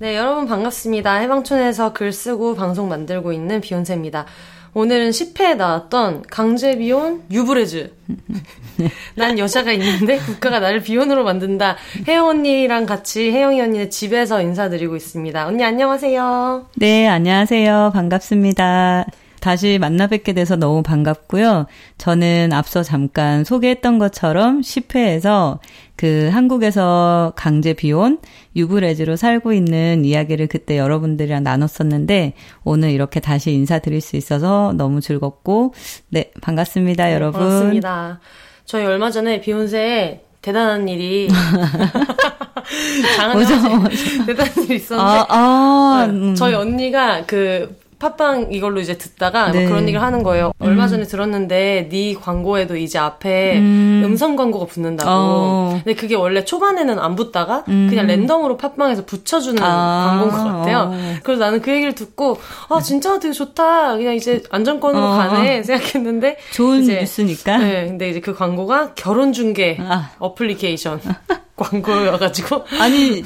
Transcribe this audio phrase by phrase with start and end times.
[0.00, 1.16] 네, 여러분 반갑습니다.
[1.16, 4.24] 해방촌에서 글 쓰고 방송 만들고 있는 비욘세입니다.
[4.72, 7.92] 오늘은 10회에 나왔던 강제 비혼 유브레즈.
[9.16, 11.76] 난 여자가 있는데 국가가 나를 비혼으로 만든다.
[12.08, 15.46] 혜영 언니랑 같이 혜영이 언니네 집에서 인사드리고 있습니다.
[15.46, 16.68] 언니 안녕하세요.
[16.76, 17.90] 네, 안녕하세요.
[17.92, 19.04] 반갑습니다.
[19.40, 21.66] 다시 만나 뵙게 돼서 너무 반갑고요.
[21.98, 25.58] 저는 앞서 잠깐 소개했던 것처럼 10회에서
[26.00, 28.20] 그 한국에서 강제 비혼,
[28.56, 32.32] 유브레즈로 살고 있는 이야기를 그때 여러분들이랑 나눴었는데
[32.64, 35.74] 오늘 이렇게 다시 인사드릴 수 있어서 너무 즐겁고
[36.08, 37.40] 네, 반갑습니다, 네, 여러분.
[37.42, 38.18] 반갑습니다.
[38.64, 41.28] 저희 얼마 전에 비욘세에 대단한 일이
[43.18, 46.34] 장하지 대단한 일이 있었는데 아, 아, 음.
[46.34, 49.66] 저희 언니가 그 팟빵 이걸로 이제 듣다가 네.
[49.66, 50.52] 그런 얘기를 하는 거예요.
[50.60, 50.66] 음.
[50.66, 54.16] 얼마 전에 들었는데 네 광고에도 이제 앞에 음.
[54.18, 55.10] 성 광고가 붙는다고.
[55.10, 55.80] 어.
[55.84, 57.86] 근데 그게 원래 초반에는 안 붙다가 음.
[57.88, 60.06] 그냥 랜덤으로 팟빵에서 붙여주는 아.
[60.08, 60.90] 광고인 것 같아요.
[60.92, 61.14] 어.
[61.22, 62.38] 그래서 나는 그 얘기를 듣고
[62.70, 63.96] 아 진짜 되게 좋다.
[63.96, 65.10] 그냥 이제 안정권으로 어.
[65.10, 67.58] 가네 생각했는데 좋은 이제, 뉴스니까.
[67.58, 70.10] 네, 근데 이제 그 광고가 결혼 중개 아.
[70.18, 71.00] 어플리케이션
[71.56, 73.22] 광고여가지고 아니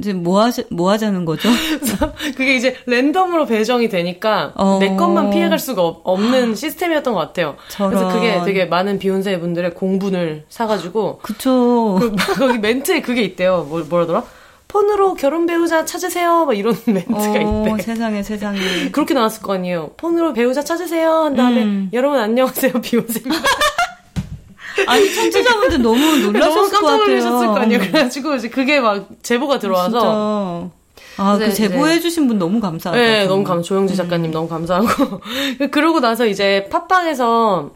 [0.00, 1.48] 이제 뭐 하자, 뭐 하자는 거죠?
[2.36, 4.78] 그게 이제 랜덤으로 배정이 되니까 어...
[4.80, 7.56] 내 것만 피해갈 수가 없, 는 시스템이었던 것 같아요.
[7.68, 7.90] 저런...
[7.90, 11.18] 그래서 그게 되게 많은 비욘세 분들의 공분을 사가지고.
[11.22, 11.98] 그쵸.
[12.00, 13.66] 그, 거기 멘트에 그게 있대요.
[13.68, 14.24] 뭐, 뭐라더라?
[14.68, 16.44] 폰으로 결혼 배우자 찾으세요.
[16.44, 17.82] 막 이런 멘트가 어, 있대.
[17.82, 18.58] 세상에 세상에.
[18.92, 19.92] 그렇게 나왔을 거 아니에요.
[19.96, 21.10] 폰으로 배우자 찾으세요.
[21.10, 21.90] 한 다음에 음.
[21.92, 22.74] 여러분 안녕하세요.
[22.82, 23.42] 비욘세입니다.
[24.86, 27.80] 아니 청취자분들 너무 놀라셨을 너무 깜짝 놀라셨을 거 아니에요.
[27.80, 30.70] 그래가지고 이제 그게 막 제보가 들어와서.
[31.16, 33.00] 아, 그 제보해주신 분 너무 감사하다.
[33.00, 34.32] 네, 너무 감, 조영지 작가님 음.
[34.32, 35.20] 너무 감사하고.
[35.72, 37.72] 그러고 나서 이제 팟빵에서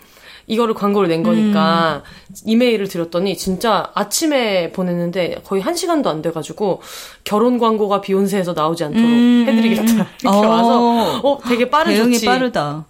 [0.47, 2.35] 이거를 광고를 낸 거니까 음.
[2.47, 6.83] 이메일을 드렸더니 진짜 아침에 보냈는데 거의 한 시간도 안 돼가지고
[7.25, 9.45] 결혼 광고가 비욘세에서 나오지 않도록 음.
[9.49, 10.07] 해드리겠다.
[10.23, 10.49] 이렇게 어.
[10.49, 11.97] 와서, 어, 되게 빠르지.
[11.97, 12.87] 대응이 빠르다.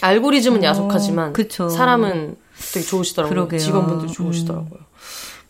[0.00, 0.64] 알고리즘은 어.
[0.64, 1.68] 야속하지만 그쵸.
[1.68, 2.36] 사람은
[2.72, 3.34] 되게 좋으시더라고요.
[3.34, 3.60] 그러게요.
[3.60, 4.80] 직원분들 좋으시더라고요.
[4.80, 4.92] 음.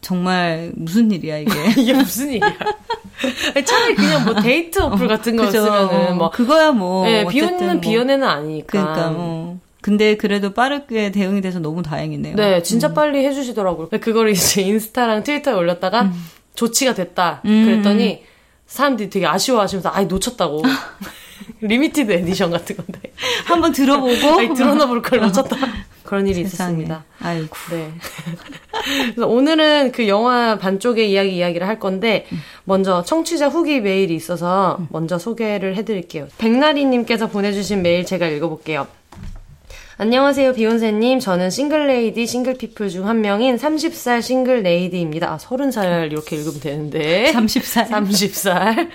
[0.00, 1.50] 정말 무슨 일이야 이게?
[1.80, 2.54] 이게 무슨 일이야?
[3.64, 7.80] 차라리 그냥 뭐 데이트 어플 같은 거 쓰면은 뭐 그거야 뭐 네, 비혼은 뭐.
[7.80, 8.66] 비연애는 아니니까.
[8.66, 9.60] 그러니까 어.
[9.80, 12.36] 근데 그래도 빠르게 대응이 돼서 너무 다행이네요.
[12.36, 12.94] 네, 진짜 음.
[12.94, 13.88] 빨리 해주시더라고요.
[14.00, 16.24] 그걸 이제 인스타랑 트위터에 올렸다가 음.
[16.54, 17.42] 조치가 됐다.
[17.44, 17.64] 음.
[17.64, 18.24] 그랬더니
[18.66, 20.62] 사람들이 되게 아쉬워하시면서 아이 놓쳤다고.
[21.60, 23.12] limited edition 같은 건데.
[23.44, 25.56] 한번 들어보고 아니, 들어나 볼걸 놓쳤다.
[26.12, 26.72] 그런 일이 세상에.
[26.82, 27.04] 있었습니다.
[27.20, 27.56] 아이고.
[27.70, 27.90] 네.
[29.14, 32.38] 그래서 오늘은 그 영화 반쪽의 이야기 이야기를 할 건데 음.
[32.64, 34.88] 먼저 청취자 후기 메일이 있어서 음.
[34.90, 36.28] 먼저 소개를 해드릴게요.
[36.36, 38.86] 백나리님께서 보내주신 메일 제가 읽어볼게요.
[39.98, 41.20] 안녕하세요, 비혼세님.
[41.20, 45.32] 저는 single lady, single people 중 한 명인 30살 single lady입니다.
[45.32, 47.30] 아, 30살 이렇게 읽으면 되는데.
[47.32, 47.88] 30살.
[47.88, 48.88] 30살.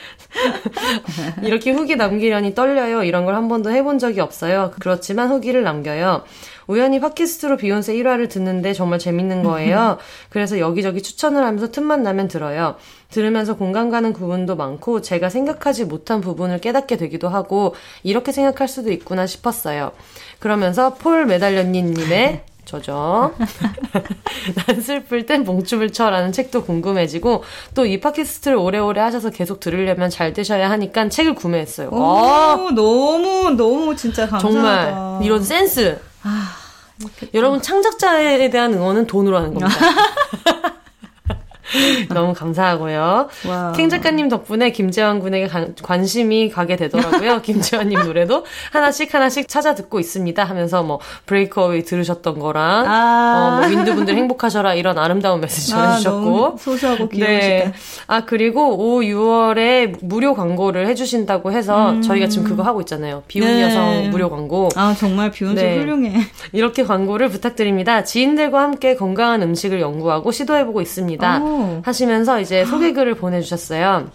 [1.43, 3.03] 이렇게 후기 남기려니 떨려요.
[3.03, 4.71] 이런 걸 한 번도 해본 적이 없어요.
[4.79, 6.23] 그렇지만 후기를 남겨요.
[6.67, 9.97] 우연히 팟캐스트로 비욘세 1화를 듣는데 정말 재밌는 거예요.
[10.29, 12.75] 그래서 여기저기 추천을 하면서 틈만 나면 들어요.
[13.09, 17.73] 들으면서 공감 가는 부분도 많고 제가 생각하지 못한 부분을 깨닫게 되기도 하고
[18.03, 19.91] 이렇게 생각할 수도 있구나 싶었어요.
[20.39, 23.33] 그러면서 폴 메달련님의 저죠.
[24.67, 30.33] 난 슬플 땐 봉춤을 춰라는 책도 궁금해지고 또 이 팟캐스트를 오래오래 하셔서 계속 들으려면 잘
[30.33, 31.87] 되셔야 하니까 책을 구매했어요.
[31.93, 34.41] 오, 아, 너무 너무 진짜 감사하다.
[34.51, 35.97] 정말 이런 센스.
[36.23, 36.55] 아,
[37.33, 39.75] 여러분 창작자에 대한 응원은 돈으로 하는 겁니다.
[42.13, 43.29] 너무 감사하고요.
[43.75, 47.41] 킹 작가님 덕분에 김재환 군에게 관, 관심이 가게 되더라고요.
[47.43, 53.67] 김재환님 노래도 하나씩 하나씩 찾아 듣고 있습니다 하면서 뭐 브레이크어웨이 들으셨던 거랑 아~ 어, 뭐
[53.69, 57.47] 윈드분들 행복하셔라 이런 아름다운 메시지 아, 전해주셨고 소소하고 귀여우시다.
[57.47, 57.73] 네.
[58.07, 62.01] 아 그리고 5, 6월에 무료 광고를 해주신다고 해서 음.
[62.01, 63.23] 저희가 지금 그거 하고 있잖아요.
[63.27, 63.63] 비혼 네.
[63.63, 64.69] 여성 무료 광고.
[64.75, 65.77] 아 정말 비혼 네.
[65.77, 66.21] 훌륭해.
[66.51, 68.03] 이렇게 광고를 부탁드립니다.
[68.03, 71.41] 지인들과 함께 건강한 음식을 연구하고 시도해보고 있습니다.
[71.43, 71.56] 오.
[71.83, 74.09] 하시면서 이제 소개글을 보내주셨어요.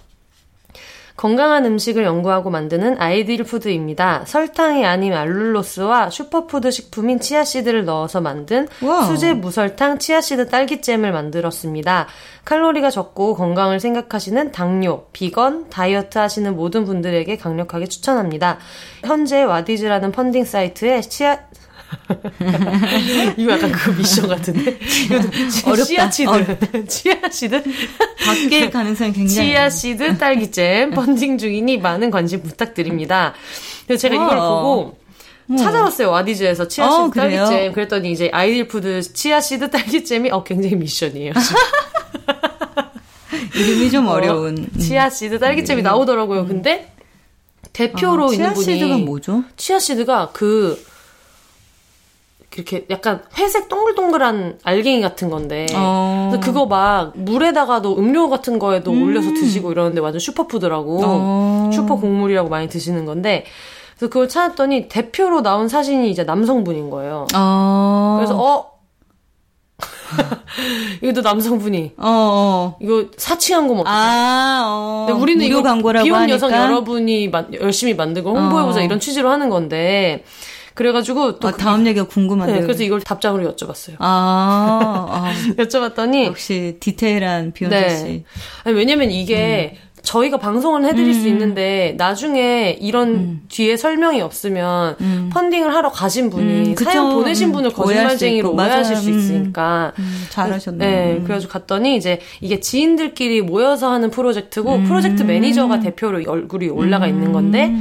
[1.15, 4.25] 건강한 음식을 연구하고 만드는 아이디얼 푸드입니다.
[4.27, 9.05] 설탕이 아닌 알룰로스와 슈퍼푸드 식품인 치아씨드를 넣어서 만든 와우.
[9.05, 12.07] 수제 무설탕 치아씨드 딸기잼을 만들었습니다.
[12.45, 18.59] 칼로리가 적고 건강을 생각하시는 당뇨, 비건, 다이어트 하시는 모든 분들에게 강력하게 추천합니다.
[19.05, 21.39] 현재 와디즈라는 펀딩 사이트에 치아
[23.37, 24.79] 이거 약간 그 미션 같은데.
[25.67, 26.11] 어렵다.
[26.11, 26.87] 치아씨드.
[26.89, 27.63] 치아씨드.
[28.25, 29.49] 바뀔 가능성이 굉장히.
[29.51, 33.35] 치아씨드 딸기잼 펀딩 중이니 많은 관심 부탁드립니다.
[33.87, 34.63] 그래서 제가 이걸 와.
[34.63, 34.99] 보고
[35.59, 36.11] 찾아봤어요.
[36.11, 37.11] 와디즈에서 치아씨드 어?
[37.11, 37.73] 딸기잼.
[37.73, 41.33] 그랬더니 이제 아이들 푸드 치아씨드 딸기잼이 어 굉장히 미션이에요.
[43.55, 44.59] 이름이 좀 어 려운.
[44.59, 44.79] 음.
[44.79, 46.47] 치아씨드 딸기잼이 나오더라고요.
[46.47, 46.93] 근데
[47.73, 49.45] 대표로 아, 있는 치아씨드가 분이 뭐죠?
[49.57, 50.83] 치아씨드가 그
[52.57, 56.29] 이렇게 약간 회색 동글동글한 알갱이 같은 건데 어.
[56.31, 61.71] 그래서 그거 막 물에다가도 음료 같은 거에도 올려서 드시고 이러는데 완전 슈퍼푸드라고 어.
[61.73, 63.45] 슈퍼 곡물이라고 많이 드시는 건데
[63.97, 67.27] 그래서 그걸 찾았더니 대표로 나온 사진이 이제 남성분인 거예요.
[67.35, 68.17] 어.
[68.19, 68.73] 그래서 어
[71.03, 72.77] 이것도 남성분이 어, 어.
[72.81, 73.85] 이거 사칭한 거 뭐?
[73.87, 75.05] 아, 어.
[75.09, 76.29] 근데 우리는 이거 광고라고 비혼.
[76.29, 78.83] 여성 여러분이 마- 열심히 만들고 홍보해보자 어.
[78.83, 80.25] 이런 취지로 하는 건데
[80.75, 82.61] 그래가지고 또 아, 다음 얘기가 궁금한데요.
[82.61, 83.97] 네, 그래서 이걸 답장으로 여쭤봤어요.
[83.99, 87.97] 아, 아, 여쭤봤더니 역시 디테일한 비욘세 네.
[87.97, 88.25] 씨.
[88.65, 94.97] 아니, 왜냐면 이게 저희가 방송을 해드릴 수 있는데 나중에 이런 뒤에 설명이 없으면
[95.33, 96.75] 펀딩을 하러 가신 분이 음.
[96.75, 98.51] 사연 보내신 분을 음, 수 거짓말쟁이로.
[98.53, 98.97] 오해하실.
[98.97, 99.19] 수 음.
[99.19, 100.91] 있으니까 음, 잘하셨네요.
[100.91, 101.23] 네, 음.
[101.25, 104.85] 그래가지고 갔더니 이제 이게 지인들끼리 모여서 하는 프로젝트고 음.
[104.85, 107.73] 프로젝트 매니저가 대표로 이 얼굴이 올라가 있는 건데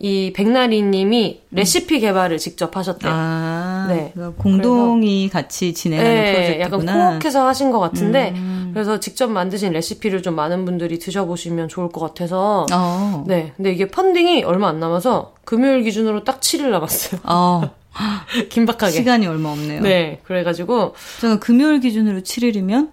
[0.00, 3.12] 이 백나리님이 레시피 개발을 직접 하셨대요.
[3.14, 4.12] 아, 네.
[4.38, 7.08] 공동이 같이 진행하는 네, 약간 프로젝트구나.
[7.08, 8.70] 코워크해서 하신 것 같은데 음.
[8.74, 13.24] 그래서 직접 만드신 레시피를 좀 많은 분들이 드셔보시면 좋을 것 같아서 어.
[13.28, 17.20] 네, 근데 이게 펀딩이 얼마 안 남아서 금요일 기준으로 딱 7일 남았어요.
[17.24, 17.70] 어.
[18.48, 18.90] 긴박하게.
[18.92, 19.82] 시간이 얼마 없네요.
[19.82, 22.90] 네, 그래가지고 제가 금요일 기준으로 7일이면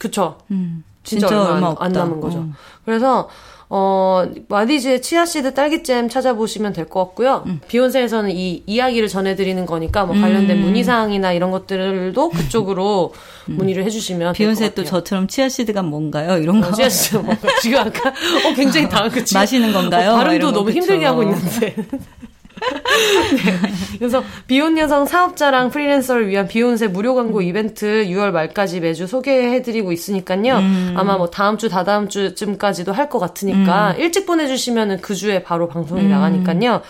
[0.00, 0.38] 그쵸.
[0.50, 2.38] 음, 진짜, 얼마, 안- 안 남은 거죠.
[2.38, 2.48] 어.
[2.86, 3.28] 그래서
[3.72, 7.44] 어 와디즈의 치아씨드 딸기잼 찾아보시면 될 것 같고요.
[7.46, 7.60] 음.
[7.68, 10.62] 비욘세에서는 이 이야기를 전해드리는 거니까 뭐 관련된 음.
[10.62, 13.14] 문의사항이나 이런 것들도 그쪽으로
[13.46, 14.82] 문의를 해주시면 비욘세 또.
[14.82, 16.38] 저처럼 치아시드가 뭔가요?
[16.38, 16.68] 이런 거.
[16.68, 19.34] 어, 치아씨드 뭔가 지금 아까 어 굉장히 당황 그치?
[19.38, 20.10] 마시는 건가요?
[20.10, 20.78] 어, 막 발음도 너무 그쵸.
[20.78, 21.76] 힘들게 하고 있는데.
[22.60, 23.98] 네.
[23.98, 30.56] 그래서 비혼 여성 사업자랑 프리랜서를 위한 비욘세 무료 광고 이벤트 6월 말까지 매주 소개해드리고 있으니까요.
[30.56, 30.94] 음.
[30.96, 36.02] 아마 뭐 다음 주 다다음 주쯤까지도 할 것 같으니까 일찍 보내주시면은 그 주에 바로 방송이
[36.02, 36.10] 음.
[36.10, 36.82] 나가니까요.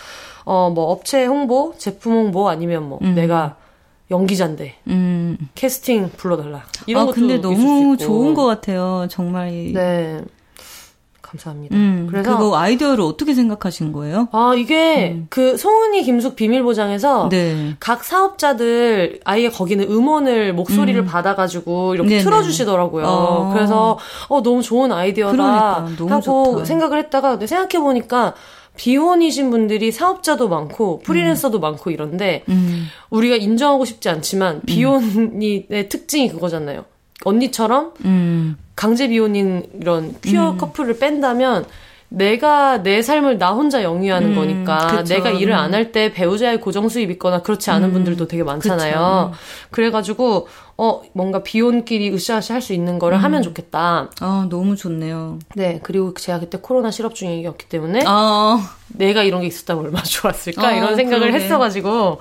[0.45, 3.55] 어 뭐 업체 홍보, 제품 홍보 아니면 뭐 내가
[4.11, 5.37] 연기자인데 음.
[5.55, 7.95] 캐스팅 불러달라 이런 아, 것도 근데 너무.
[7.97, 9.07] 좋은 것 같아요.
[9.09, 9.51] 정말.
[9.53, 10.19] 이- 네.
[11.31, 11.75] 감사합니다.
[11.75, 14.27] 음, 그래서 그거 아이디어를 어떻게 생각하신 거예요?
[14.33, 17.29] 아, 이게 그 송은이 김숙 비밀보장에서 음.
[17.29, 17.75] 네.
[17.79, 22.23] 각 사업자들 아예 거기는 음원을 목소리를 받아가지고 이렇게 네네.
[22.23, 23.05] 틀어주시더라고요.
[23.05, 23.51] 어.
[23.53, 23.97] 그래서
[24.27, 26.65] 어 너무 좋은 아이디어다 그러니까, 너무 하고 좋다.
[26.65, 28.33] 생각을 했다가 근데 생각해 보니까
[28.75, 32.87] 비혼이신 분들이 사업자도 많고 프리랜서도 많고 이런데 음.
[33.09, 36.85] 우리가 인정하고 싶지 않지만 비혼의 특징이 그거잖아요.
[37.23, 38.57] 언니처럼 음.
[38.75, 41.65] 강제 비혼인 이런 퀴어 커플을 뺀다면
[42.13, 45.13] 내가 내 삶을 나 혼자 영위하는 음, 거니까 그쵸.
[45.15, 49.31] 내가 일을 안 할 때 배우자의 고정 수입 있거나 그렇지 않은 분들도 되게 많잖아요.
[49.71, 50.47] 그래가지고
[50.77, 53.23] 어 뭔가 비혼끼리 으쌰으쌰 할 수 있는 거를 음.
[53.23, 54.09] 하면 좋겠다.
[54.19, 55.39] 아, 너무 좋네요.
[55.55, 60.67] 네 그리고 제가 그때 코로나 실업 중이었기 때문에 아, 내가 이런 게 있었다면 얼마나 좋았을까
[60.67, 61.45] 어, 이런 생각을 그러게.
[61.45, 62.19] 했어가지고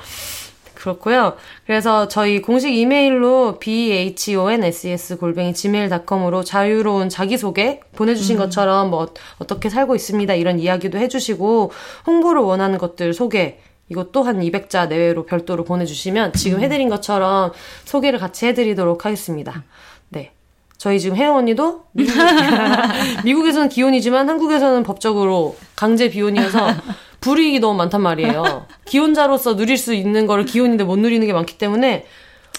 [0.81, 1.35] 그렇고요.
[1.67, 9.09] 그래서 저희 공식 이메일로 bahonses 골뱅이 gmail.com으로 자유로운 자기소개 보내주신 것처럼 뭐
[9.39, 11.71] 어떻게 살고 있습니다 이런 이야기도 해주시고
[12.07, 13.59] 홍보를 원하는 것들 소개
[13.91, 17.53] 이것도 한 200자 내외로 별도로 보내주시면 지금 해드린 것처럼
[17.85, 19.65] 소개를 같이 해드리도록 하겠습니다.
[20.09, 20.33] 네.
[20.79, 22.15] 저희 지금 혜영 언니도 미국,
[23.25, 26.69] 미국에서는 기혼이지만 한국에서는 법적으로 강제 비혼이어서
[27.21, 28.67] 불이익이 너무 많단 말이에요.
[28.87, 32.07] 기혼자로서 누릴 수 있는 거를 기혼인데 못 누리는 게 많기 때문에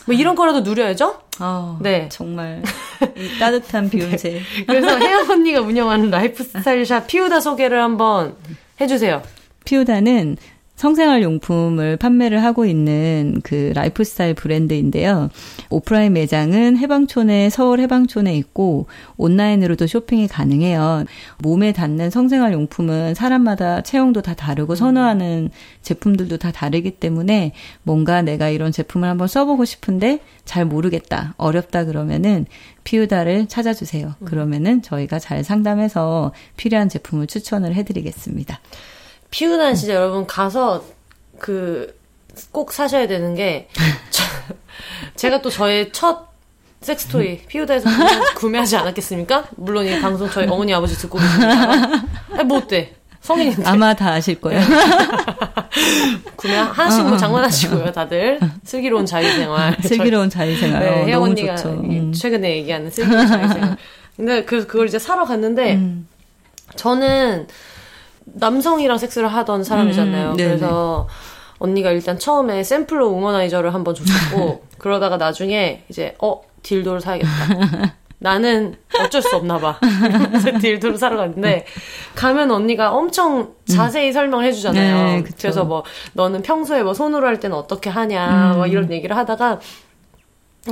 [0.05, 1.19] 뭐 이런 거라도 누려야죠?
[1.39, 2.09] 아, 네.
[2.09, 2.61] 정말
[3.15, 4.41] 이 따뜻한 비혼세.
[4.67, 8.35] 그래서 혜영 언니가 운영하는 라이프 스타일 샵 피우다 소개를 한번
[8.79, 9.21] 해주세요.
[9.65, 10.37] 피우다는
[10.81, 15.29] 성생활 용품을 판매를 하고 있는 그 라이프스타일 브랜드인데요.
[15.69, 21.05] 오프라인 매장은 해방촌에 서울 해방촌에 있고 온라인으로도 쇼핑이 가능해요.
[21.37, 25.51] 몸에 닿는 성생활 용품은 사람마다 체형도 다 다르고 선호하는
[25.83, 27.51] 제품들도 다 다르기 때문에
[27.83, 32.47] 뭔가 내가 이런 제품을 한번 써보고 싶은데 잘 모르겠다, 어렵다 그러면은
[32.85, 34.15] 피우다를 찾아주세요.
[34.25, 38.59] 그러면은 저희가 잘 상담해서 필요한 제품을 추천을 해드리겠습니다.
[39.31, 40.85] 피우다는 진짜 여러분 가서
[41.39, 42.01] 그
[42.51, 43.67] 꼭 사셔야 되는 게
[44.09, 44.23] 저,
[45.15, 46.29] 제가 또 저의 첫
[46.81, 47.89] 섹스토이 피우다에서
[48.35, 49.45] 구매, 하지 않았겠습니까?
[49.55, 52.95] 물론 이 방송 저희 어머니 아버지 듣고 계시니까 아니 뭐 어때?
[53.21, 54.59] 성인인데 아마 다 아실 거예요.
[56.35, 59.77] 구매 하시고 뭐 장만하시고요, 다들 슬기로운 자유생활.
[59.85, 60.79] 슬기로운 자유생활.
[60.79, 61.69] 네, 어, 혜영 너무 언니가 좋죠.
[61.69, 62.11] 음.
[62.13, 63.77] 최근에 얘기하는 슬기로운 자유생활.
[64.17, 66.07] 근데 그 그걸 이제 사러 갔는데 음.
[66.75, 67.45] 저는
[68.25, 70.31] 남성이랑 섹스를 하던 사람이잖아요.
[70.31, 70.49] 음, 네네.
[70.57, 71.07] 그래서
[71.59, 77.29] 언니가 일단 처음에 샘플로 우머나이저를 한번 줬고 그러다가 나중에 이제 어 딜도를 사야겠다.
[78.17, 79.79] 나는 어쩔 수 없나 봐.
[79.79, 81.65] 그래서 딜도를 사러 갔는데
[82.15, 84.95] 가면 언니가 엄청 자세히 설명을 해주잖아요.
[84.95, 85.23] 음.
[85.23, 85.31] 네.
[85.39, 88.57] 그래서 뭐 너는 평소에 뭐 손으로 할 때는 어떻게 하냐, 음.
[88.57, 89.59] 뭐 이런 얘기를 하다가 아,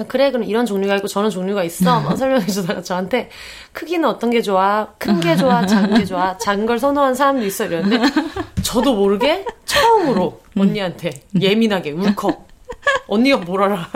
[0.08, 2.00] 그래 그럼 이런 종류가 있고 저런 종류가 있어.
[2.02, 3.30] 막 설명해 주다가 저한테
[3.74, 4.88] 크기는 어떤 게 좋아?
[5.00, 5.66] 큰 게 좋아?
[5.66, 6.38] 작은 게 좋아?
[6.38, 8.00] 작은 걸 선호하는 사람도 있어 이러는데
[8.62, 12.48] 저도 모르게 처음으로 언니한테 예민하게 울컥.
[13.08, 13.90] 언니가 뭘 알아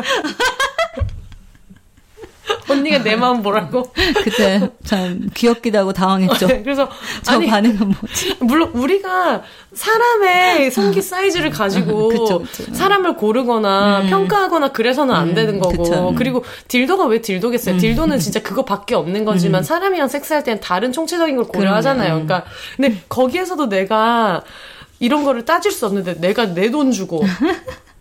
[2.70, 3.92] 언니가 내 마음 뭐라고
[4.24, 6.48] 그때 참 귀엽기도 하고 당황했죠.
[6.64, 6.90] 그래서
[7.24, 8.38] 저 아니 반응은 뭐지?
[8.40, 9.44] 물론 우리가
[9.74, 12.74] 사람의 성기 사이즈를 가지고 그쵸, 그쵸.
[12.74, 14.10] 사람을 고르거나 음.
[14.10, 16.10] 평가하거나 그래서는 안 되는 거고 그쵸.
[16.10, 16.16] 음.
[16.16, 17.78] 그리고 딜도가 왜 딜도겠어요?
[17.78, 22.16] 딜도는 진짜 그거밖에 없는 거지만 사람이랑 섹스할 때는 다른 총체적인 걸 고려하잖아요.
[22.18, 22.26] 음.
[22.26, 24.44] 그러니까 근데 거기에서도 내가
[25.00, 27.24] 이런 거를 따질 수 없는데 내가 내 돈 주고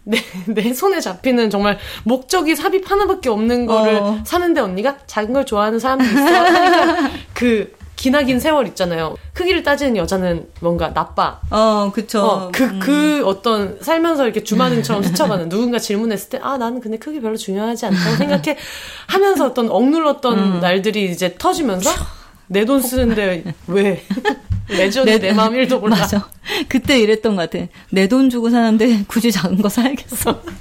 [0.05, 4.19] 내, 내 손에 잡히는 정말 목적이 삽입 하나밖에 없는 거를 어.
[4.25, 6.19] 사는데 언니가 작은 걸 좋아하는 사람도 있어.
[6.21, 9.15] 하니까 그 기나긴 세월 있잖아요.
[9.33, 11.39] 크기를 따지는 여자는 뭔가 나빠.
[11.51, 12.21] 어, 그쵸.
[12.21, 17.21] 어, 그, 그 어떤 살면서 이렇게 주마등처럼 스쳐가는 누군가 질문했을 때, 아, 나는 근데 크기
[17.21, 18.57] 별로 중요하지 않다고 생각해
[19.07, 21.91] 하면서 어떤 억눌렀던 날들이 이제 터지면서
[22.49, 24.03] 내 돈 쓰는데 왜?
[24.77, 25.97] 레전이 내, 마음 1도 몰라.
[25.97, 26.29] 맞아.
[26.69, 27.67] 그때 이랬던 것 같아.
[27.91, 30.43] 내 돈 주고 사는데 굳이 작은 거 사야겠어.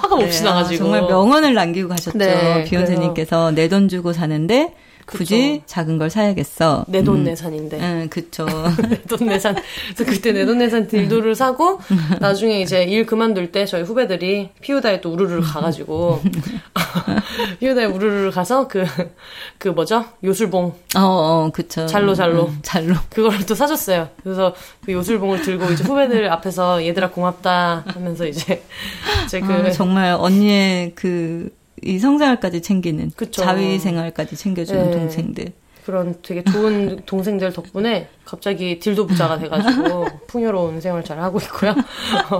[0.00, 0.78] 화가 몹시 네, 아, 나가지고.
[0.84, 2.18] 정말 명언을 남기고 가셨죠.
[2.18, 4.74] 네, 비욘세님께서 내 돈 주고 사는데
[5.06, 5.62] 굳이 그쵸.
[5.66, 6.84] 작은 걸 사야겠어.
[6.88, 7.24] 내돈 음.
[7.24, 7.78] 내산인데.
[7.80, 8.46] 응, 그쵸.
[8.88, 9.54] 내 돈 내산.
[9.94, 11.78] 그래서 그때 내 돈 내산 딜도를 사고
[12.20, 16.20] 나중에 이제 일 그만둘 때 저희 후배들이 피우다에 또 우르르 가가지고
[17.60, 20.64] 피우다에 우르르 가서 그그 뭐죠 요술봉
[20.96, 21.86] 어, 어, 그쵸.
[21.86, 22.46] 잘로, 잘로.
[22.48, 22.94] 응, 잘로.
[23.10, 24.08] 그걸 또 사줬어요.
[24.22, 28.62] 그래서 그 요술봉을 들고 이제 후배들 앞에서 얘들아 고맙다 하면서 이제
[29.24, 31.50] 이제 그 아, 정말 언니의 그,
[31.82, 33.10] 이 성생활까지 챙기는.
[33.16, 33.42] 그쵸.
[33.42, 34.90] 자위 생활까지 챙겨주는 네.
[34.90, 35.52] 동생들.
[35.84, 41.72] 그런 되게 좋은 동생들 덕분에 갑자기 딜도 부자가 돼가지고 풍요로운 생활 잘 하고 있고요.
[41.72, 42.38] 어,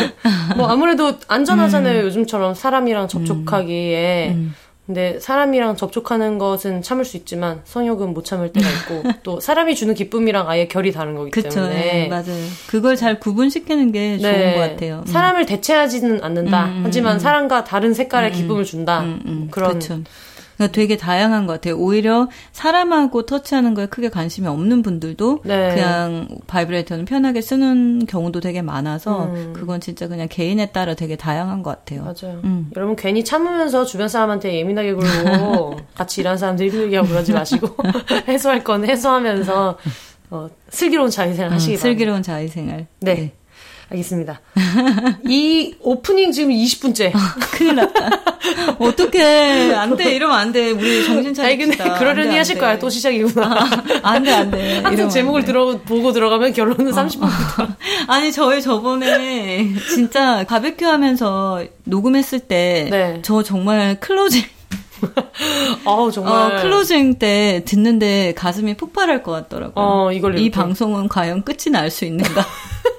[0.56, 2.04] 뭐 아무래도 안전하잖아요.
[2.04, 4.30] 요즘처럼 사람이랑 접촉하기에.
[4.34, 4.54] 음.
[4.86, 9.94] 근데 사람이랑 접촉하는 것은 참을 수 있지만 성욕은 못 참을 때가 있고 또 사람이 주는
[9.94, 11.48] 기쁨이랑 아예 결이 다른 거기 그쵸.
[11.48, 12.46] 때문에 네, 맞아요.
[12.68, 14.54] 그걸 잘 구분시키는 게 좋은 네.
[14.54, 15.02] 것 같아요.
[15.04, 15.06] 음.
[15.06, 16.66] 사람을 대체하지는 않는다.
[16.66, 17.18] 음, 음, 하지만 음.
[17.18, 19.00] 사람과 다른 색깔의 기쁨을 준다.
[19.00, 20.00] 음, 음, 그런 그렇죠.
[20.56, 21.76] 그러니까 되게 다양한 것 같아요.
[21.76, 25.74] 오히려 사람하고 터치하는 거에 크게 관심이 없는 분들도 네.
[25.74, 29.52] 그냥 바이브레이터는 편하게 쓰는 경우도 되게 많아서 음.
[29.54, 32.02] 그건 진짜 그냥 개인에 따라 되게 다양한 것 같아요.
[32.02, 32.40] 맞아요.
[32.44, 32.70] 음.
[32.76, 37.68] 여러분 괜히 참으면서 주변 사람한테 예민하게 굴고 같이 일하는 사람들 힘들게 하고 그러지 마시고
[38.28, 39.78] 해소할 건 해소하면서
[40.30, 41.82] 어, 슬기로운 자위생활 하시기 음, 바랍니다.
[41.82, 42.86] 슬기로운 자위생활.
[43.00, 43.32] 네.
[43.88, 44.40] 알겠습니다.
[45.28, 47.12] 이 오프닝 지금 20분째.
[47.52, 48.10] 큰일 났다.
[48.80, 49.22] 어떻게
[49.74, 50.14] 안 돼.
[50.14, 50.70] 이러면 안 돼.
[50.72, 51.44] 우리 정신 차립시다.
[51.44, 52.72] 아니 근데 그러려니 안 돼, 하실 안 거야.
[52.74, 52.78] 돼.
[52.80, 53.68] 또 시작이구나.
[54.02, 54.74] 안 돼, 안 돼.
[54.76, 55.52] 항상 이러면 제목을 안 돼.
[55.52, 57.28] 들어 보고 들어가면 결론은 30분.
[58.08, 63.20] 아니 저희 저번에 진짜 바베큐 하면서 녹음했을 때 네.
[63.22, 64.42] 저 정말 closing
[65.84, 66.32] 아우 정말.
[66.58, 69.72] 어, closing 때 듣는데 가슴이 폭발할 것 같더라고요.
[69.76, 70.50] 어, 이걸 이.
[70.50, 72.44] 방송은 과연 끝이 날 수 있는가?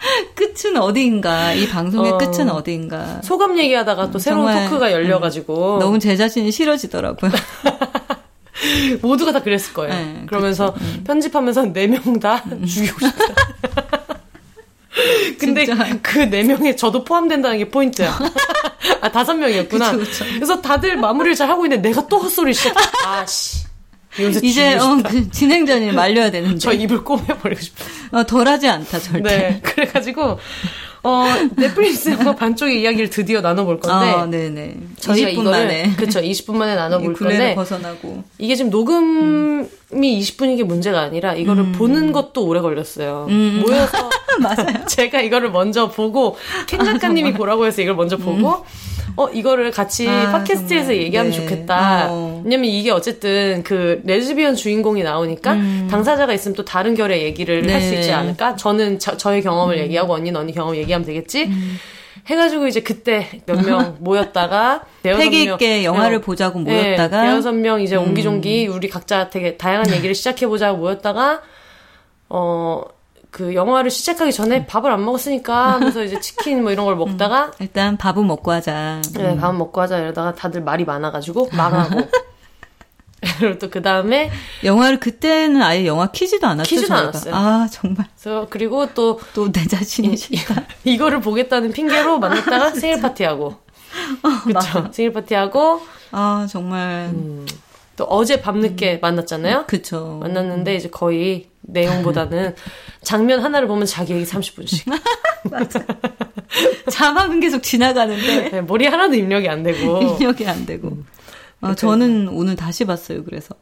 [0.34, 1.52] 끝은 어디인가?
[1.54, 2.18] 이 방송의 어.
[2.18, 3.20] 끝은 어디인가?
[3.22, 7.30] 소감 얘기하다가 또 새로운 정말, 음, 토크가 열려가지고 너무 제 자신이 싫어지더라고요.
[9.02, 9.94] 모두가 다 그랬을 거예요.
[9.94, 13.34] 네, 그러면서 편집하면서 네 명 다 죽이고 싶다.
[15.38, 15.64] 근데.
[16.02, 18.18] 그 네 명에 저도 포함된다는 게 포인트야.
[19.00, 19.92] 아 다섯 명이었구나.
[20.34, 22.74] 그래서 다들 마무리를 잘 하고 있는데 내가 또 헛소리 시작.
[23.06, 23.59] 아씨.
[24.18, 26.58] 이제 어, 그 진행자님 말려야 되는데.
[26.58, 27.84] 저 입을 꼬매버리고 싶어.
[28.12, 29.22] 어, 덜하지 않다 절대.
[29.22, 30.38] 네, 그래가지고
[31.02, 31.24] 어,
[31.56, 34.10] 넷플릭스 영화 반쪽의 이야기를 드디어 나눠볼 건데.
[34.10, 34.76] 아, 네네.
[34.98, 35.94] 저 20분 만에.
[35.96, 37.54] 그쵸, 20분 만에 나눠볼 건데.
[37.54, 38.22] 벗어나고.
[38.38, 39.68] 이게 지금 녹음이 음.
[39.94, 41.72] 20분인 게 문제가 아니라 이거를 음.
[41.72, 43.26] 보는 것도 오래 걸렸어요.
[43.30, 43.62] 음.
[43.66, 44.10] 모여서.
[44.40, 44.84] 맞아요.
[44.86, 46.36] 제가 이거를 먼저 보고,
[46.66, 48.89] 켄 작가님이 아, 보라고 해서 이걸 먼저 보고, 음.
[49.20, 50.96] 어 이거를 같이 아, 팟캐스트에서 정말.
[50.96, 51.36] 얘기하면 네.
[51.36, 52.06] 좋겠다.
[52.08, 52.40] 어.
[52.42, 55.88] 왜냐면 이게 어쨌든 그 레즈비언 주인공이 나오니까 음.
[55.90, 57.74] 당사자가 있으면 또 다른 결의 얘기를 네.
[57.74, 58.56] 할수 있지 않을까?
[58.56, 59.80] 저는 저, 의 경험을 음.
[59.80, 61.44] 얘기하고 언니는 언니 경험 얘기하면 되겠지.
[61.44, 61.76] 음.
[62.28, 67.82] 해가지고 이제 그때 몇 명 모였다가 패기 있게 영화를 어, 보자고 모였다가 네, 대여섯 명
[67.82, 68.74] 이제 옹기종기 음.
[68.74, 71.42] 우리 각자 되게 다양한 얘기를 시작해 보자고 모였다가
[72.30, 72.82] 어
[73.30, 77.52] 그 영화를 시작하기 전에 밥을 안 먹었으니까 하면서 이제 치킨 뭐 이런 걸 먹다가 음,
[77.60, 79.02] 일단 밥은 먹고 하자.
[79.14, 82.00] 네, 밥은 먹고 하자 이러다가 다들 말이 많아가지고 망하고.
[83.38, 84.30] 그리고 또 그 다음에
[84.64, 86.68] 영화를 그때는 아예 영화 키지도 않았죠.
[86.68, 87.02] 키지도 저희가.
[87.08, 87.34] 않았어요.
[87.34, 88.06] 아 정말.
[88.18, 90.62] 그래서 그리고 또 또 내 자신이시다.
[90.84, 93.46] 이거를 보겠다는 핑계로 만났다가 생일 파티하고.
[93.48, 94.88] 어, 그렇죠.
[94.92, 95.82] 생일 파티하고.
[96.12, 97.10] 아 정말.
[97.12, 97.46] 음,
[98.00, 98.98] 또 어제 밤늦게 음.
[99.02, 99.64] 만났잖아요.
[99.66, 100.20] 그쵸.
[100.22, 102.54] 만났는데 이제 거의 내용보다는
[103.04, 104.90] 장면 하나를 보면 자기 얘기 30분씩.
[105.50, 105.84] 맞아.
[106.88, 108.48] 자막은 계속 지나가는데.
[108.52, 110.00] 네, 머리 하나도 입력이 안 되고.
[110.00, 110.88] 입력이 안 되고.
[110.88, 111.04] 음.
[111.60, 113.54] 아, 저는 오늘 다시 봤어요, 그래서.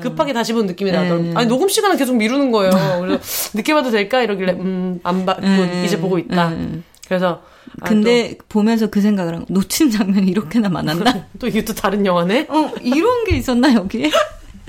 [0.00, 0.96] 급하게 다시 본 느낌이 네.
[0.96, 1.34] 나더라고요.
[1.36, 2.72] 아니, 녹음 시간을 계속 미루는 거예요.
[3.00, 4.22] 그래서 늦게 봐도 될까?
[4.22, 5.84] 이러길래, 음, 안 받고 네.
[5.84, 6.50] 이제 보고 있다.
[6.50, 6.80] 네.
[7.06, 7.42] 그래서.
[7.84, 11.26] 근데 아, 보면서 그 생각을 한 놓친 장면이 이렇게나 많았나?
[11.38, 12.46] 또 이게 또 다른 영화네?
[12.48, 14.10] 어, 이런 게 있었나, 여기에?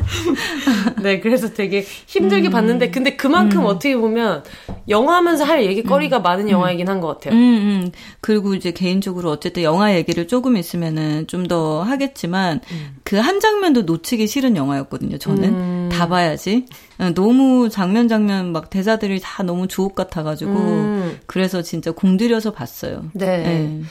[1.04, 2.52] 네, 그래서 되게 힘들게 음.
[2.52, 3.66] 봤는데, 근데 그만큼 음.
[3.66, 4.44] 어떻게 보면
[4.90, 6.24] 영화 하면서 할 얘기거리가 음.
[6.24, 7.34] 많은 영화이긴 한 것 같아요.
[7.34, 12.98] 음, 음, 그리고 이제 개인적으로 어쨌든 영화 얘기를 조금 있으면은 좀 더 하겠지만, 음.
[13.04, 15.90] 그한 장면도 놓치기 싫은 영화였거든요, 저는.
[15.90, 16.66] 다 봐야지.
[17.00, 23.06] 어, 너무 장면 장면 막 대사들이 다 너무 주옥 같아가지고, 그래서 진짜 공들여서 봤어요.
[23.14, 23.26] 네.
[23.38, 23.82] 네.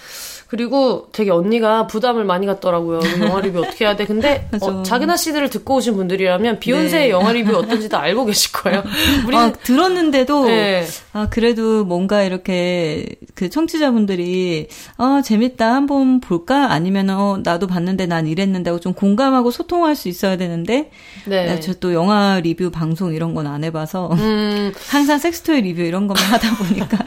[0.49, 3.01] 그리고 되게 언니가 부담을 많이 갖더라고요.
[3.21, 4.07] 영화 리뷰 어떻게 해야 돼?
[4.07, 7.11] 근데 어, 자기나 씨들을 듣고 오신 분들이라면 비욘세의 네.
[7.11, 8.85] 영화 리뷰 어떤지 다 알고 계실 거예요.
[9.27, 10.87] 우리는 아, 들었는데도 네.
[11.13, 18.27] 아 그래도 뭔가 이렇게 그 청취자분들이 아 재밌다 한번 볼까 아니면 어 나도 봤는데 난
[18.27, 20.91] 이랬는데 하고 좀 공감하고 소통할 수 있어야 되는데
[21.27, 21.59] 네.
[21.61, 24.73] 저또 영화 리뷰 방송 이런 건 안 해봐서 음.
[24.89, 26.99] 항상 섹스토이 리뷰 이런 것만 하다 보니까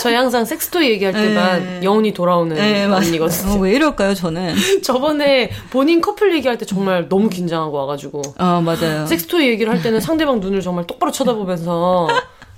[0.00, 1.80] 저희 항상 섹스토이 얘기할 때만 네.
[1.82, 2.86] 영혼이 돌아오는 네.
[2.86, 3.52] 네, 언니거든요.
[3.52, 4.54] 어, 왜 이럴까요, 저는?
[4.82, 8.22] 저번에 본인 커플 얘기할 때 정말 너무 긴장하고 와가지고.
[8.38, 9.06] 아, 맞아요.
[9.06, 12.08] 섹스토이 얘기를 할 때는 상대방 눈을 정말 똑바로 쳐다보면서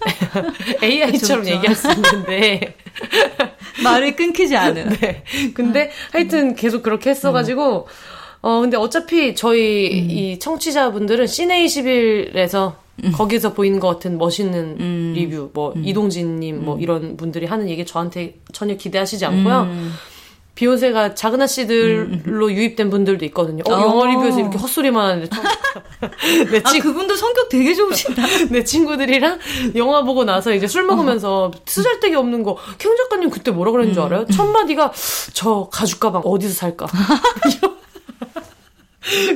[0.83, 2.74] AI처럼 그쵸, 얘기할 수 있는데.
[3.83, 4.88] 말을 끊기지 않은.
[5.00, 5.24] 네.
[5.54, 7.87] 근데 하여튼 계속 그렇게 했어가지고,
[8.42, 10.11] 어, 근데 어차피 저희 음.
[10.11, 13.12] 이 청취자분들은 시네21에서 음.
[13.12, 15.12] 거기서 보이는 것 같은 멋있는 음.
[15.14, 15.83] 리뷰, 뭐 음.
[15.85, 16.80] 이동진님, 뭐 음.
[16.80, 19.68] 이런 분들이 하는 얘기 저한테 전혀 기대하시지 않고요.
[20.50, 20.54] 음.
[20.54, 23.62] 비욘세가 작은 아씨들로 유입된 분들도 있거든요.
[23.66, 25.44] 어, 영화 리뷰에서 이렇게 헛소리만 하는데 처음.
[26.50, 26.80] 내 친...
[26.80, 28.22] 아, 그분도 성격 되게 좋으신다.
[28.50, 29.38] 내 친구들이랑
[29.76, 31.50] 영화 보고 나서 이제 술 먹으면서 어.
[31.64, 34.26] 쓰잘데기 없는 거, 캥 작가님 그때 뭐라 그랬는 줄 알아요?
[34.26, 34.92] 첫 마디가
[35.32, 36.86] 저 가죽 가방 어디서 살까?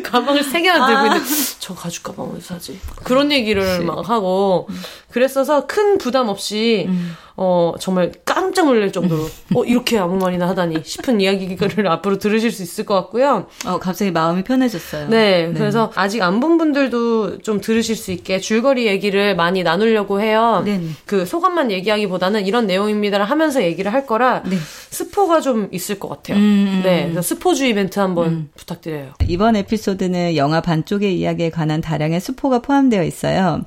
[0.03, 1.07] 가방을 세 개나 들고 아.
[1.07, 2.79] 있는데 저 가죽 가방 어디서 사지?
[3.03, 3.85] 그런 얘기를 그치.
[3.85, 4.69] 막 하고
[5.11, 7.17] 그랬어서 큰 부담 없이 음.
[7.37, 9.25] 어, 정말 깜짝 놀랄 정도로,
[9.57, 13.47] 어, 이렇게 아무 말이나 하다니 싶은 이야기를 앞으로 들으실 수 있을 것 같고요.
[13.67, 15.09] 어, 갑자기 마음이 편해졌어요.
[15.09, 15.53] 네, 네.
[15.55, 20.63] 그래서 아직 안 본 분들도 좀 들으실 수 있게 줄거리 얘기를 많이 나누려고 해요.
[20.65, 20.81] 네.
[21.07, 24.57] 그 소감만 얘기하기보다는 이런 내용입니다 하면서 얘기를 할 거라 네.
[24.91, 26.37] 스포가 좀 있을 것 같아요.
[26.37, 28.49] 음, 네, 그래서 스포주의 멘트 한번 음.
[28.57, 29.13] 부탁드려요.
[29.29, 33.63] 이번 에피소드는 영화 반쪽의 이야기에 관한 다량의 스포가 포함되어 있어요.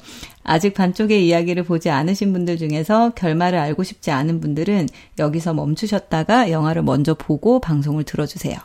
[0.48, 4.88] 아직 반쪽의 이야기를 보지 않으신 분들 중에서 결말을 알고 싶지 않은 분들은
[5.20, 8.58] 여기서 멈추셨다가 영화를 먼저 보고 방송을 들어주세요.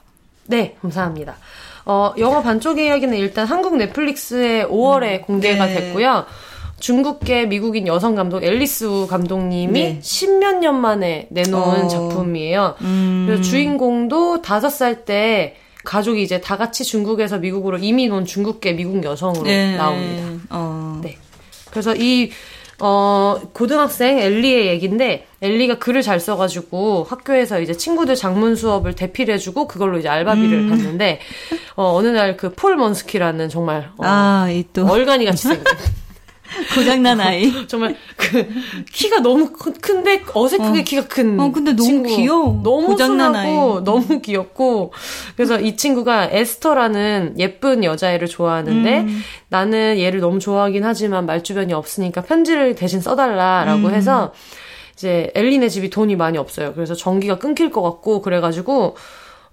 [0.47, 1.37] 네, 감사합니다.
[1.85, 5.75] 어, 영화 반쪽의 이야기는 일단 한국 넷플릭스에 5월에 음, 공개가 네.
[5.75, 6.25] 됐고요.
[6.79, 10.01] 중국계 미국인 여성 감독 앨리스 감독님이 네.
[10.01, 12.77] 10몇 년 만에 내놓은 어, 작품이에요.
[12.81, 13.25] 음.
[13.27, 19.43] 그래서 주인공도 5살 때 가족이 이제 다 같이 중국에서 미국으로 이민 온 중국계 미국 여성으로
[19.43, 19.77] 네.
[19.77, 20.45] 나옵니다.
[20.51, 21.01] 어.
[21.03, 21.19] 네.
[21.73, 22.31] 그래서 이
[22.85, 29.99] 어, 고등학생 엘리의 얘기인데, 엘리가 글을 잘 써가지고 학교에서 이제 친구들 장문 수업을 대필해주고 그걸로
[29.99, 30.69] 이제 알바비를 음.
[30.71, 31.21] 받는데,
[31.77, 34.85] 어, 어느 날 그 폴 먼스키라는 정말, 어, 아, 이 또.
[34.87, 35.65] 얼간이 같이 생긴.
[36.75, 37.67] 고장난 아이.
[37.67, 38.47] 정말 그
[38.93, 40.83] 키가 너무 큰데 어색하게 어.
[40.85, 41.39] 키가 큰.
[41.41, 42.17] 어, 근데 너무 친구.
[42.17, 42.61] 귀여워.
[42.63, 43.53] 너무 고장난 아이.
[43.53, 44.93] 너무 귀엽고
[45.37, 49.23] 그래서 이 친구가 에스터라는 예쁜 여자애를 좋아하는데 음.
[49.49, 53.95] 나는 얘를 너무 좋아하긴 하지만 말주변이 없으니까 편지를 대신 써달라라고 음.
[53.95, 54.33] 해서
[54.95, 56.75] 이제 엘리네 집이 돈이 많이 없어요.
[56.75, 58.97] 그래서 전기가 끊길 것 같고 그래가지고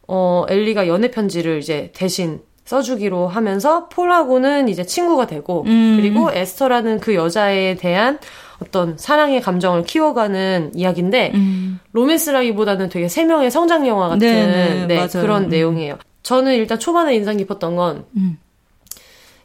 [0.08, 5.98] 어 엘리가 연애 편지를 이제 대신 써주기로 하면서 폴하고는 이제 친구가 되고 음.
[6.00, 8.20] 그리고 에스터라는 그 여자에 대한
[8.62, 11.80] 어떤 사랑의 감정을 키워가는 이야기인데 음.
[11.94, 15.10] 로맨스라기보다는 되게 세 명의 성장 영화 같은 네, 네, 네, 맞아요.
[15.14, 15.50] 그런 음.
[15.50, 15.98] 내용이에요.
[16.22, 18.38] 저는 일단 초반에 인상 깊었던 건 음.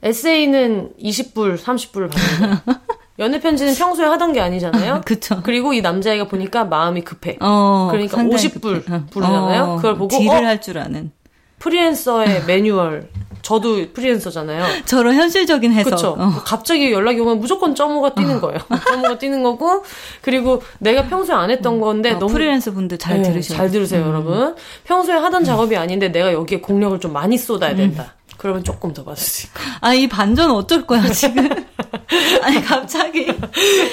[0.02, 2.78] 에세이는 20불, 30불을 받는 거예요.
[3.20, 5.00] 연애 편지는 평소에 하던 게 아니잖아요.
[5.06, 5.40] 그쵸.
[5.44, 7.38] 그리고 이 남자애가 보니까 마음이 급해.
[7.40, 8.96] 어, 그러니까 상당히 50불 급해.
[8.96, 9.06] 어.
[9.10, 9.62] 부르잖아요.
[9.62, 10.46] 어, 그걸 보고 딜을 어?
[10.46, 11.10] 할줄 아는.
[11.64, 13.08] 프리랜서의 매뉴얼.
[13.40, 14.64] 저도 프리랜서잖아요.
[14.86, 15.90] 저런 현실적인 해석.
[15.90, 16.16] 그렇죠.
[16.18, 16.30] 어.
[16.44, 18.58] 갑자기 연락이 오면 무조건 점호가 뛰는 거예요.
[18.88, 19.84] 점호가 뛰는 거고
[20.22, 23.58] 그리고 내가 평소에 안 했던 건데 어, 너무 프리랜서 분들 잘 네, 들으셔요.
[23.58, 24.54] 잘 들으세요, 여러분.
[24.84, 28.14] 평소에 하던 작업이 아닌데 내가 여기에 공력을 좀 많이 쏟아야 된다.
[28.38, 29.60] 그러면 조금 더 받을 수 있고.
[29.80, 31.48] 아, 이 반전 어쩔 거야, 지금.
[32.42, 33.26] 아니, 갑자기.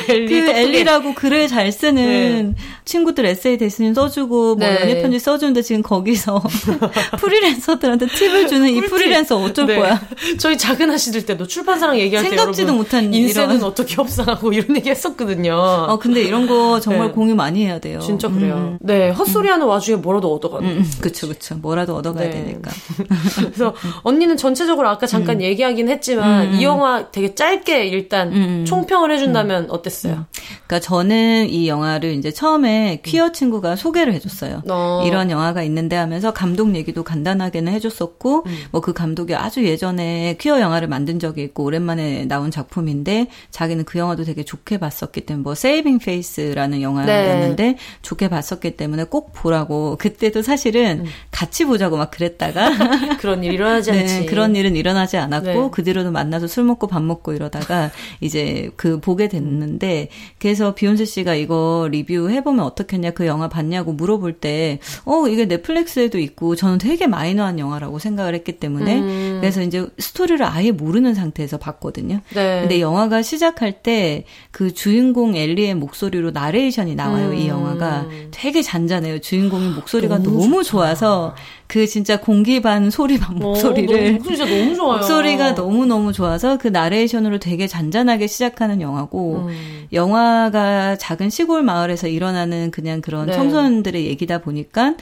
[0.10, 4.82] 엘리 그 엘리라고 글을 잘 쓰는 친구들 에세이 대신 써주고, 뭐, 네.
[4.82, 6.42] 연애 편지 써주는데 지금 거기서
[7.20, 8.82] 프리랜서들한테 팁을 주는 이.
[8.82, 9.78] 프리랜서 어쩔 네.
[9.78, 10.02] 거야.
[10.40, 13.62] 저희 작은 아씨들 때도 출판사랑 얘기할 때 생각지도 못한 이런.
[13.64, 15.54] 어떻게 협상하고 이런 얘기 했었거든요.
[15.54, 17.14] 어, 근데 이런 거 정말 네.
[17.14, 18.00] 공유 많이 해야 돼요.
[18.00, 18.56] 진짜 그래요.
[18.56, 20.68] 음, 네, 헛소리하는 와중에 뭐라도 얻어가는.
[20.70, 21.56] 음, 음, 그쵸, 그쵸.
[21.56, 22.44] 뭐라도 얻어가야 네.
[22.44, 22.72] 되니까.
[23.36, 28.66] 그래서 언니는 전체적으로 아까 잠깐 얘기하긴 했지만 이 영화 되게 짧게 일단 음.
[28.66, 30.26] 총평을 해준다면 어땠어요?
[30.68, 34.64] 그러니까 저는 이 영화를 이제 처음에 퀴어 친구가 소개를 해줬어요.
[34.70, 35.04] 어.
[35.06, 40.88] 이런 영화가 있는데 하면서 감독 얘기도 간단하게는 해줬었고, 뭐 그 감독이 아주 예전에 퀴어 영화를
[40.88, 46.00] 만든 적이 있고, 오랜만에 나온 작품인데, 자기는 그 영화도 되게 좋게 봤었기 때문에, 뭐, 세이빙
[46.00, 52.72] 페이스라는 영화였는데, 좋게 봤었기 때문에 꼭 보라고, 그때도 사실은 같이 보자고 막 그랬다가,
[53.22, 54.20] 그런 일 일어나지 않지.
[54.22, 55.70] 네, 그런 일은 일어나지 않았고 네.
[55.72, 57.81] 그 뒤로도 만나서 술 먹고 밥 먹고 이러다가
[58.20, 64.34] 이제 그 보게 됐는데 그래서 비욘세 씨가 이거 리뷰해 보면 어떻겠냐 그 영화 봤냐고 물어볼
[64.34, 69.38] 때 어 이게 넷플릭스에도 있고 저는 되게 마이너한 영화라고 생각을 했기 때문에 음.
[69.42, 72.22] 그래서 이제 스토리를 아예 모르는 상태에서 봤거든요.
[72.34, 72.62] 네.
[72.62, 77.34] 근데 영화가 시작할 때 그 주인공 엘리의 목소리로 나레이션이 나와요.
[77.34, 77.48] 이 음.
[77.48, 79.20] 영화가 되게 잔잔해요.
[79.20, 81.36] 주인공의 목소리가 너무 너무, 좋아서
[81.72, 84.98] 그 진짜 공기 반 소리 반 어, 목소리를 너무, 목소리 진짜 너무 좋아요.
[84.98, 89.88] 목소리가 너무 너무 좋아서 그 나레이션으로 되게 잔잔하게 시작하는 영화고 음.
[89.94, 93.32] 영화가 작은 시골 마을에서 일어나는 그냥 그런 네.
[93.32, 94.96] 청소년들의 얘기다 보니까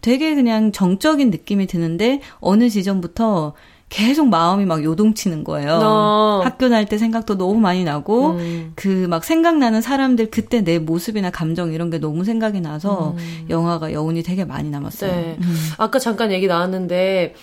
[0.00, 3.54] 되게 그냥 정적인 느낌이 드는데 어느 지점부터
[3.96, 5.80] 계속 마음이 막 요동치는 거예요.
[5.82, 6.40] 어.
[6.44, 8.72] 학교 다닐 때 생각도 너무 많이 나고 음.
[8.74, 13.16] 그막 생각나는 사람들 그때 내 모습이나 감정 이런 게 너무 생각이 나서
[13.48, 15.10] 영화가 여운이 되게 많이 남았어요.
[15.10, 15.16] 음.
[15.16, 15.36] 네.
[15.40, 15.56] 음.
[15.78, 17.36] 아까 잠깐 얘기 나왔는데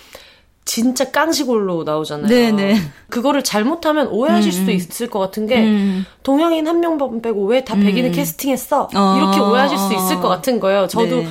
[0.64, 2.28] 진짜 깡시골로 나오잖아요.
[2.28, 2.76] 네네.
[3.10, 6.06] 그거를 잘못하면 오해하실 수도 있을 것 같은 게 음.
[6.22, 8.90] 동양인 한명 빼고 왜 다 백인을 캐스팅했어?
[8.94, 9.16] 어.
[9.18, 10.86] 이렇게 오해하실 수 있을 것 같은 거예요.
[10.86, 11.26] 저도 네.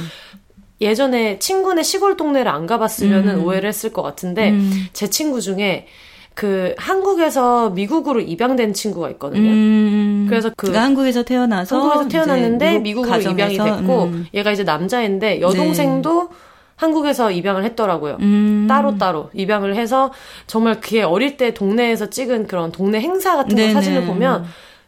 [0.82, 3.46] 예전에 친구네 시골 동네를 안 가봤으면은 음.
[3.46, 4.88] 오해를 했을 것 같은데 음.
[4.94, 5.88] 제 친구 중에
[6.34, 9.50] 그 한국에서 미국으로 입양된 친구가 있거든요.
[9.50, 10.26] 음.
[10.28, 14.28] 그래서 그 그러니까 한국에서 태어나서 한국에서 태어났는데 이제 미국으로 가정에서, 입양이 됐고 음.
[14.34, 16.30] 얘가 이제 남자인데 여동생도
[16.76, 18.18] 한국에서 입양을 했더라고요.
[18.20, 18.66] 음.
[18.68, 20.12] 따로 따로 입양을 해서
[20.48, 23.74] 정말 그게 어릴 때 동네에서 찍은 그런 동네 행사 같은 거 네네.
[23.74, 24.46] 사진을 보면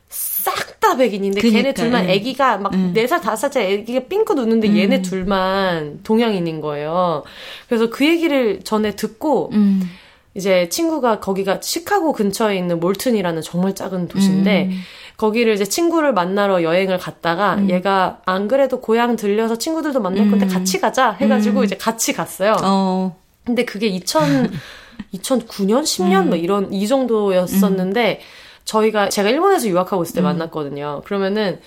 [0.09, 2.09] 싹 다 백인인데 걔네 그니까, 둘만 음.
[2.09, 2.91] 애기가 막 음.
[2.93, 7.23] 네살 다섯 살 애기가 삥긋 웃는데 얘네 둘만 동양인인 거예요.
[7.67, 9.89] 그래서 그 얘기를 전에 듣고 음.
[10.35, 14.79] 이제 친구가 거기가 시카고 근처에 있는 몰튼이라는 정말 작은 도시인데 음.
[15.17, 20.79] 거기를 이제 친구를 만나러 여행을 갔다가 얘가 안 그래도 고향 들려서 친구들도 만날 건데 같이
[20.81, 22.51] 가자 해가지고 이제 같이 갔어요.
[22.51, 22.63] 음.
[22.63, 23.15] 어.
[23.43, 24.51] 근데 그게 2000
[25.13, 26.29] 2009년 10년 음.
[26.29, 28.19] 뭐 이런 이 정도였었는데
[28.65, 31.01] 저희가 제가 일본에서 유학하고 있을 때 만났거든요.
[31.05, 31.59] 그러면은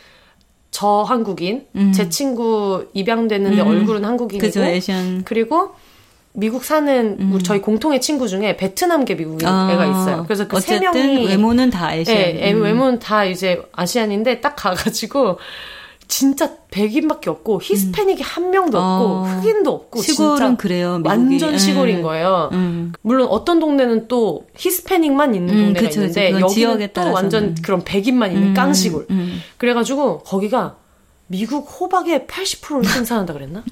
[0.70, 1.92] 저 한국인, 음.
[1.92, 4.60] 제 친구 입양됐는데 얼굴은 한국인이고 그죠
[5.24, 5.70] 그리고
[6.34, 10.24] 미국 사는 우리 저희 공통의 친구 중에 베트남계 미국인 아, 애가 있어요.
[10.24, 12.14] 그래서 그 세 명이 외모는 다 Asian.
[12.14, 12.62] 예, 애- 음.
[12.62, 15.38] 외모는 다 이제 Asian인데 딱 가가지고
[16.08, 19.22] 진짜 백인밖에 없고 히스패닉이 한 명도 없고 어.
[19.24, 20.98] 흑인도 없고 시골은 그래요.
[20.98, 21.08] 미국이.
[21.08, 21.58] 완전 음.
[21.58, 22.48] 시골인 거예요.
[22.52, 22.92] 음.
[23.02, 26.00] 물론 어떤 동네는 또 히스패닉만 있는 음, 동네가 그쵸.
[26.00, 27.12] 있는데 여기는 또.
[27.12, 29.06] 완전 그런 백인만 있는 음, 깡시골.
[29.10, 29.40] 음.
[29.58, 30.76] 그래가지고 거기가
[31.26, 33.62] 미국 호박의 80%를 생산한다 그랬나?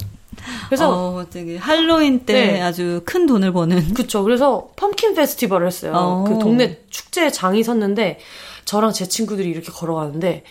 [0.66, 2.60] 그래서 어, 되게 할로윈 때 네.
[2.60, 3.94] 아주 큰 돈을 버는.
[3.94, 4.22] 그쵸.
[4.22, 5.92] 그래서 펌킨 페스티벌을 했어요.
[5.94, 6.24] 어.
[6.28, 8.18] 그 동네 축제 장이 섰는데
[8.66, 10.44] 저랑 제 친구들이 이렇게 걸어가는데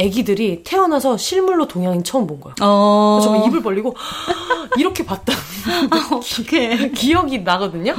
[0.00, 2.54] 애기들이 태어나서 실물로 동양인 처음 본 거야.
[2.62, 3.20] 어.
[3.22, 3.94] 저 입을 벌리고
[4.78, 5.32] 이렇게 봤다.
[5.90, 6.90] 아, 어떡해.
[6.96, 7.94] 기억이 나거든요.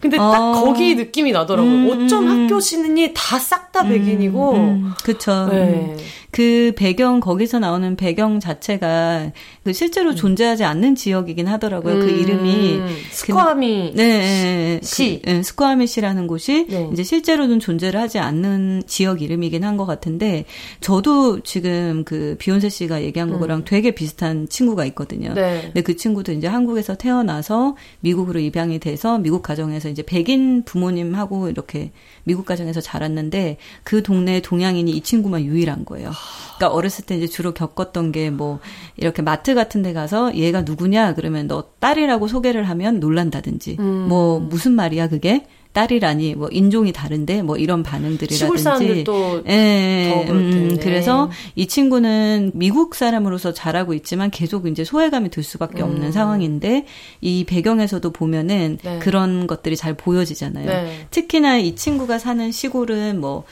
[0.00, 0.62] 근데 딱 어.
[0.62, 1.72] 거기 느낌이 나더라고요.
[1.72, 4.52] 음, 어쩜 음, 학교 시는이 다 싹다 백인이고.
[4.54, 5.46] 음, 그쵸.
[5.50, 5.96] 네.
[6.34, 9.30] 그 배경, 거기서 나오는 배경 자체가
[9.62, 12.00] 그 실제로 존재하지 않는 지역이긴 하더라고요.
[12.00, 12.80] 그 음, 이름이.
[13.12, 14.80] 스쿼미 네, 네, 네.
[14.82, 15.20] 시.
[15.24, 16.88] 그, 네, 스코아미 시라는 곳이 네.
[16.92, 20.44] 이제 실제로는 존재를 하지 않는 지역 이름이긴 한 것 같은데
[20.80, 25.30] 저도 지금 그 비욘세 씨가 얘기한 거랑 되게 비슷한 친구가 있거든요.
[25.30, 25.34] 음.
[25.34, 25.60] 네.
[25.66, 31.92] 근데 그 친구도 이제 한국에서 태어나서 미국으로 입양이 돼서 미국 가정에서 이제 백인 부모님하고 이렇게
[32.24, 36.10] 미국 가정에서 자랐는데 그 동네에 동양인이 이 친구만 유일한 거예요.
[36.56, 38.60] 그러니까 어렸을 때 이제 주로 겪었던 게 뭐
[38.96, 44.06] 이렇게 마트 같은 데 가서 얘가 누구냐 그러면 너 딸이라고 소개를 하면 놀란다든지 음.
[44.08, 50.32] 뭐 무슨 말이야 그게 딸이라니 뭐 인종이 다른데 뭐 이런 반응들이라든지 시골 사람들도 예, 더
[50.32, 50.76] 그럴 텐데.
[50.76, 56.12] 그래서 이 친구는 미국 사람으로서 자라고 있지만 계속 이제 소외감이 들 수밖에 없는 음.
[56.12, 56.86] 상황인데
[57.20, 59.00] 이 배경에서도 보면은 네.
[59.00, 60.66] 그런 것들이 잘 보여지잖아요.
[60.66, 61.06] 네.
[61.10, 63.42] 특히나 이 친구가 사는 시골은 뭐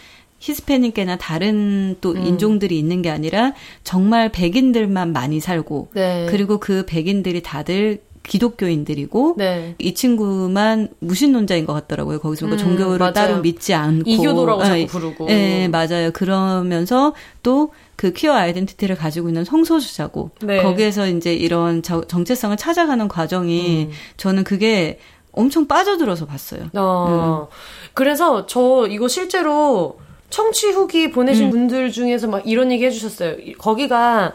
[0.42, 2.22] 히스패닉계나 다른 또 음.
[2.26, 3.52] 인종들이 있는 게 아니라
[3.85, 6.26] 정말 백인들만 많이 살고 네.
[6.28, 9.74] 그리고 그 백인들이 다들 기독교인들이고 네.
[9.78, 12.18] 이 친구만 무신론자인 것 같더라고요.
[12.20, 13.12] 거기서 그 음, 종교를 맞아요.
[13.12, 15.28] 따로 믿지 않고 이교도라고 자꾸 예, 부르고.
[15.31, 16.11] 예, 맞아요.
[16.12, 20.61] 그러면서 또 그 퀴어 아이덴티티를 가지고 있는 성소수자고 네.
[20.61, 23.90] 거기에서 이제 이런 저- 정체성을 찾아가는 과정이 음.
[24.16, 24.98] 저는 그게
[25.31, 26.68] 엄청 빠져들어서 봤어요.
[26.74, 27.46] 어.
[27.94, 29.98] 그래서 저 이거 실제로
[30.33, 31.11] 청취 후기 음.
[31.12, 33.37] 보내신 분들 중에서 막 이런 얘기 해주셨어요.
[33.38, 34.33] 이- 거기가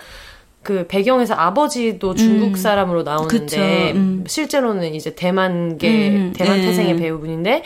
[0.61, 2.55] 그 배경에서 아버지도 중국 음.
[2.55, 4.23] 사람으로 나오는데 음.
[4.27, 6.65] 실제로는 이제 대만계 음, 대만 네.
[6.67, 7.63] 태생의 배우분인데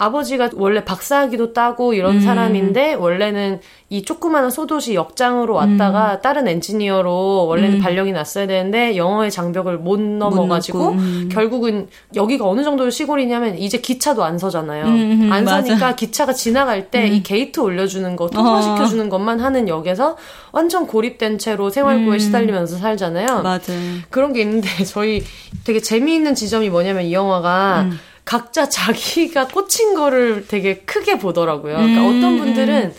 [0.00, 2.20] 아버지가 원래 박사학위도 따고 이런 음.
[2.20, 6.22] 사람인데 원래는 이 조그마한 소도시 역장으로 왔다가 음.
[6.22, 11.28] 다른 엔지니어로 원래는 발령이 났어야 되는데 영어의 장벽을 못 넘어가지고 넘고, 음.
[11.32, 14.84] 결국은 여기가 어느 정도로 시골이냐면 이제 기차도 안 서잖아요.
[14.84, 15.58] 음, 음, 안 맞아.
[15.60, 15.66] 음.
[15.66, 20.16] 서니까 기차가 지나갈 때 이 게이트 올려주는 거 통과시켜 주는 것만 하는 역에서
[20.52, 23.42] 완전 고립된 채로 생활고에 시달리면서 살잖아요.
[23.42, 23.72] 맞아.
[24.10, 25.22] 그런 게 있는데 저희
[25.64, 27.98] 되게 재미있는 지점이 뭐냐면 이 영화가 음.
[28.28, 31.76] 각자 자기가 꽂힌 거를 되게 크게 보더라고요.
[31.76, 32.94] 그러니까 음, 어떤 분들은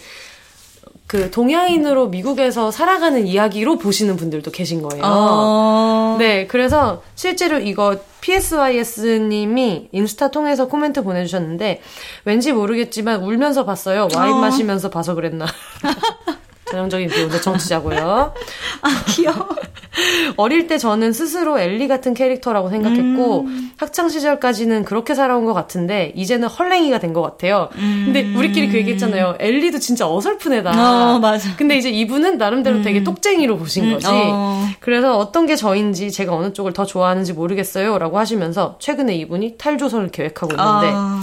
[1.06, 5.04] 그 동양인으로 미국에서 살아가는 이야기로 보시는 분들도 계신 거예요.
[5.06, 6.16] 어.
[6.18, 11.82] 네, 그래서 실제로 이거 PSYS님이 인스타 통해서 코멘트 보내주셨는데
[12.26, 14.08] 왠지 모르겠지만 울면서 봤어요.
[14.16, 14.38] 와인 어.
[14.38, 15.46] 마시면서 봐서 그랬나.
[16.72, 18.34] 전형적인 비혼의 정치자고요.
[18.82, 19.50] 아, 귀여워.
[20.38, 23.72] 어릴 때 저는 스스로 엘리 같은 캐릭터라고 생각했고 음.
[23.78, 27.70] 학창 시절까지는 그렇게 살아온 것 같은데 이제는 헐랭이가 된 것 같아요.
[27.74, 29.38] 근데 우리끼리 그 얘기 했잖아요.
[29.40, 30.72] 엘리도 진짜 어설픈 애다.
[30.74, 30.78] 음.
[31.16, 31.56] 어, 맞아.
[31.58, 34.06] 근데 이제 이분은 나름대로 되게 똑쟁이로 보신 거지.
[34.08, 34.68] 어.
[34.80, 37.98] 그래서 어떤 게 저인지 제가 어느 쪽을 더 좋아하는지 모르겠어요.
[37.98, 41.22] 라고 하시면서 최근에 이분이 탈조선을 계획하고 있는데 아.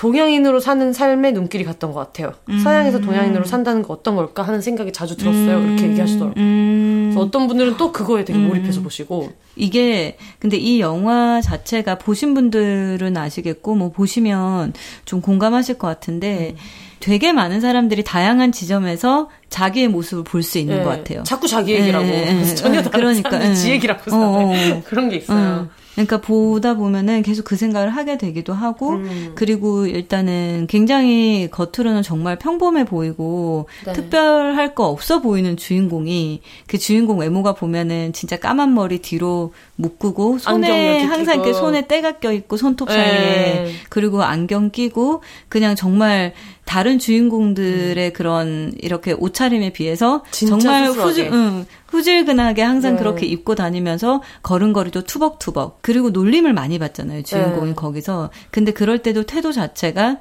[0.00, 2.32] 동양인으로 사는 삶에 눈길이 갔던 것 같아요.
[2.48, 2.58] 음.
[2.58, 5.60] 서양에서 동양인으로 산다는 거 어떤 걸까 하는 생각이 자주 들었어요.
[5.62, 6.42] 이렇게 얘기하시더라고요.
[6.42, 7.10] 음.
[7.10, 13.14] 그래서 어떤 분들은 또 그거에 되게 몰입해서 보시고 이게 근데 이 영화 자체가 보신 분들은
[13.14, 14.72] 아시겠고 뭐 보시면
[15.04, 16.54] 좀 공감하실 것 같은데
[17.00, 21.22] 되게 많은 사람들이 다양한 지점에서 자기의 모습을 볼 수 있는 예, 것 같아요.
[21.24, 22.44] 자꾸 자기 얘기라고 예.
[22.54, 23.54] 전혀 예, 다른 그러니까, 사람들 예.
[23.54, 24.82] 지 얘기라고 어, 어, 어.
[24.88, 25.68] 그런 게 있어요.
[25.70, 25.79] 응.
[25.94, 29.32] 그러니까 보다 보면은 계속 그 생각을 하게 되기도 하고 음.
[29.34, 33.92] 그리고 일단은 굉장히 겉으로는 정말 평범해 보이고 네.
[33.92, 41.02] 특별할 거 없어 보이는 주인공이 그 주인공 외모가 보면은 진짜 까만 머리 뒤로 묶고 손에
[41.04, 41.52] 항상 이렇게.
[41.52, 43.72] 손에 때가 껴 있고 손톱 사이에 네.
[43.88, 46.34] 그리고 안경 끼고 그냥 정말
[46.70, 50.88] 다른 주인공들의 그런 이렇게 옷차림에 비해서 정말.
[50.88, 53.00] 후질, 응, 후질근하게 항상 네.
[53.00, 57.74] 그렇게 입고 다니면서 걸음걸이도 투벅투벅 그리고 놀림을 많이 받잖아요 주인공이 네.
[57.74, 60.18] 거기서 근데 그럴 때도 태도 자체가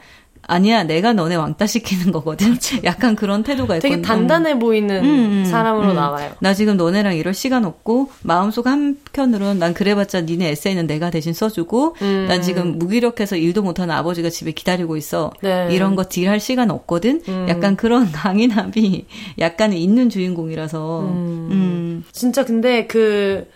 [0.50, 5.46] 아니야 내가 너네 왕따 시키는 거거든 약간 그런 태도가 있고 되게 단단해 보이는 음, 음,
[5.46, 5.96] 사람으로 음.
[5.96, 6.32] 나와요.
[6.40, 11.98] 나 지금 너네랑 이럴 시간 없고 마음속 한편으로는 난 그래봤자 니네 에세이는 내가 대신 써주고
[12.02, 12.26] 음.
[12.28, 15.68] 난 지금 무기력해서 일도 못하는 아버지가 집에 기다리고 있어 네.
[15.70, 17.46] 이런 거 딜할 시간 없거든 음.
[17.48, 19.06] 약간 그런 강인함이
[19.38, 21.50] 약간 있는 주인공이라서 음.
[21.52, 22.06] 음.
[22.12, 23.48] 진짜 근데 그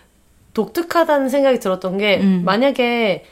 [0.52, 2.42] 독특하다는 생각이 들었던 게 음.
[2.44, 3.24] 만약에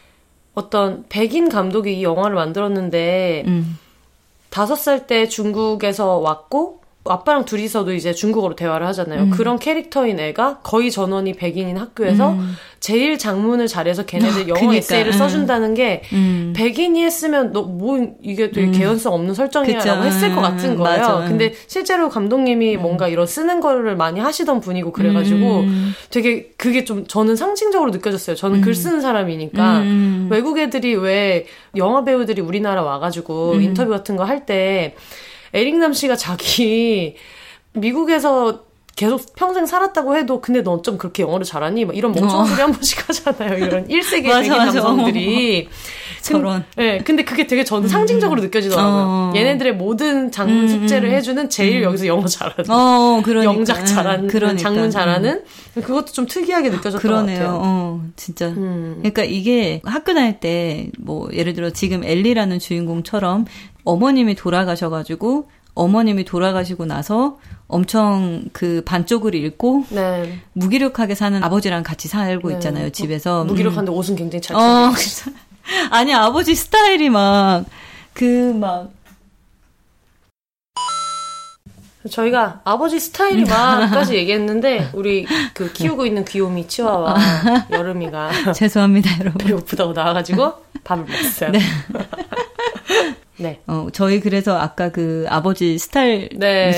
[0.55, 3.79] 어떤 백인 감독이 이 영화를 만들었는데 음.
[4.51, 9.23] 다섯 살 때 중국에서 왔고 아빠랑 둘이서도 이제 중국어로 대화를 하잖아요.
[9.25, 9.31] 음.
[9.31, 12.55] 그런 캐릭터인 애가 거의 전원이 백인인 학교에서 음.
[12.79, 14.77] 제일 장문을 잘해서 걔네들 영어 그러니까.
[14.77, 16.53] 에세이를 써준다는 게 음.
[16.57, 18.73] 백인이 했으면 너 뭐 이게 되게 음.
[18.73, 20.99] 개연성 없는 설정이야라고 했을 것 같은 거예요.
[21.01, 21.29] 맞아.
[21.29, 22.83] 근데 실제로 감독님이 음.
[22.83, 25.93] 뭔가 이런 쓰는 거를 많이 하시던 분이고 그래가지고 음.
[26.11, 28.37] 되게 그게 좀 저는 상징적으로 느껴졌어요.
[28.37, 29.83] 저는 글 쓰는 사람이니까
[30.31, 34.95] 외국 애들이 왜 영화 배우들이 우리나라 와가지고 인터뷰 같은 거 할 때
[35.55, 37.17] 에릭남 씨가 자기
[37.75, 41.87] 미국에서 계속 평생 살았다고 해도 근데 넌 좀 그렇게 영어를 잘하니?
[41.87, 42.45] 막 이런 멍청한 어.
[42.47, 43.65] 소리 한 번씩 하잖아요.
[43.65, 45.69] 이런 1세기 백인 남성들이.
[46.21, 46.65] 저런.
[46.79, 47.89] 예, 네, 근데 그게 되게 저는 음.
[47.89, 48.95] 상징적으로 느껴지더라고요.
[48.95, 49.33] 어.
[49.35, 51.15] 얘네들의 모든 장문 음, 숙제를 음.
[51.15, 51.83] 해주는 제일 음.
[51.85, 52.71] 여기서 영어 잘하는.
[52.71, 53.53] 어, 그러니까.
[53.53, 54.29] 영작 잘하는.
[54.29, 54.63] 그러니까.
[54.63, 55.43] 장문 잘하는.
[55.77, 55.83] 음.
[55.83, 57.39] 그것도 좀 특이하게 느껴졌던 그러네요.
[57.39, 57.61] 것 같아요.
[57.65, 58.49] 어, 진짜.
[58.49, 58.97] 음.
[58.99, 63.47] 그러니까 이게 학교 다닐 때, 뭐, 예를 들어 지금 엘리라는 주인공처럼
[63.85, 70.41] 어머님이 돌아가셔가지고 어머님이 돌아가시고 나서 엄청 그 반쪽을 잃고 네.
[70.53, 72.55] 무기력하게 사는 아버지랑 같이 살고 네.
[72.55, 73.97] 있잖아요 집에서 무기력한데 음.
[73.97, 74.93] 옷은 굉장히 잘 어,
[75.91, 77.65] 아니 아버지 스타일이 막
[78.13, 78.91] 그막
[82.03, 87.17] 그 저희가 아버지 스타일이 막까지 얘기했는데 우리 그 키우고 있는 귀요미 치와와
[87.71, 90.53] 여름이가 죄송합니다 여러분 배고프다고 나와가지고
[90.85, 91.51] 밥을 먹었어요.
[91.53, 91.61] 네.
[93.43, 93.61] 네.
[93.67, 96.29] 어, 저희 그래서 아까 그 아버지 스타일.
[96.37, 96.73] 네.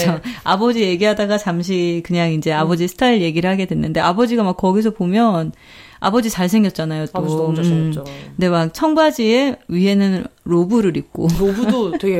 [0.44, 2.58] 아버지 얘기하다가 잠시 그냥 이제 음.
[2.58, 5.52] 아버지 스타일 얘기를 하게 됐는데 아버지가 막 거기서 보면
[6.04, 7.18] 아버지 잘생겼잖아요, 또.
[7.18, 8.00] 아버지 너무 잘생겼죠.
[8.00, 8.32] 음.
[8.36, 11.28] 근데 막 청바지에 위에는 로브를 입고.
[11.38, 12.18] 로브도 되게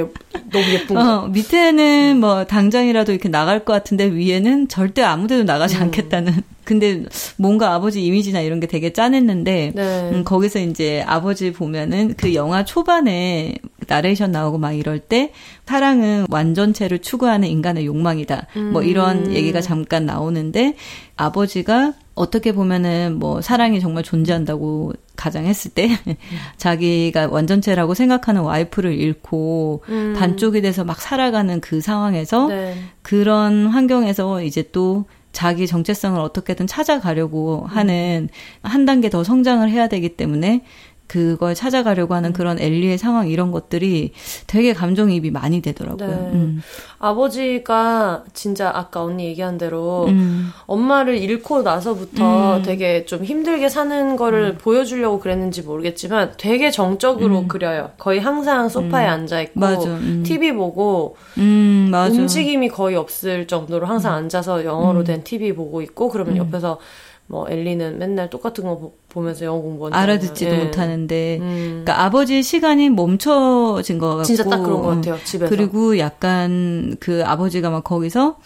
[0.50, 1.00] 너무 예쁜 거.
[1.24, 5.82] 어, 밑에는 뭐 당장이라도 이렇게 나갈 것 같은데 위에는 절대 아무데도 나가지 음.
[5.82, 6.32] 않겠다는.
[6.64, 7.04] 근데
[7.36, 10.10] 뭔가 아버지 이미지나 이런 게 되게 짠했는데 네.
[10.14, 15.32] 음, 거기서 이제 아버지 보면은 그 영화 초반에 나레이션 나오고 막 이럴 때
[15.66, 18.46] 사랑은 완전체를 추구하는 인간의 욕망이다.
[18.56, 18.72] 음.
[18.72, 19.32] 뭐 이런 음.
[19.34, 20.74] 얘기가 잠깐 나오는데
[21.16, 25.88] 아버지가 어떻게 보면은 뭐 사랑이 정말 존재한다고 가정했을 때
[26.56, 30.14] 자기가 완전체라고 생각하는 와이프를 잃고 음.
[30.16, 32.76] 반쪽이 돼서 막 살아가는 그 상황에서 네.
[33.02, 38.68] 그런 환경에서 이제 또 자기 정체성을 어떻게든 찾아가려고 하는 음.
[38.68, 40.62] 한 단계 더 성장을 해야 되기 때문에
[41.06, 42.32] 그걸 찾아가려고 하는 음.
[42.32, 44.12] 그런 엘리의 상황 이런 것들이
[44.46, 46.08] 되게 감정이입이 많이 되더라고요.
[46.08, 46.14] 네.
[46.14, 46.62] 음.
[46.98, 50.50] 아버지가 진짜 아까 언니 얘기한 대로 음.
[50.66, 52.62] 엄마를 잃고 나서부터 음.
[52.62, 54.58] 되게 좀 힘들게 사는 거를 음.
[54.58, 57.48] 보여주려고 그랬는지 모르겠지만 되게 정적으로 음.
[57.48, 57.90] 그려요.
[57.98, 59.60] 거의 항상 소파에 앉아 있고
[60.24, 66.78] TV 보고 움직임이 거의 없을 정도로 항상 앉아서 영어로 된 TV 보고 있고 그러면 옆에서
[67.26, 70.64] 뭐 엘리는 맨날 똑같은 거 보면서 영어 공부하는 알아듣지도 예.
[70.64, 71.82] 못하는데 음.
[71.84, 77.22] 그러니까 아버지 시간이 멈춰진 것 같고 진짜 딱 그런 것 같아요 집에서 그리고 약간 그
[77.24, 78.36] 아버지가 막 거기서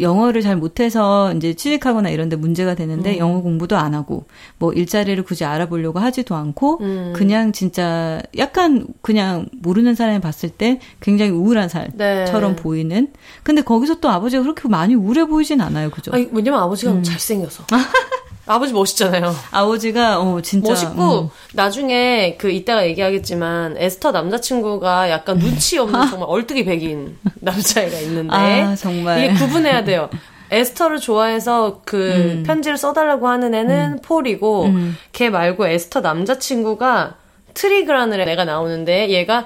[0.00, 3.18] 영어를 잘 못해서 이제 취직하거나 이런데 문제가 되는데 음.
[3.18, 4.26] 영어 공부도 안 하고
[4.58, 7.12] 뭐 일자리를 굳이 알아보려고 하지도 않고 음.
[7.14, 12.62] 그냥 진짜 약간 그냥 모르는 사람이 봤을 때 굉장히 우울한 삶처럼 네.
[12.62, 13.08] 보이는
[13.42, 16.10] 근데 거기서 또 아버지가 그렇게 많이 우울해 보이진 않아요 그죠?
[16.12, 17.02] 아니, 왜냐면 아버지가 음.
[17.02, 17.64] 잘생겨서
[18.48, 19.34] 아버지 멋있잖아요.
[19.50, 21.28] 아버지가 어 진짜 멋있고 음.
[21.54, 28.74] 나중에 그 이따가 얘기하겠지만 에스터 남자친구가 약간 눈치 없는 정말 얼뜨기 백인 남자애가 있는데 아,
[28.74, 30.08] 정말 이게 구분해야 돼요.
[30.50, 32.42] 에스터를 좋아해서 그 음.
[32.46, 33.98] 편지를 써달라고 하는 애는 음.
[34.02, 34.96] 폴이고 음.
[35.12, 37.16] 걔 말고 에스터 남자친구가
[37.54, 39.44] 트리그라는 애가 나오는데 얘가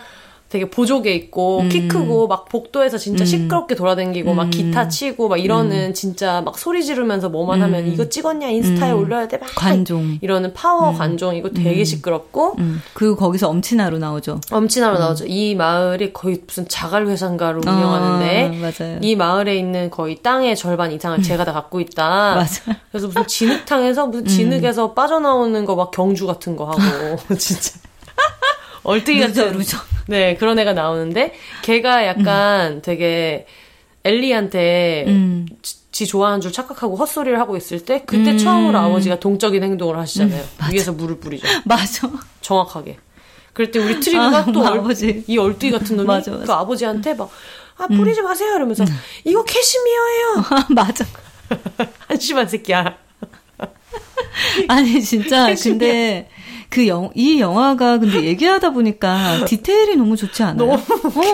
[0.53, 1.69] 되게 보조개 있고 음.
[1.71, 3.27] 키 크고 막 복도에서 진짜 음.
[3.27, 4.37] 시끄럽게 돌아다니고 음.
[4.37, 5.95] 막 기타 치고 막 이러는 음.
[5.95, 7.91] 진짜 막 소리 지르면서 뭐만 하면 음.
[7.91, 8.99] 이거 찍었냐 인스타에 음.
[8.99, 12.57] 올려야 돼 막 관종 이러는 파워 관종 이거 되게 시끄럽고
[12.93, 14.41] 그리고 거기서 엄친아로 나오죠.
[14.51, 15.25] 엄친아로 나오죠.
[15.27, 20.93] 이 마을이 거의 무슨 자갈 회사인가로 아, 운영하는데 어, 이 마을에 있는 거의 땅의 절반
[20.93, 22.35] 이상을 쟤가 다 갖고 있다.
[22.37, 22.63] 맞아.
[22.91, 26.81] 그래서 무슨 진흙탕에서 무슨 진흙에서 빠져나오는 거 막 경주 같은 거 하고
[27.39, 27.73] 진짜
[28.85, 29.79] 얼뜨기 같은 loser.
[30.09, 32.83] 네 그런 애가 나오는데 걔가 약간 음.
[32.83, 33.47] 되게
[34.05, 35.47] 엘리한테 음.
[35.93, 38.39] 지, 좋아하는 줄 착각하고 헛소리를 하고 있을 때 그때 음.
[38.39, 40.43] 처음으로 아버지가 동적인 행동을 하시잖아요.
[40.43, 41.47] 음, 위에서 물을 뿌리죠.
[41.65, 42.11] 맞아.
[42.41, 42.97] 정확하게.
[43.53, 45.23] 그럴 때 우리 트리그가 아, 또 아버지.
[45.27, 46.45] 이 얼뜨기 같은 놈이 맞아, 맞아.
[46.45, 47.31] 그 아버지한테 막
[47.77, 48.25] 아, 뿌리지 음.
[48.25, 48.55] 마세요.
[48.55, 48.89] 이러면서, 음.
[49.25, 50.45] 이거 캐시미어예요.
[50.75, 51.05] 맞아.
[52.09, 52.97] 한심한 새끼야.
[54.69, 56.29] 아니, 진짜, 근데,
[56.73, 60.57] 그 영, 이 영화가 근데 얘기하다 보니까 디테일이 너무 좋지 않아요?
[60.57, 60.79] 너무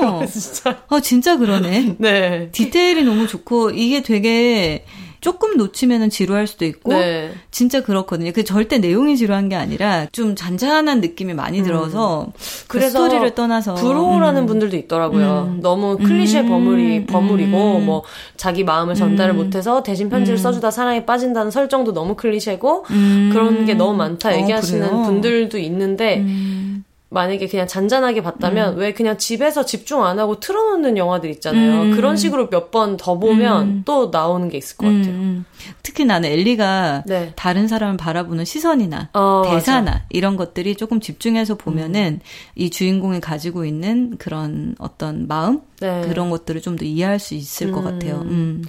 [0.05, 0.27] 어.
[0.27, 0.83] 진짜.
[0.89, 1.95] 어, 진짜 그러네.
[1.99, 2.49] 네.
[2.51, 4.85] 디테일이 너무 좋고, 이게 되게,
[5.21, 7.33] 조금 놓치면은 지루할 수도 있고 네.
[7.51, 8.33] 진짜 그렇거든요.
[8.33, 12.29] 그 절대 내용이 지루한 게 아니라 좀 잔잔한 느낌이 많이 들어서
[12.69, 14.47] 그 그래서 스토리를 떠나서 부러워라는 음.
[14.47, 15.55] 분들도 있더라고요.
[15.55, 15.61] 음.
[15.61, 16.49] 너무 클리셰 음.
[16.49, 17.87] 버무리 버무리고 음.
[17.87, 18.03] 뭐
[18.37, 19.37] 자기 마음을 전달을 음.
[19.37, 23.31] 못해서 대신 편지를 써주다 사랑에 빠진다는 설정도 너무 클리셰고 음.
[23.33, 25.03] 그런 게 너무 많다 어, 얘기하시는 그래요?
[25.03, 26.68] 분들도 있는데 음.
[27.11, 31.83] 만약에 그냥 잔잔하게 봤다면 왜 그냥 집에서 집중 안 하고 틀어놓는 영화들 있잖아요.
[31.85, 31.97] 음.
[31.97, 33.83] 그런 식으로 몇 번 더 보면 음.
[33.87, 35.07] 또 나오는 게 있을 것 같아요.
[35.15, 35.45] 음.
[35.83, 37.33] 특히 나는 엘리가 네.
[37.35, 42.21] 다른 사람을 바라보는 시선이나 어, 대사나 이런 것들이 조금 집중해서 보면은
[42.55, 46.03] 이 주인공이 가지고 있는 그런 어떤 마음 네.
[46.03, 47.85] 그런 것들을 좀 더 이해할 수 있을 것 음.
[47.85, 48.21] 같아요.
[48.27, 48.63] 음.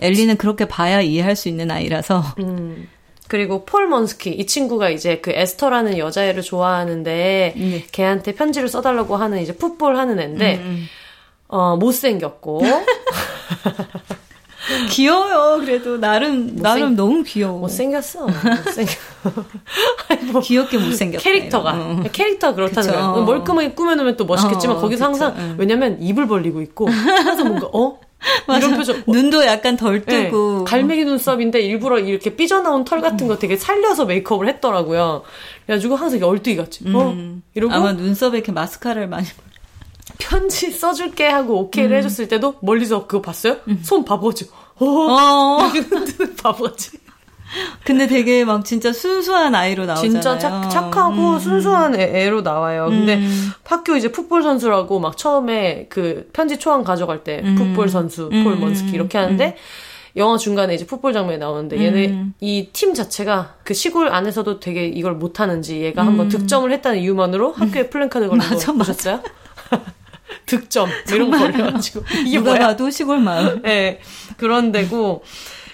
[0.00, 2.22] 엘리는 그렇게 봐야 이해할 수 있는 아이라서.
[3.30, 3.30] 음.
[3.30, 7.84] 그리고 폴 먼스키 이 친구가 이제 그 에스터라는 여자애를 좋아하는데 네.
[7.92, 10.86] 걔한테 편지를 써달라고 하는 이제 풋볼 하는 애인데 음,
[11.46, 12.62] 어 못생겼고
[14.90, 15.60] 귀여워요.
[15.60, 17.60] 그래도 나름 나름 너무 귀여워.
[17.60, 21.22] 못 생겼어 못 생겨 귀엽게 못 생겼다.
[21.22, 22.02] 캐릭터가 어.
[22.12, 23.00] 캐릭터가 그렇다는 그쵸.
[23.00, 25.24] 거야 멀끔하게 꾸며놓으면 또 멋있겠지만 어, 거기서 그쵸.
[25.24, 25.54] 항상 응.
[25.58, 27.98] 왜냐면 입을 벌리고 있고 항상 뭔가 어.
[28.56, 30.64] 이런 표정 어, 눈도 약간 덜 네, 뜨고.
[30.64, 35.22] 갈매기 눈썹인데 일부러 이렇게 삐져나온 털 같은 거 되게 살려서 메이크업을 했더라고요.
[35.66, 36.84] 그래가지고 항상 얼뜨기 같이.
[36.92, 37.10] 어?
[37.10, 37.42] 음.
[37.54, 39.26] 이러고 아마 눈썹에 이렇게 마스카라를 많이.
[40.18, 43.56] 편지 써줄게 하고 오케이를 해줬을 때도 멀리서 그거 봤어요?
[43.82, 44.50] 손 바보지.
[44.76, 44.86] 어.
[44.86, 45.58] 어.
[46.42, 46.98] 바보같이.
[47.84, 50.10] 근데 되게 막 진짜 순수한 아이로 나오잖아요.
[50.10, 51.38] 진짜 착, 착하고 음.
[51.38, 52.86] 순수한 애, 로 나와요.
[52.88, 53.50] 근데 음.
[53.64, 57.54] 학교 이제 풋볼 선수라고 막 처음에 그 편지 초안 가져갈 때 음.
[57.56, 58.60] 풋볼 선수, 폴 음.
[58.60, 59.56] 먼스키 이렇게 하는데
[60.16, 62.34] 영화 중간에 이제 풋볼 장면이 나오는데 얘네 음.
[62.40, 68.28] 이팀 자체가 그 시골 안에서도 되게 이걸 못하는지 얘가 한번 득점을 했다는 이유만으로 학교에 플랜카드
[68.28, 68.50] 걸린 거 음.
[68.50, 68.92] 맞아, 맞아.
[68.92, 69.22] 보셨어요?
[70.46, 72.66] 득점 이런 거 걸려가지고 이게 누가 뭐야?
[72.68, 73.62] 봐도 시골 마을.
[73.62, 74.00] 네,
[74.36, 75.22] 그런 데고.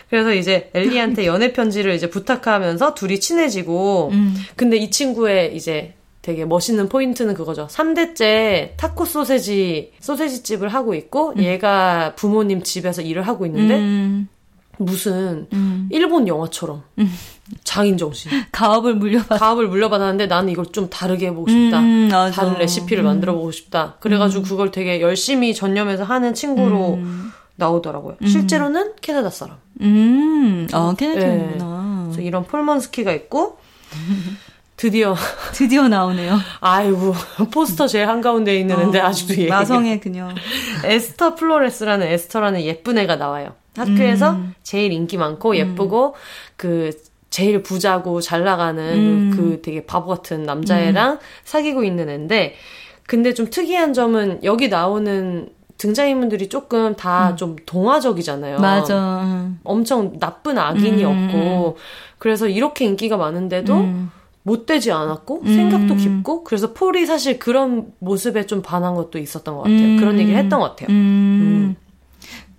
[0.09, 4.11] 그래서 이제 엘리한테 연애 편지를 이제 부탁하면서 둘이 친해지고.
[4.13, 4.35] 음.
[4.55, 7.69] 근데 이 친구의 이제 되게 멋있는 포인트는 그거죠.
[7.69, 14.29] 3대째 타코 소세지, 소세지 집을 하고 있고, 얘가 부모님 집에서 일을 하고 있는데, 음.
[14.79, 15.89] 무슨, 음.
[15.93, 16.83] 일본 영화처럼.
[17.65, 18.31] 장인 정신.
[18.53, 19.39] 가업을 물려받.
[19.39, 21.81] 가업을 물려받았는데 나는 이걸 좀 다르게 해보고 싶다.
[21.81, 22.09] 음.
[22.11, 23.95] 다른 레시피를 만들어 보고 싶다.
[24.01, 27.33] 그래가지고 그걸 되게 열심히 전념해서 하는 친구로 음.
[27.57, 28.17] 나오더라고요.
[28.27, 29.57] 실제로는 캐나다 사람.
[29.81, 30.69] 음.
[30.73, 32.05] 아, 캐나다구나.
[32.05, 33.59] 그래서 이런 폴먼스키가 있고
[34.77, 35.17] 드디어
[35.53, 36.39] 드디어 나오네요.
[36.61, 37.15] 아이고
[37.53, 40.29] 포스터 제일 한가운데 있는 애인데 아직도 얘기 마성의 그녀.
[40.85, 43.55] 에스터 플로레스라는 에스터라는 예쁜 애가 나와요.
[43.77, 44.55] 학교에서 음.
[44.63, 46.15] 제일 인기 많고 예쁘고
[46.57, 46.91] 그
[47.31, 49.33] 제일 부자고 잘 나가는 음.
[49.37, 52.55] 그 되게 바보 같은 남자애랑 사귀고 있는 애인데
[53.07, 55.49] 근데 좀 특이한 점은 여기 나오는
[55.79, 58.57] 등장인물들이 조금 다좀 동화적이잖아요.
[58.57, 58.62] 음.
[58.62, 59.51] 맞아.
[59.64, 61.81] 엄청 나쁜 악인 없고 음.
[62.18, 64.11] 그래서 이렇게 인기가 많은데도 음.
[64.43, 65.47] 못되지 않았고 음.
[65.47, 69.79] 생각도 깊고 그래서 폴이 사실 그런 모습에 좀 반한 것도 있었던 것 같아요.
[69.79, 69.97] 음.
[69.99, 70.89] 그런 얘기를 했던 것 같아요.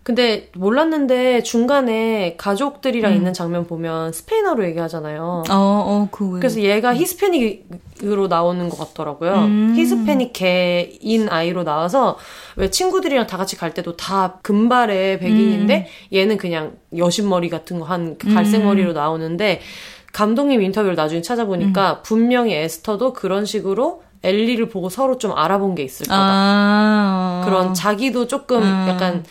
[0.08, 0.16] 음.
[0.16, 5.44] 근데 몰랐는데 중간에 가족들이랑 있는 장면 보면 스페인어로 얘기하잖아요.
[5.50, 6.40] 어, 어, 그 왜.
[6.40, 9.34] 그래서 얘가 히스패닉으로 나오는 것 같더라고요.
[9.34, 9.74] 음.
[9.76, 12.18] 히스패닉 개인 아이로 나와서
[12.56, 18.18] 왜 친구들이랑 다 같이 갈 때도 다 금발의 백인인데 얘는 그냥 여신머리 같은 거 한
[18.18, 19.62] 갈색 머리로 나오는데
[20.14, 26.06] 감독님 인터뷰를 나중에 찾아보니까 분명히 에스터도 그런 식으로 엘리를 보고 서로 좀 알아본 게 있을
[26.08, 26.18] 거다.
[26.20, 28.86] 아, 그런 자기도 조금 음.
[28.90, 29.24] 약간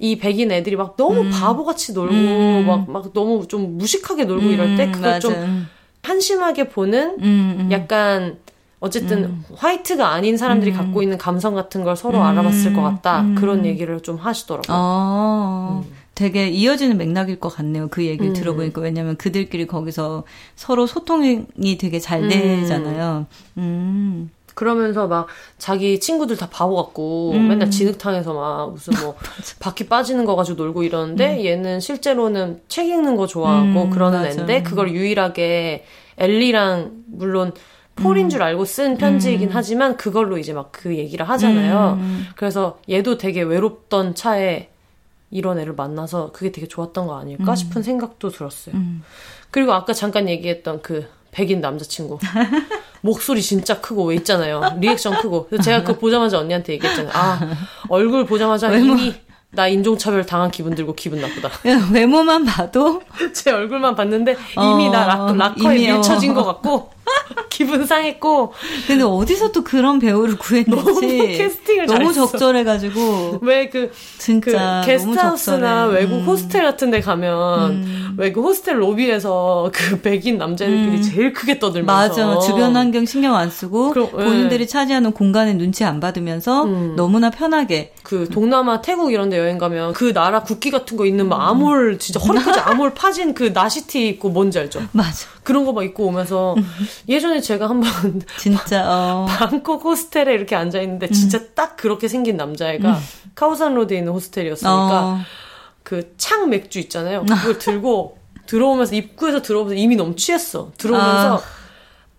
[0.00, 2.64] 이 백인 애들이 막 너무 바보같이 놀고 음.
[2.66, 5.20] 막, 막 너무 좀 무식하게 놀고 음, 이럴 때 그걸 맞아.
[5.20, 5.66] 좀
[6.02, 7.68] 한심하게 보는 음, 음.
[7.70, 8.38] 약간
[8.80, 13.34] 어쨌든 화이트가 아닌 사람들이 갖고 있는 감성 같은 걸 서로 알아봤을 것 같다 음.
[13.34, 14.74] 그런 얘기를 좀 하시더라고요.
[14.74, 15.84] 어,
[16.14, 17.88] 되게 이어지는 맥락일 것 같네요.
[17.88, 18.32] 그 얘기를 음.
[18.32, 18.80] 들어보니까.
[18.80, 20.24] 왜냐면 그들끼리 거기서
[20.56, 21.46] 서로 소통이
[21.78, 22.28] 되게 잘 음.
[22.30, 23.26] 되잖아요.
[23.58, 24.30] 음.
[24.60, 27.48] 그러면서 막 자기 친구들 다 바보 같고 음.
[27.48, 29.14] 맨날 진흙탕에서 막 무슨 뭐
[29.58, 34.28] 바퀴 빠지는 거 가지고 놀고 이러는데 얘는 실제로는 책 읽는 거 좋아하고 음, 그러는 맞아.
[34.28, 35.86] 애인데 그걸 유일하게
[36.18, 37.54] 엘리랑 물론
[37.96, 38.28] 폴인 음.
[38.28, 41.96] 줄 알고 쓴 편지이긴 하지만 그걸로 이제 막 그 얘기를 하잖아요.
[41.98, 42.26] 음.
[42.36, 44.68] 그래서 얘도 되게 외롭던 차에
[45.30, 48.74] 이런 애를 만나서 그게 되게 좋았던 거 아닐까 싶은 생각도 들었어요.
[48.74, 49.02] 음.
[49.50, 52.18] 그리고 아까 잠깐 얘기했던 그 백인 남자친구.
[53.02, 54.76] 목소리 진짜 크고 왜 있잖아요.
[54.78, 55.46] 리액션 크고.
[55.46, 57.12] 그래서 제가 그거 보자마자 언니한테 얘기했잖아요.
[57.14, 57.40] 아,
[57.88, 59.14] 얼굴 보자마자 이미
[59.52, 61.50] 나 인종차별 당한 기분 들고 기분 나쁘다.
[61.92, 63.02] 외모만 봐도
[63.34, 65.94] 제 얼굴만 봤는데 이미 어, 나 락, 락커에 이미, 어.
[65.94, 66.90] 밀쳐진 것 같고
[67.50, 68.52] 기분 상했고.
[68.86, 72.12] 근데 어디서 또 그런 배우를 구했는지 너무 캐스팅을 너무.
[72.12, 75.84] 적절해가지고 왜 그 진짜 그 게스트하우스나.
[75.86, 76.24] 외국 음.
[76.26, 78.14] 호스텔 같은 데 가면 음.
[78.16, 81.02] 외국 호스텔 로비에서 그 백인 남자애들끼리 음.
[81.02, 82.40] 제일 크게 떠들면서 맞아.
[82.46, 84.24] 주변 환경 신경 안 쓰고 그럼, 예.
[84.24, 86.94] 본인들이 차지하는 공간에 눈치 안 받으면서 음.
[86.96, 91.28] 너무나 편하게 그 동남아 태국 이런 데 여행 가면 그 나라 국기 같은 거 있는
[91.28, 94.82] 막 아몰 진짜 허리까지 아몰 파진 그 나시티 입고 뭔지 알죠?
[94.92, 95.28] 맞아.
[95.44, 96.54] 그런 거 막 입고 오면서
[97.08, 99.26] 예전에 제가 한번 진짜 어.
[99.28, 101.48] 방콕 호스텔에 이렇게 앉아 있는데 진짜 음.
[101.54, 102.98] 딱 그렇게 생긴 남자애가
[103.34, 104.72] 카오산 로드에 있는 호스텔이었으니까
[105.06, 105.20] 어.
[105.82, 107.24] 그창 맥주 있잖아요.
[107.24, 110.72] 그걸 들고 들어오면서 입구에서 들어오면서 이미 너무 취했어.
[110.76, 111.60] 들어오면서 아.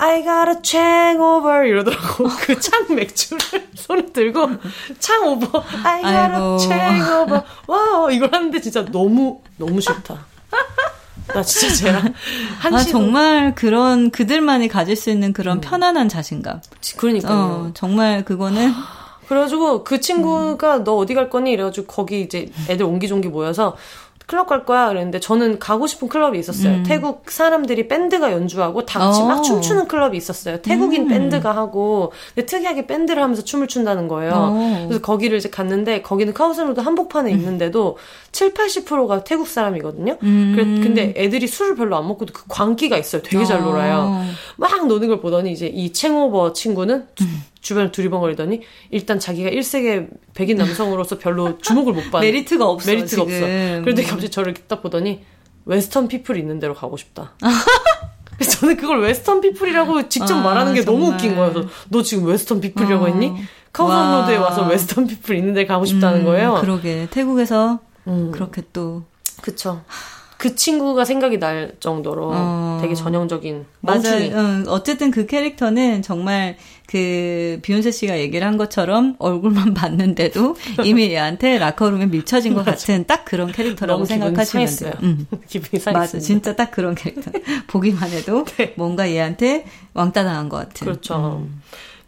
[0.04, 2.28] I got a hangover 이러더라고.
[2.42, 3.40] 그 창 맥주를
[3.76, 4.50] 손에 들고
[5.00, 6.58] 창 오버 I got 아이고.
[6.62, 7.42] a hangover.
[7.68, 10.26] 와 이걸 하는데 진짜 너무 너무 싫다.
[11.34, 12.14] 나 진짜 쟤랑
[12.60, 16.62] 한아 정말 그런 그들만이 가질 수 있는 그런 편안한 자신감.
[16.98, 17.36] 그러니까요.
[17.36, 18.72] 어, 정말 그거는
[19.28, 21.52] 그래가지고 그 친구가 너 어디 갈 거니?
[21.52, 23.78] 이래가지고 거기 이제 애들 옹기종기 모여서
[24.32, 26.84] 클럽 갈 거야 그랬는데 저는 가고 싶은 클럽이 있었어요.
[26.84, 29.26] 태국 사람들이 밴드가 연주하고 다 같이 어.
[29.26, 30.62] 막 춤추는 클럽이 있었어요.
[30.62, 34.32] 태국인 밴드가 하고 근데 특이하게 밴드를 하면서 춤을 춘다는 거예요.
[34.34, 34.86] 어.
[34.88, 37.98] 그래서 거기를 이제 갔는데 거기는 카오산로드 한복판에 있는데도
[38.32, 40.18] 7, 80%가 태국 사람이거든요.
[40.24, 40.54] 음.
[40.56, 43.22] 그래, 근데 애들이 술을 별로 안 먹고도 그 광기가 있어요.
[43.22, 43.66] 되게 잘 어.
[43.66, 44.24] 놀아요.
[44.56, 47.06] 막 노는 걸 보더니 이제 이 hangover 친구는
[47.62, 47.78] 주, 음.
[47.78, 52.90] 주변을 두리번거리더니 일단 자기가 1세계 백인 남성으로서 별로 주목을 못 받는 메리트가 없어.
[52.92, 53.24] 메리트가 지금.
[53.24, 53.46] 없어.
[53.84, 55.24] 그런데 갑자기 저를 딱 보더니
[55.66, 57.34] western people 있는 데로 가고 싶다.
[58.38, 61.16] 그래서 저는 그걸 western people이라고 직접 아, 말하는 게 너무 정말.
[61.16, 61.54] 웃긴 거예요.
[61.54, 63.08] 그래서 너 지금 western people이라고 어.
[63.08, 63.34] 했니?
[63.72, 64.22] 카오산 와.
[64.22, 66.58] 로드에 와서 western people 있는 데 가고 싶다는 음, 거예요.
[66.62, 68.32] 그러게 태국에서 음.
[68.32, 69.04] 그렇게 또
[69.42, 69.84] 그쵸.
[70.38, 72.80] 그 친구가 생각이 날 정도로 어.
[72.82, 74.02] 되게 전형적인 맞아요.
[74.02, 74.32] 멍충이.
[74.34, 76.58] 응, 어쨌든 그 캐릭터는 정말
[76.92, 83.24] 그 비욘세 씨가 얘기를 한 것처럼 얼굴만 봤는데도 이미 얘한테 라커룸에 밀쳐진 것 같은 딱
[83.24, 84.68] 그런 캐릭터라고 생각하시면.
[84.76, 84.94] 돼요.
[85.04, 85.26] 음.
[85.48, 86.22] 기분이 맞아, 상했어요.
[86.22, 87.32] 진짜 딱 그런 캐릭터.
[87.68, 88.74] 보기만 해도 네.
[88.76, 89.64] 뭔가 얘한테
[89.94, 90.86] 왕따 당한 것 같은.
[90.86, 91.48] 그렇죠.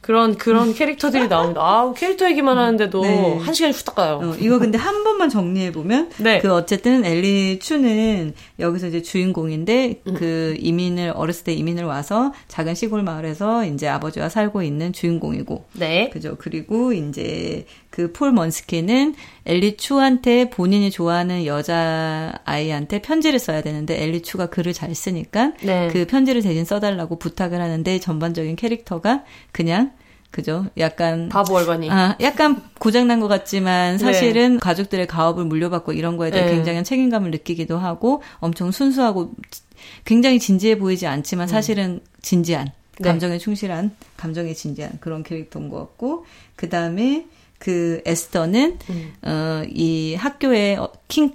[0.03, 1.61] 그런 그런 캐릭터들이 나옵니다.
[1.63, 3.37] 아우 캐릭터 얘기만 하는데도 네.
[3.37, 4.19] 한 시간이 후딱 가요.
[4.21, 6.39] 어, 이거 근데 한 번만 정리해 보면 네.
[6.39, 10.13] 그 어쨌든 엘리 추는 여기서 이제 주인공인데 음.
[10.13, 16.09] 그 이민을 어렸을 때 이민을 와서 작은 시골 마을에서 이제 아버지와 살고 있는 주인공이고 네.
[16.09, 16.35] 그죠.
[16.37, 19.13] 그리고 이제 그 폴 먼스키는
[19.45, 25.89] 엘리 추한테 본인이 좋아하는 여자 아이한테 편지를 써야 되는데 엘리 추가 글을 잘 쓰니까 네.
[25.89, 29.91] 그 편지를 대신 써달라고 부탁을 하는데 전반적인 캐릭터가 그냥
[30.31, 30.65] 그죠.
[30.79, 31.91] 약간 바보 얼반이.
[31.91, 36.55] 아, 약간 고장난 것 같지만 사실은 가족들의 가업을 물려받고 이런 거에 대해 네.
[36.55, 39.33] 굉장한 책임감을 느끼기도 하고 엄청 순수하고
[40.05, 43.09] 굉장히 진지해 보이지 않지만 사실은 진지한 네.
[43.09, 46.25] 감정에 충실한 감정에 진지한 그런 캐릭터인 것 같고
[46.55, 47.27] 그 다음에
[47.63, 49.13] 그 에스더는 음.
[49.21, 51.31] 어, 이 학교의 어, 킹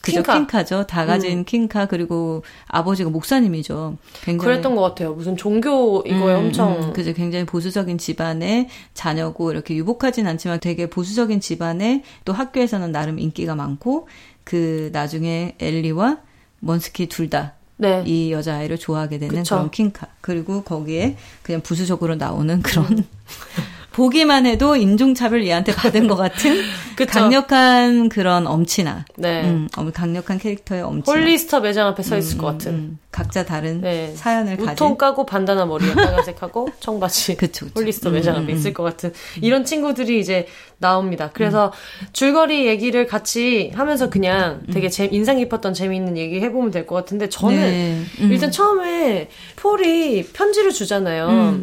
[0.00, 0.36] 그죠 킹카.
[0.36, 0.38] 음.
[0.46, 5.12] 킹카죠 다 가진 킹카 그리고 아버지가 목사님이죠 굉장히 그랬던 것 같아요.
[5.12, 7.12] 무슨 종교 이거에 음, 엄청 음, 그죠.
[7.12, 14.06] 굉장히 보수적인 집안의 자녀고 이렇게 유복하진 않지만 되게 보수적인 집안에 또 학교에서는 나름 인기가 많고
[14.44, 16.18] 그 나중에 엘리와
[16.60, 18.30] 먼스키 둘 다 이 네.
[18.30, 19.56] 여자아이를 좋아하게 되는 그쵸.
[19.56, 20.06] 그런 킹카.
[20.20, 23.04] 그리고 거기에 그냥 부수적으로 나오는 그런 음.
[23.92, 26.56] 보기만 해도 인종차별 얘한테 받은 것 같은.
[27.08, 29.04] 강력한 그런 엄친아.
[29.16, 29.42] 네.
[29.44, 31.16] 음, 어, 강력한 캐릭터의 엄친아.
[31.16, 32.72] 홀리스터 매장 앞에 서 있을 음, 것 같은.
[32.72, 34.12] 음, 각자 다른 네.
[34.14, 34.98] 사연을 우통 가진.
[34.98, 37.36] 까고 반다나 머리에 빨간색하고 청바지.
[37.36, 37.80] 그쵸, 그쵸.
[37.80, 38.56] 홀리스터 음, 매장 음, 앞에 음.
[38.56, 40.46] 있을 것 같은 이런 친구들이 이제
[40.78, 41.30] 나옵니다.
[41.32, 41.72] 그래서
[42.02, 42.06] 음.
[42.12, 47.28] 줄거리 얘기를 같이 하면서 그냥 되게 재- 인상 깊었던 재미있는 얘기 해보면 될 것 같은데
[47.28, 48.02] 저는 네.
[48.20, 48.32] 음.
[48.32, 51.60] 일단 처음에 폴이 편지를 주잖아요.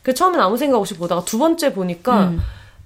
[0.00, 0.02] 음.
[0.02, 2.40] 그 처음엔 아무 생각 없이 보다가 두 번째 보니까 음.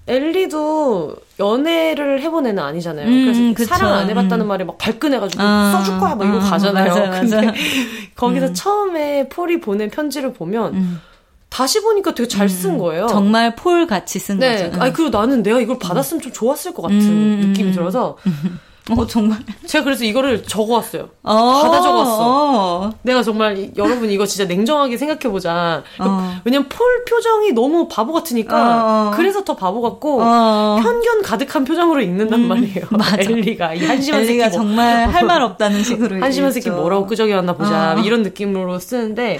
[0.07, 3.07] 엘리도 연애를 해본 애는 아니잖아요.
[3.07, 3.65] 음, 그래서 그쵸.
[3.65, 4.47] 사랑 안 해봤다는 음.
[4.47, 6.87] 말에 막 발끈해가지고 아, 써줄 거야 막 이러고 아, 가잖아요.
[6.89, 7.21] 맞아, 맞아.
[7.21, 7.53] 근데
[8.15, 11.01] 거기서 처음에 폴이 보낸 편지를 보면 음.
[11.49, 13.07] 다시 보니까 되게 잘 쓴 거예요.
[13.07, 14.69] 정말 폴 같이 쓴 네.
[14.69, 14.81] 거죠.
[14.81, 17.73] 아니 그리고 나는 내가 이걸 받았으면 좀 좋았을 것 같은 음, 느낌이 음.
[17.73, 18.17] 들어서
[18.91, 19.39] 어, 정말.
[19.65, 21.09] 제가 그래서 이거를 적어왔어요.
[21.23, 22.17] 어, 받아 적었어.
[22.21, 22.91] 어.
[23.01, 25.81] 내가 정말 이- 여러분 이거 진짜 냉정하게 생각해 보자.
[25.99, 26.35] 어.
[26.45, 29.11] 왜냐면 폴 표정이 너무 바보 같으니까 어, 어.
[29.15, 30.79] 그래서 더 바보 같고 어.
[30.83, 32.85] 편견 가득한 표정으로 읽는단 말이에요.
[32.91, 33.17] 맞아.
[33.19, 36.21] 엘리가 이 한심한 엘리가 새끼 뭐, 정말 할 말 없다는 식으로.
[36.21, 36.69] 한심한 새끼.
[36.69, 37.99] 뭐라고 끄적여놨나 보자 어.
[37.99, 39.39] 이런 느낌으로 쓰는데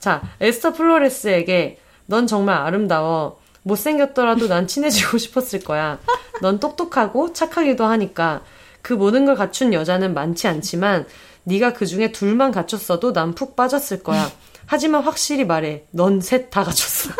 [0.00, 5.98] 자 에스터 플로레스에게 넌 정말 아름다워 못생겼더라도 난 친해지고 싶었을 거야
[6.42, 8.40] 넌 똑똑하고 착하기도 하니까
[8.86, 11.06] 그 모든 걸 갖춘 여자는 많지 않지만
[11.42, 14.30] 네가 그 중에 둘만 갖췄어도 난 푹 빠졌을 거야
[14.66, 15.82] 하지만 확실히 말해.
[15.90, 17.10] 넌 셋 다 갖췄어.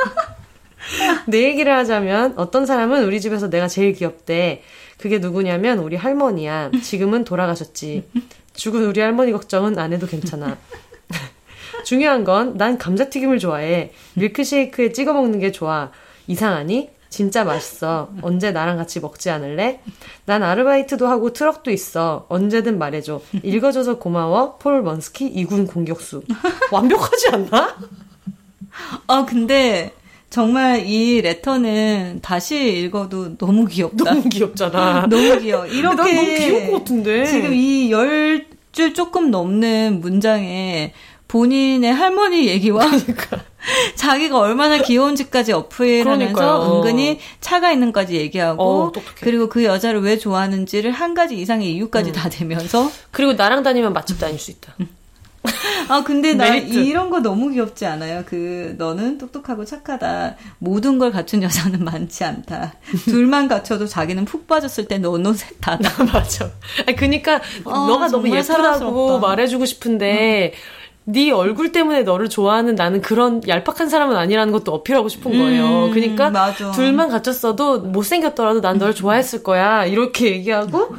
[1.27, 4.63] 내 얘기를 하자면 어떤 사람은 우리 집에서 내가 제일 귀엽대.
[4.97, 6.71] 그게 누구냐면 우리 할머니야.
[6.85, 8.09] 지금은 돌아가셨지.
[8.55, 10.57] 죽은 우리 할머니 걱정은 안 해도 괜찮아.
[11.85, 13.91] 중요한 건 난 감자튀김을 좋아해.
[14.15, 15.91] 밀크쉐이크에 찍어 먹는 게 좋아.
[16.29, 16.91] 이상하니?
[17.09, 18.11] 진짜 맛있어.
[18.23, 19.81] 언제 나랑 같이 먹지 않을래?
[20.27, 22.27] 난 아르바이트도 하고 트럭도 있어.
[22.29, 23.21] 언제든 말해줘.
[23.43, 24.57] 읽어줘서 고마워.
[24.59, 26.23] 폴 먼스키 이군 공격수.
[26.73, 27.77] 완벽하지 않나?
[29.07, 29.93] 아, 근데
[30.29, 34.05] 정말 이 레터는 다시 읽어도 너무 귀엽다.
[34.13, 35.07] 너무 귀엽잖아.
[35.09, 35.67] 너무 귀여워.
[35.67, 37.27] 이렇게 너무 귀여울 것 같은데.
[37.27, 40.93] 지금 이 열 줄 조금 넘는 문장에
[41.29, 43.41] 본인의 할머니 얘기와 그러니까.
[43.97, 51.15] 자기가 얼마나 귀여운지까지 어플하면서 은근히 차가 있는까지 얘기하고 어, 그리고 그 여자를 왜 좋아하는지를 한
[51.15, 52.13] 가지 이상의 이유까지 음.
[52.15, 54.75] 다 대면서 그리고 나랑 다니면 맛집 다닐 수 있다.
[55.89, 56.75] 아 근데 나 메리트.
[56.75, 58.25] 이런 거 너무 귀엽지 않아요?
[58.27, 60.37] 그 너는 똑똑하고 착하다.
[60.59, 62.75] 모든 걸 갖춘 여자는 많지 않다.
[63.05, 65.79] 둘만 갖춰도 자기는 푹 빠졌을 때 너는 셋다.
[66.13, 66.47] 맞아.
[66.47, 69.19] 아 그니까 아, 너가 너무 예쁘다고 사랑스럽다.
[69.27, 70.86] 말해주고 싶은데 음.
[71.09, 75.87] 네 얼굴 때문에 너를 좋아하는 나는 그런 얄팍한 사람은 아니라는 것도 어필하고 싶은 거예요.
[75.87, 76.73] 음, 그러니까 맞아.
[76.73, 79.85] 둘만 갖췄어도 못생겼더라도 난널 좋아했을 거야.
[79.87, 80.97] 이렇게 얘기하고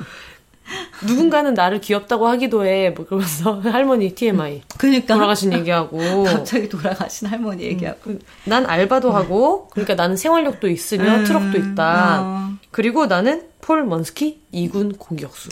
[1.05, 2.91] 누군가는 나를 귀엽다고 하기도 해.
[2.91, 4.61] 뭐 그러면서 할머니 TMI.
[4.77, 8.11] 그러니까 돌아가신 얘기하고 갑자기 돌아가신 할머니 얘기하고.
[8.11, 12.21] 음, 난 알바도 하고 그러니까 나는 생활력도 있으며 음, 트럭도 있다.
[12.21, 12.49] 어.
[12.71, 15.49] 그리고 나는 폴 먼스키 2군 공격수.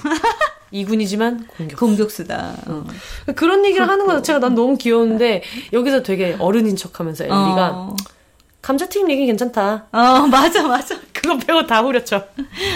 [0.74, 1.78] 2군이지만 공격수.
[1.86, 2.56] 공격수 다.
[2.68, 2.84] 어.
[3.36, 5.44] 그런 얘기를 하는 것 자체가 난 너무 귀여운데
[5.74, 7.96] 여기서 되게 어른인 척하면서 엘리가 어.
[8.66, 9.86] 감자튀김 얘기 괜찮다.
[9.92, 11.00] 어, 맞아, 맞아.
[11.14, 12.24] 그거 배워 다 후렸죠.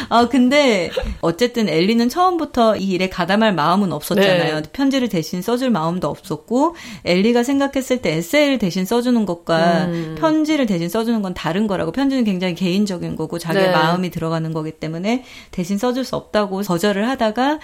[0.10, 4.62] 어, 근데, 어쨌든 엘리는 처음부터 이 일에 가담할 마음은 없었잖아요.
[4.62, 4.70] 네.
[4.72, 6.76] 편지를 대신 써줄 마음도 없었고,
[7.06, 10.16] 엘리가 생각했을 때 에세이를 대신 써주는 것과 음.
[10.20, 11.92] 편지를 대신 써주는 건 다른 거라고.
[11.92, 13.72] 편지는 굉장히 개인적인 거고, 자기의 네.
[13.72, 17.58] 마음이 들어가는 거기 때문에 대신 써줄 수 없다고 거절을 하다가,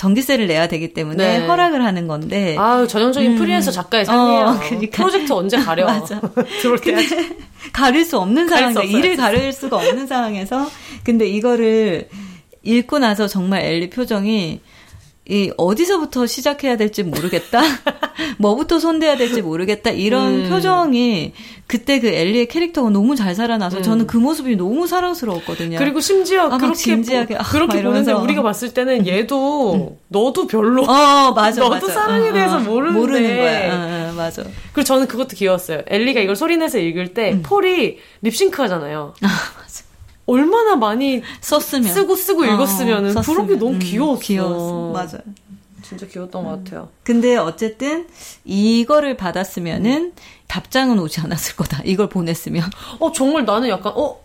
[0.00, 1.46] 전기세를 내야 되기 때문에 네.
[1.46, 2.56] 허락을 하는 건데.
[2.58, 3.36] 아 전형적인 음.
[3.36, 4.46] 프리랜서 작가의 삶이에요.
[4.46, 4.96] 어, 그러니까.
[4.96, 5.84] 프로젝트 언제 가려?
[5.84, 6.18] 맞아.
[6.62, 6.96] 들어올 때
[7.70, 10.70] 가릴 수 없는 상황에 일을 가릴 수가 없는 상황에서
[11.04, 12.08] 근데 이거를
[12.62, 14.60] 읽고 나서 정말 엘리 표정이
[15.28, 17.60] 이 어디서부터 시작해야 될지 모르겠다.
[18.38, 19.90] 뭐부터 손대야 될지 모르겠다.
[19.90, 20.48] 이런 음.
[20.48, 21.32] 표정이
[21.66, 23.82] 그때 그 엘리의 캐릭터가 너무 잘 살아나서 음.
[23.82, 25.78] 저는 그 모습이 너무 사랑스러웠거든요.
[25.78, 29.98] 그리고 심지어 아, 그렇게 진지하게 아, 그렇게 보는데 우리가 봤을 때는 얘도 음.
[30.08, 31.92] 너도 별로 어, 맞아, 너도 맞아.
[31.92, 33.74] 사랑에 어, 대해서 어, 모르는데 모르는 거야.
[33.74, 34.42] 어, 어, 맞아.
[34.72, 35.82] 그리고 저는 그것도 귀여웠어요.
[35.86, 37.42] 엘리가 이걸 소리내서 읽을 때 음.
[37.42, 39.14] 폴이 립싱크 하잖아요.
[39.22, 39.89] 아, 맞아.
[40.30, 44.14] 얼마나 많이 썼으면 쓰고 쓰고 어, 읽었으면은 어, 그런 게 너무 귀여웠어.
[44.14, 44.92] 음, 귀여웠어.
[44.92, 45.22] 맞아요.
[45.82, 46.44] 진짜 귀여웠던 음.
[46.44, 46.88] 것 같아요.
[47.02, 48.06] 근데 어쨌든
[48.44, 50.12] 이거를 받았으면은 음.
[50.46, 51.82] 답장은 오지 않았을 거다.
[51.84, 52.70] 이걸 보냈으면.
[53.00, 54.20] 어 정말 나는 약간 어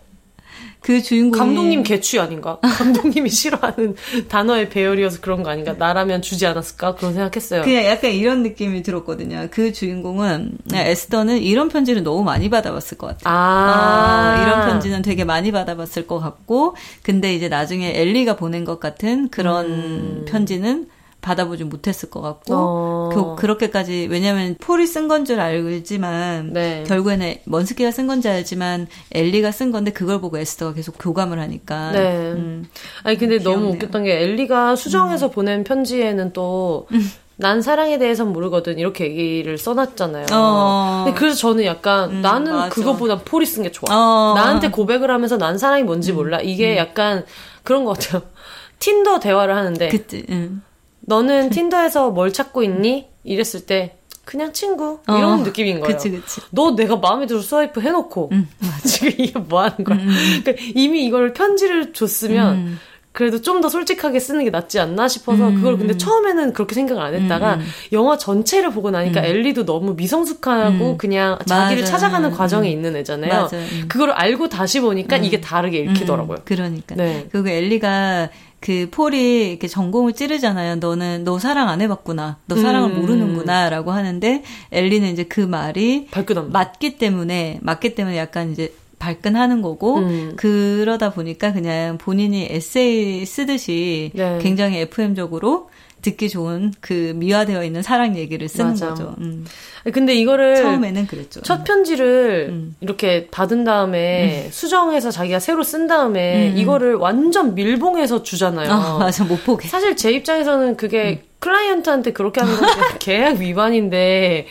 [0.86, 2.60] 그 주인공 감독님 개취 아닌가?
[2.62, 3.96] 감독님이 싫어하는
[4.28, 5.72] 단어의 배열이어서 그런 거 아닌가?
[5.72, 6.94] 나라면 주지 않았을까?
[6.94, 7.62] 그런 생각했어요.
[7.62, 9.48] 그냥 약간 이런 느낌이 들었거든요.
[9.50, 10.76] 그 주인공은 음.
[10.76, 13.34] 에스더는 이런 편지를 너무 많이 받아봤을 것 같아요.
[13.34, 18.78] 아~ 어, 이런 편지는 되게 많이 받아봤을 것 같고, 근데 이제 나중에 엘리가 보낸 것
[18.78, 20.24] 같은 그런 음.
[20.28, 20.86] 편지는
[21.26, 23.10] 받아보지 못했을 것 같고 어.
[23.12, 26.84] 그, 그렇게까지 왜냐하면 폴이 쓴 건 줄 알지만 네.
[26.86, 31.90] 결국에는 먼스키가 쓴 건지 알지만 엘리가 쓴 건데 그걸 보고 에스더가 계속 교감을 하니까.
[31.90, 32.16] 네.
[32.32, 32.66] 음,
[33.02, 33.58] 아니 근데 귀엽네요.
[33.60, 35.30] 너무 웃겼던 게 엘리가 수정해서 음.
[35.32, 36.86] 보낸 편지에는 또.
[36.92, 37.10] 음.
[37.38, 40.24] 난 사랑에 대해선 모르거든 이렇게 얘기를 써놨잖아요.
[40.32, 41.02] 어.
[41.04, 42.68] 근데 그래서 저는 약간 음, 나는 맞아.
[42.70, 43.84] 그거보다 폴이 쓴 게 좋아.
[43.94, 44.32] 어.
[44.34, 46.16] 나한테 고백을 하면서 난 사랑이 뭔지 음.
[46.16, 46.40] 몰라.
[46.40, 46.76] 이게 음.
[46.78, 47.26] 약간
[47.62, 48.22] 그런 것 같아요.
[48.80, 50.62] 틴더 대화를 하는데 그치, 응.
[51.06, 53.08] 너는 틴더에서 뭘 찾고 있니?
[53.24, 55.96] 이랬을 때 그냥 친구 어, 이런 느낌인 거예요.
[55.96, 56.40] 그치, 그치.
[56.50, 58.48] 너 내가 마음에 들어 스와이프 해놓고 음,
[58.84, 59.96] 지금 이게 뭐 하는 거야?
[59.96, 60.40] 음, 음.
[60.44, 62.78] 그러니까 이미 이걸 편지를 줬으면 음.
[63.12, 65.54] 그래도 좀 더 솔직하게 쓰는 게 낫지 않나 싶어서 음.
[65.54, 67.66] 그걸 근데 처음에는 그렇게 생각을 안 했다가 음.
[67.92, 71.92] 영화 전체를 보고 나니까 엘리도 너무 미성숙하고 그냥 자기를 맞아.
[71.92, 73.42] 찾아가는 과정에 있는 애잖아요.
[73.42, 73.56] 맞아.
[73.88, 76.38] 그걸 알고 다시 보니까 이게 다르게 읽히더라고요.
[76.44, 76.94] 그러니까.
[76.96, 77.26] 네.
[77.32, 78.28] 그리고 엘리가
[78.60, 80.76] 그 폴이 이렇게 전공을 찌르잖아요.
[80.76, 82.38] 너는 너 사랑 안 해봤구나.
[82.46, 83.00] 너 사랑을 음.
[83.00, 84.42] 모르는구나라고 하는데
[84.72, 86.52] 엘리는 이제 그 말이 발끈함.
[86.52, 90.32] 맞기 때문에 맞기 때문에 약간 이제 발끈하는 거고 음.
[90.36, 94.38] 그러다 보니까 그냥 본인이 에세이 쓰듯이 네.
[94.40, 95.68] 굉장히 FM적으로
[96.06, 98.90] 듣기 좋은 그 미화되어 있는 사랑 얘기를 쓰는 맞아.
[98.90, 99.16] 거죠.
[99.18, 99.44] 음.
[99.92, 101.42] 근데 이거를 처음에는 그랬죠.
[101.42, 102.76] 첫 편지를 음.
[102.80, 104.50] 이렇게 받은 다음에 음.
[104.52, 106.58] 수정해서 자기가 새로 쓴 다음에 음.
[106.58, 108.70] 이거를 완전 밀봉해서 주잖아요.
[108.72, 109.66] 아, 맞아 못 보게.
[109.66, 111.26] 사실 제 입장에서는 그게 음.
[111.40, 112.68] 클라이언트한테 그렇게 하는 건
[113.00, 114.46] 계약 위반인데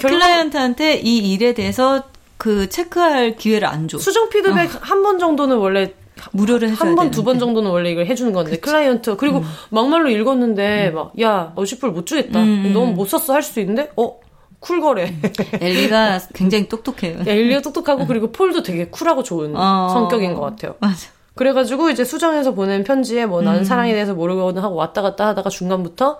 [0.00, 2.04] 클라이언트한테 이 일에 대해서
[2.36, 3.98] 그 체크할 기회를 안 줘.
[3.98, 4.78] 수정 피드백 어.
[4.80, 5.92] 한번 정도는 원래
[6.32, 8.60] 무료를 한 번, 두 번 정도는 원래 이걸 해주는 건데, 그치.
[8.62, 9.16] 클라이언트.
[9.16, 9.44] 그리고 음.
[9.70, 10.94] 막말로 읽었는데, 음.
[10.94, 12.40] 막, 야, 어시풀 못 주겠다.
[12.42, 12.70] 음.
[12.72, 14.18] 너무 못 썼어 할 수 있는데, 어?
[14.60, 15.14] 쿨거래.
[15.60, 17.20] 엘리가 굉장히 똑똑해요.
[17.26, 19.88] 엘리가 똑똑하고, 그리고 폴도 되게 쿨하고 좋은 어.
[19.92, 20.74] 성격인 것 같아요.
[20.80, 21.08] 맞아.
[21.34, 23.64] 그래가지고 이제 수정해서 보낸 편지에 뭐 나는 음.
[23.64, 26.18] 사랑에 대해서 모르거든 하고 왔다 갔다 하다가 중간부터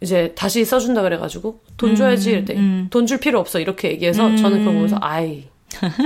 [0.00, 2.86] 이제 다시 써준다 그래가지고 돈 음, 줘야지 이랬더니 음.
[2.90, 4.36] 돈줄 필요 없어 이렇게 얘기해서 음.
[4.36, 5.48] 저는 그거 보면서 아이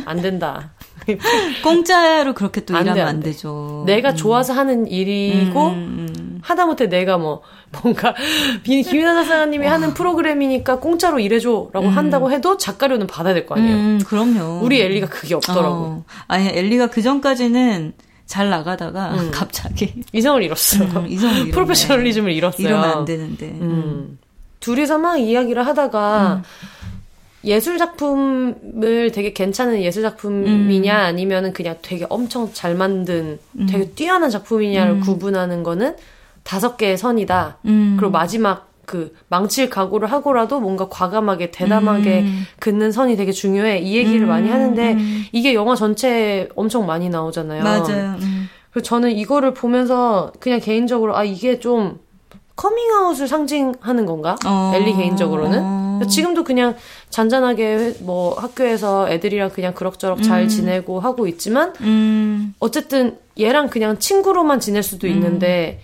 [0.07, 0.70] 안 된다.
[1.62, 3.84] 공짜로 그렇게 또 일하면 안, 돼, 안, 안 되죠.
[3.86, 4.16] 내가 음.
[4.16, 7.42] 좋아서 하는 일이고 음, 하다못해 내가 뭐
[7.82, 8.14] 뭔가
[8.64, 11.88] 김윤아 작가님이 하는 프로그램이니까 공짜로 일해줘라고 음.
[11.96, 13.76] 한다고 해도 작가료는 받아야 될 거 아니에요.
[13.76, 14.61] 음, 그럼요.
[14.62, 15.74] 우리 엘리가 그게 없더라고.
[15.74, 16.04] 어.
[16.26, 17.92] 아니 엘리가 그 전까지는
[18.26, 19.30] 잘 나가다가 음.
[19.32, 20.84] 갑자기 이성을 잃었어.
[20.84, 22.66] 음, 이성을 프로페셔널리즘을 잃었어요.
[22.68, 23.46] 이러면 안 되는데.
[23.46, 23.61] 음.
[23.62, 24.18] 음.
[24.61, 26.42] 둘이서 막 이야기를 하다가
[27.45, 35.01] 예술 작품을 되게 괜찮은 예술 작품이냐 아니면은 그냥 되게 엄청 잘 만든 되게 뛰어난 작품이냐를
[35.01, 35.97] 구분하는 거는
[36.43, 37.59] 다섯 개의 선이다.
[37.66, 37.97] 음.
[37.99, 42.45] 그리고 마지막 그 망칠 각오를 하고라도 뭔가 과감하게 대담하게 음.
[42.59, 43.80] 긋는 선이 되게 중요해.
[43.80, 44.28] 이 얘기를 음.
[44.28, 45.24] 많이 하는데 음.
[45.30, 47.62] 이게 영화 전체에 엄청 많이 나오잖아요.
[47.62, 48.16] 맞아요.
[48.22, 48.49] 음.
[48.70, 52.01] 그래서 저는 이거를 보면서 그냥 개인적으로 아 이게 좀
[52.57, 54.36] 커밍아웃을 상징하는 건가?
[54.47, 54.72] 어.
[54.74, 55.61] 엘리 개인적으로는.
[55.62, 56.01] 어.
[56.09, 56.74] 지금도 그냥
[57.11, 60.48] 잔잔하게 뭐 학교에서 애들이랑 그냥 그럭저럭 잘 음.
[60.48, 62.54] 지내고 하고 있지만 음.
[62.61, 65.80] 어쨌든 얘랑 그냥 친구로만 지낼 수도 있는데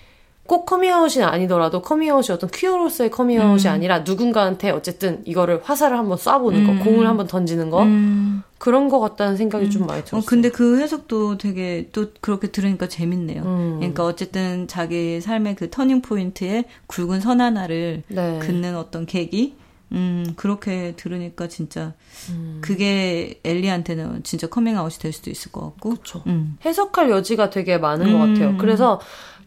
[0.46, 3.72] 꼭 커밍아웃이 아니더라도 커밍아웃이 어떤 퀴어로서의 커밍아웃이 음.
[3.72, 6.78] 아니라 누군가한테 어쨌든 이거를 화살을 한번 쏴보는 음.
[6.78, 8.42] 거, 공을 한번 던지는 거 음.
[8.58, 9.86] 그런 거 같다는 생각이 좀 음.
[9.86, 10.20] 많이 들었어요.
[10.20, 13.42] 어, 근데 그 해석도 되게 또 그렇게 들으니까 재밌네요.
[13.42, 13.76] 음.
[13.78, 18.38] 그러니까 어쨌든 자기 삶의 그 터닝 포인트에 굵은 선 하나를 네.
[18.42, 19.56] 긋는 어떤 계기.
[19.93, 21.93] 음, 그렇게 들으니까 진짜,
[22.30, 22.59] 음.
[22.61, 25.91] 그게 엘리한테는 진짜 커밍아웃이 될 수도 있을 것 같고.
[25.91, 26.22] 그쵸.
[26.26, 26.57] 음.
[26.64, 28.57] 해석할 여지가 되게 많은 것 같아요.
[28.59, 29.01] 그래서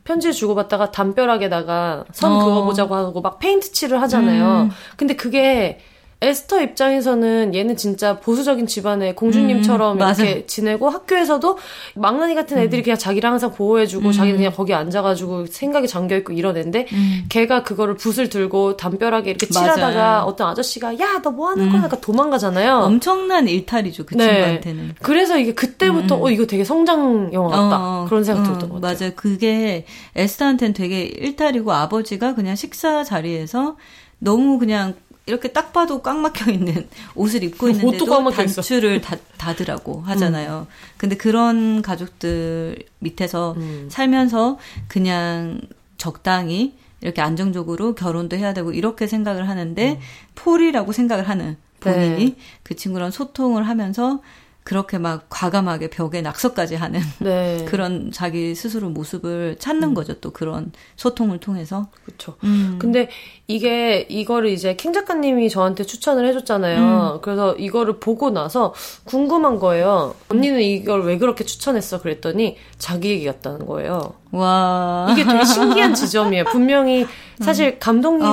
[0.03, 2.45] 편지 주고받다가 담벼락에다가 선 어.
[2.45, 4.61] 그어보자고 하고 막 페인트 칠을 하잖아요.
[4.63, 4.69] 음.
[4.95, 5.79] 근데 그게
[6.19, 11.57] 에스터 입장에서는 얘는 진짜 보수적인 집안의 공주님처럼 음, 이렇게 지내고 학교에서도
[11.93, 12.83] 망나니 같은 애들이 음.
[12.85, 14.11] 그냥 자기를 항상 보호해주고 음.
[14.11, 17.25] 자기는 그냥 거기 앉아가지고 생각이 잠겨있고 이런 애인데 음.
[17.29, 20.23] 걔가 그거를 붓을 들고 담벼락에 이렇게 칠하다가 맞아요.
[20.23, 21.83] 어떤 아저씨가 야 너 뭐 하는 거야?
[21.83, 22.77] 약간 도망가잖아요.
[22.77, 24.27] 엄청난 일탈이죠 그 네.
[24.27, 24.95] 친구한테는.
[25.03, 26.23] 그래서 이게 그때부터 음.
[26.23, 28.97] 어 이거 되게 성장 영화 같다 어, 그런 생각 어, 들었던 것 같아요.
[28.99, 29.11] 맞아요.
[29.15, 33.77] 그게 에스터한테는 되게 일탈이고 아버지가 그냥 식사 자리에서
[34.19, 34.95] 너무 그냥
[35.27, 40.67] 이렇게 딱 봐도 꽉 막혀 있는 옷을 입고 있는데도 단추를 다, 닫으라고 하잖아요.
[40.69, 40.73] 음.
[40.97, 43.87] 근데 그런 가족들 밑에서 음.
[43.91, 44.57] 살면서
[44.87, 45.61] 그냥
[45.97, 49.99] 적당히 이렇게 안정적으로 결혼도 해야 되고 이렇게 생각을 하는데 음.
[50.35, 52.35] 폴이라고 생각을 하는 본인이 네.
[52.63, 54.21] 그 친구랑 소통을 하면서
[54.67, 57.63] 그렇게 막 과감하게 벽에 낙서까지 하는 네.
[57.69, 59.93] 그런 자기 스스로 모습을 찾는 음.
[59.93, 60.15] 거죠.
[60.15, 61.87] 또 그런 소통을 통해서.
[62.03, 62.35] 그렇죠.
[62.43, 62.75] 음.
[62.77, 63.07] 근데
[63.47, 67.13] 이게 이거를 이제 킹 작가님이 저한테 추천을 해줬잖아요.
[67.15, 67.21] 음.
[67.21, 68.73] 그래서 이거를 보고 나서
[69.05, 70.15] 궁금한 거예요.
[70.27, 72.01] 언니는 이걸 왜 그렇게 추천했어?
[72.01, 74.15] 그랬더니 자기 얘기 같다는 거예요.
[74.31, 75.07] 와.
[75.11, 76.45] 이게 되게 신기한 지점이에요.
[76.45, 77.05] 분명히
[77.39, 77.75] 사실 음.
[77.79, 78.27] 감독님이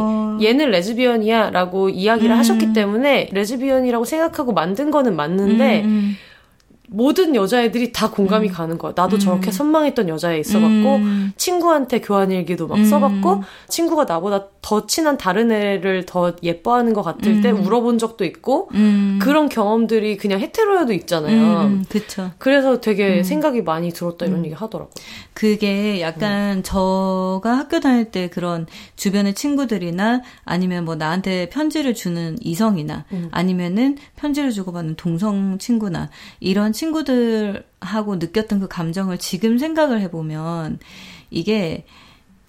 [0.00, 0.38] 어...
[0.42, 2.38] 얘는 레즈비언이야 라고 이야기를 음.
[2.38, 6.16] 하셨기 때문에 레즈비언이라고 생각하고 만든 거는 맞는데 음.
[6.92, 6.96] 음.
[6.96, 8.52] 모든 여자애들이 다 공감이 음.
[8.52, 8.92] 가는 거야.
[8.96, 9.20] 나도 음.
[9.20, 11.32] 저렇게 선망했던 여자애 있어봤고, 음.
[11.36, 13.40] 친구한테 교환일기도 막 써봤고, 음.
[13.68, 17.64] 친구가 나보다 더 친한 다른 애를 더 예뻐하는 것 같을 때 음.
[17.64, 19.18] 울어본 적도 있고, 음.
[19.22, 21.80] 그런 경험들이 그냥 hetero여도 있잖아요.
[21.88, 22.30] 그쵸.
[22.38, 24.90] 그래서 되게 생각이 많이 들었다 이런 얘기 하더라고요.
[25.34, 28.66] 그게 약간 저가 학교 다닐 때 그런
[28.96, 36.10] 주변의 친구들이나 아니면 뭐 나한테 편지를 주는 이성이나 아니면은 편지를 주고받는 동성 친구나
[36.40, 40.78] 이런 친구들하고 느꼈던 그 감정을 지금 생각을 해보면
[41.30, 41.84] 이게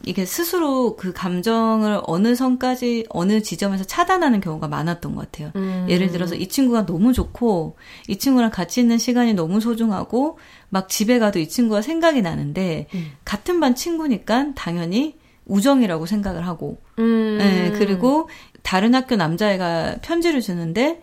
[0.04, 5.52] 이게 스스로 그 감정을 어느 선까지 어느 지점에서 차단하는 경우가 많았던 것 같아요.
[5.56, 5.86] 음.
[5.90, 7.78] 예를 들어서 이 친구가 너무 좋고
[8.08, 13.12] 이 친구랑 같이 있는 시간이 너무 소중하고 막 집에 가도 이 친구가 생각이 나는데 음.
[13.26, 17.38] 같은 반 친구니까 당연히 우정이라고 생각을 하고 음.
[17.38, 18.28] 네, 그리고
[18.64, 21.02] 다른 학교 남자애가 편지를 주는데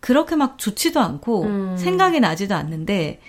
[0.00, 1.76] 그렇게 막 좋지도 않고 음.
[1.76, 3.20] 생각이 나지도 않는데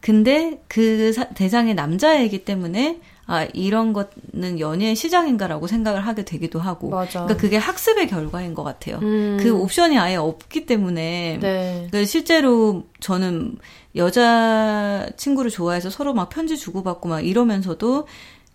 [0.00, 6.90] 근데 그 사, 대상의 남자이기 때문에 아 이런 것은 연애의 시장인가라고 생각을 하게 되기도 하고
[6.90, 7.20] 맞아.
[7.20, 8.98] 그러니까 그게 학습의 결과인 것 같아요.
[9.00, 9.38] 음.
[9.40, 11.88] 그 옵션이 아예 없기 때문에 네.
[11.92, 13.58] 그 실제로 저는
[13.94, 18.08] 여자 친구를 좋아해서 서로 막 편지 주고받고 막 이러면서도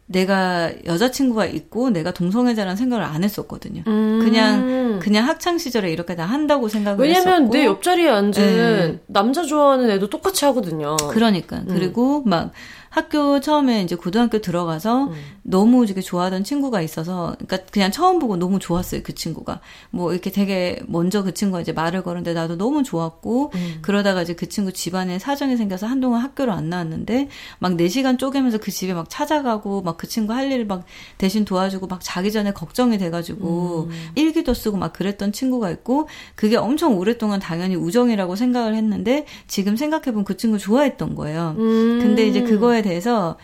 [0.09, 3.83] 내가 여자친구가 있고 내가 동성애자라는 생각을 안 했었거든요.
[3.87, 4.19] 음.
[4.23, 7.53] 그냥 그냥 학창 시절에 이렇게 다 한다고 생각을 왜냐면 했었고.
[7.53, 8.99] 내 옆자리에 앉은 네.
[9.07, 10.95] 남자 좋아하는 애도 똑같이 하거든요.
[11.11, 11.65] 그러니까 음.
[11.67, 12.51] 그리고 막
[12.89, 15.13] 학교 처음에 이제 고등학교 들어가서 음.
[15.49, 19.59] 너무 이렇게 좋아하던 친구가 있어서, 그러니까 그냥 처음 보고 너무 좋았어요 그 친구가.
[19.91, 23.79] 뭐 이렇게 되게 먼저 그 친구가 이제 말을 거는데 나도 너무 좋았고 음.
[23.81, 27.27] 그러다가 이제 그 친구 집안에 사정이 생겨서 한동안 학교를 안 나왔는데
[27.59, 30.85] 막 4시간 쪼개면서 그 집에 막 찾아가고 막 그 친구 할 일을 막
[31.17, 34.11] 대신 도와주고 막 자기 전에 걱정이 돼가지고 음.
[34.15, 40.23] 일기도 쓰고 막 그랬던 친구가 있고 그게 엄청 오랫동안 당연히 우정이라고 생각을 했는데 지금 생각해보면
[40.23, 41.55] 그 친구 좋아했던 거예요.
[41.57, 41.99] 음.
[42.01, 43.37] 근데 이제 그거에 대해서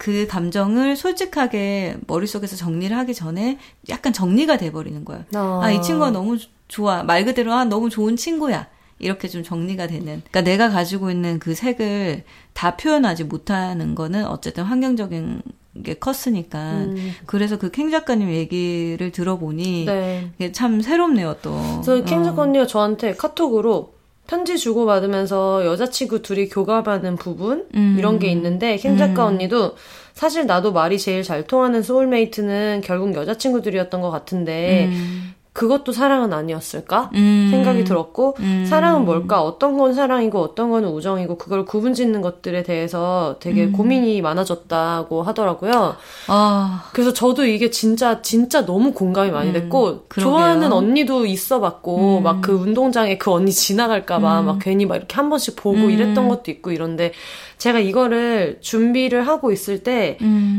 [0.00, 3.58] 그 감정을 솔직하게 머릿속에서 정리를 하기 전에
[3.90, 5.24] 약간 정리가 돼버리는 거예요.
[5.36, 5.60] 어.
[5.62, 6.38] 아, 이 친구가 너무
[6.68, 7.02] 좋아.
[7.02, 8.66] 말 그대로, 아, 너무 좋은 친구야.
[8.98, 10.22] 이렇게 좀 정리가 되는.
[10.30, 12.24] 그러니까 내가 가지고 있는 그 색을
[12.54, 15.42] 다 표현하지 못하는 거는 어쨌든 환경적인
[15.84, 16.58] 게 컸으니까.
[16.78, 17.12] 음.
[17.26, 20.52] 그래서 그 캥 작가님 얘기를 들어보니 네.
[20.52, 21.60] 참 새롭네요, 또.
[21.84, 22.24] 그래서 캥 어.
[22.24, 23.92] 작가님이 저한테 카톡으로
[24.30, 27.96] 편지 주고받으면서 여자친구 둘이 교감하는 부분 음.
[27.98, 29.34] 이런 게 있는데 킹 작가 음.
[29.34, 29.74] 언니도
[30.14, 35.34] 사실 나도 말이 제일 잘 통하는 소울메이트는 결국 여자친구들이었던 것 같은데 음.
[35.52, 37.48] 그것도 사랑은 아니었을까 음.
[37.50, 38.64] 생각이 들었고 음.
[38.68, 43.72] 사랑은 뭘까 어떤 건 사랑이고 어떤 건 우정이고 그걸 구분짓는 것들에 대해서 되게 음.
[43.72, 45.96] 고민이 많아졌다고 하더라고요.
[46.28, 46.84] 아.
[46.92, 49.52] 그래서 저도 이게 진짜 진짜 너무 공감이 많이 음.
[49.54, 52.22] 됐고 좋아하는 언니도 있어봤고 음.
[52.22, 54.46] 막그 운동장에 그 언니 지나갈까봐 음.
[54.46, 57.12] 막 괜히 막 이렇게 한 번씩 보고 이랬던 것도 있고 이런데
[57.58, 60.18] 제가 이거를 준비를 하고 있을 때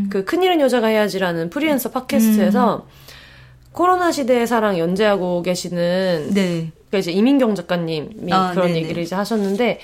[0.10, 2.86] 그 큰일은 여자가 해야지라는 프리랜서 팟캐스트에서
[3.74, 6.72] 코로나 시대의 사랑 연재하고 계시는 네.
[6.90, 8.80] 그러니까 이제 이민경 작가님이 아, 그런 네네.
[8.82, 9.80] 얘기를 이제 하셨는데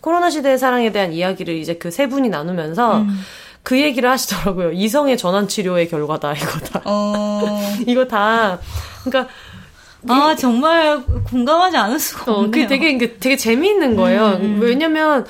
[0.00, 3.20] 코로나 시대의 사랑에 대한 이야기를 이제 그 세 분이 나누면서 음.
[3.62, 4.72] 그 얘기를 하시더라고요.
[4.72, 6.80] 이성의 전환 치료의 결과다 이거 다.
[6.84, 7.42] 어...
[7.86, 8.58] 이거 다
[9.04, 9.30] 그러니까
[10.08, 12.48] 아 정말 공감하지 않을 수가 없네요.
[12.48, 14.38] 어, 그게 되게 되게 재미있는 거예요.
[14.40, 14.58] 음.
[14.62, 15.26] 왜냐면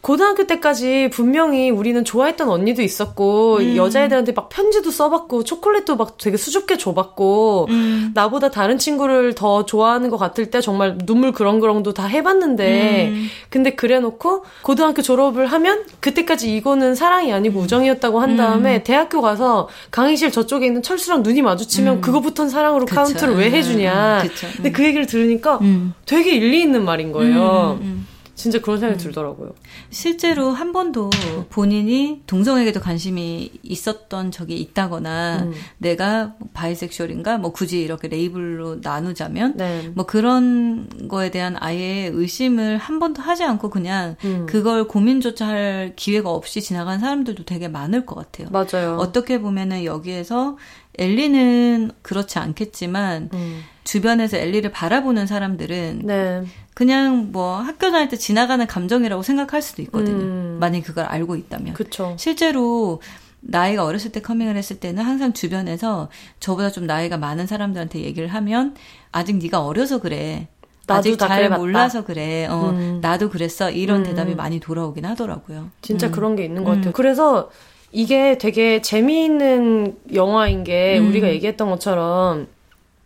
[0.00, 3.76] 고등학교 때까지 분명히 우리는 좋아했던 언니도 있었고 음.
[3.76, 8.10] 여자애들한테 막 편지도 써봤고 초콜릿도 막 되게 수줍게 줘봤고 음.
[8.14, 13.26] 나보다 다른 친구를 더 좋아하는 것 같을 때 정말 눈물 그렁그렁도 다 해봤는데 음.
[13.50, 17.64] 근데 그래놓고 고등학교 졸업을 하면 그때까지 이거는 사랑이 아니고 음.
[17.64, 18.82] 우정이었다고 한 다음에 음.
[18.82, 22.00] 대학교 가서 강의실 저쪽에 있는 철수랑 눈이 마주치면 음.
[22.00, 22.96] 그거부터는 사랑으로 그쵸.
[22.96, 24.24] 카운트를 왜 해주냐
[24.56, 25.60] 근데 그 얘기를 들으니까
[26.06, 27.78] 되게 일리 있는 말인 거예요.
[28.40, 29.04] 진짜 그런 생각이 음.
[29.04, 29.54] 들더라고요.
[29.90, 31.10] 실제로 한 번도
[31.50, 35.52] 본인이 동성에게도 관심이 있었던 적이 있다거나 음.
[35.76, 39.92] 내가 바이섹슈얼인가 뭐 굳이 이렇게 레이블로 나누자면 네.
[39.94, 44.46] 뭐 그런 거에 대한 아예 의심을 한 번도 하지 않고 그냥 음.
[44.46, 48.48] 그걸 고민조차 할 기회가 없이 지나간 사람들도 되게 많을 것 같아요.
[48.50, 48.96] 맞아요.
[48.98, 50.56] 어떻게 보면은 여기에서
[50.98, 53.60] 엘리는 그렇지 않겠지만 음.
[53.90, 56.44] 주변에서 엘리를 바라보는 사람들은 네.
[56.74, 60.16] 그냥 뭐 학교 다닐 때 지나가는 감정이라고 생각할 수도 있거든요.
[60.16, 60.56] 음.
[60.60, 61.74] 만약 그걸 알고 있다면.
[61.74, 62.14] 그쵸.
[62.16, 63.02] 실제로
[63.40, 68.76] 나이가 어렸을 때 커밍을 했을 때는 항상 주변에서 저보다 좀 나이가 많은 사람들한테 얘기를 하면
[69.10, 70.46] 아직 네가 어려서 그래.
[70.86, 71.58] 아직 잘 그래봤다.
[71.58, 72.46] 몰라서 그래.
[72.46, 73.00] 어, 음.
[73.02, 73.72] 나도 그랬어.
[73.72, 74.04] 이런 음.
[74.04, 75.70] 대답이 많이 돌아오긴 하더라고요.
[75.82, 76.12] 진짜 음.
[76.12, 76.90] 그런 게 있는 것 같아요.
[76.90, 76.92] 음.
[76.92, 77.50] 그래서
[77.90, 81.08] 이게 되게 재미있는 영화인 게 음.
[81.08, 82.46] 우리가 얘기했던 것처럼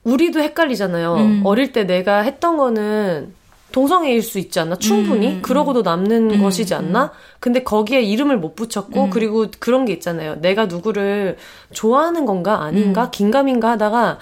[0.05, 1.15] 우리도 헷갈리잖아요.
[1.17, 1.41] 음.
[1.45, 3.33] 어릴 때 내가 했던 거는
[3.73, 4.77] 동성애일 수 있지 않나?
[4.77, 5.27] 충분히?
[5.29, 7.05] 음, 그러고도 남는 음, 것이지 않나?
[7.05, 7.09] 음.
[7.41, 9.11] 근데 거기에 이름을 못 붙였고, 음.
[9.11, 10.37] 그리고 그런 게 있잖아요.
[10.41, 11.37] 내가 누구를
[11.73, 12.63] 좋아하는 건가?
[12.63, 13.07] 아닌가?
[13.07, 13.11] 음.
[13.11, 14.19] 긴가민가 하다가,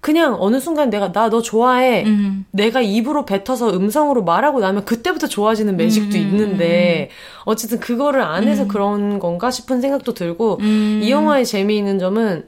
[0.00, 2.04] 그냥 어느 순간 내가 나 너 좋아해.
[2.04, 2.46] 음.
[2.50, 6.22] 내가 입으로 뱉어서 음성으로 말하고 나면 그때부터 좋아지는 매직도 음.
[6.22, 7.10] 있는데
[7.44, 8.68] 어쨌든 그거를 안 해서 음.
[8.68, 12.46] 그런 건가 싶은 생각도 들고 이 영화의 재미있는 점은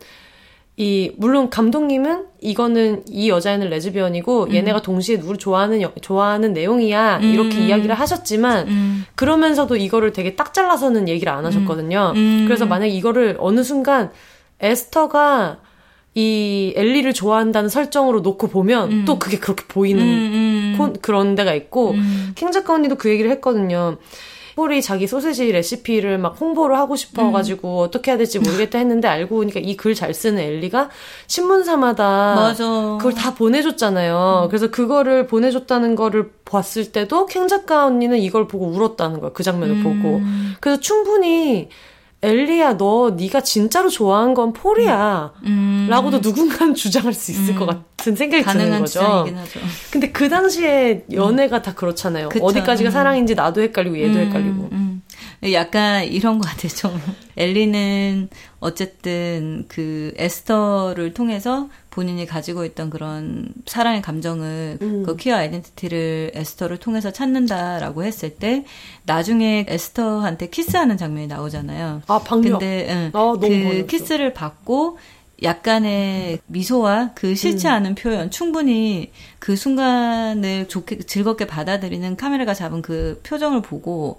[0.81, 4.55] 이 물론 감독님은 이거는 이 여자애는 레즈비언이고 음.
[4.55, 7.25] 얘네가 동시에 누구를 좋아하는 좋아하는 내용이야 음.
[7.25, 9.05] 이렇게 이야기를 하셨지만 음.
[9.17, 12.13] 그러면서도 이거를 되게 딱 잘라서는 얘기를 안 하셨거든요.
[12.15, 12.17] 음.
[12.17, 12.45] 음.
[12.47, 14.13] 그래서 만약 이거를 어느 순간
[14.61, 15.59] 에스터가
[16.15, 19.05] 이 엘리를 좋아한다는 설정으로 놓고 보면 음.
[19.05, 21.97] 또 그게 그렇게 보이는 코, 그런 데가 있고
[22.37, 23.99] 킹 작가 언니도 그 얘기를 했거든요.
[24.59, 27.85] 폴이 자기 소세지 레시피를 막 홍보를 하고 싶어가지고 음.
[27.85, 30.91] 어떻게 해야 될지 모르겠다 했는데 알고 보니까 이 글 잘 쓰는 엘리가
[31.29, 32.65] 신문사마다 맞아.
[32.99, 34.43] 그걸 다 보내줬잖아요.
[34.45, 34.49] 음.
[34.49, 39.31] 그래서 그거를 보내줬다는 거를 봤을 때도 캥 작가 언니는 이걸 보고 울었다는 거야.
[39.33, 39.83] 그 장면을 음.
[39.85, 40.21] 보고.
[40.61, 41.69] 그래서 충분히
[42.21, 45.87] 엘리야 너 네가 진짜로 좋아한 건 폴이야 음.
[45.89, 47.59] 라고도 누군가는 주장할 수 있을 음.
[47.59, 49.25] 것 같은 생각이 드는 거죠.
[49.93, 51.63] 근데 그 당시에 연애가 음.
[51.63, 52.29] 다 그렇잖아요.
[52.31, 52.45] 그쵸.
[52.45, 52.93] 어디까지가 음.
[52.93, 54.69] 사랑인지 나도 헷갈리고 얘도 음, 헷갈리고.
[55.53, 56.69] 약간 이런 것 같아요.
[56.73, 57.01] 좀
[57.37, 58.29] 엘리는
[58.61, 65.03] 어쨌든 그 에스터를 통해서 본인이 가지고 있던 그런 사랑의 감정을 음.
[65.05, 68.65] 그 퀴어 아이덴티티를 에스터를 통해서 찾는다라고 했을 때
[69.05, 72.03] 나중에 에스터한테 키스하는 장면이 나오잖아요.
[72.07, 72.53] 아 방금.
[72.53, 73.87] 근데 응, 아, 그 보였어.
[73.87, 74.99] 키스를 받고
[75.43, 77.73] 약간의 미소와 그 싫지 음.
[77.73, 84.19] 않은 표현, 충분히 그 순간을 좋게, 즐겁게 받아들이는 카메라가 잡은 그 표정을 보고,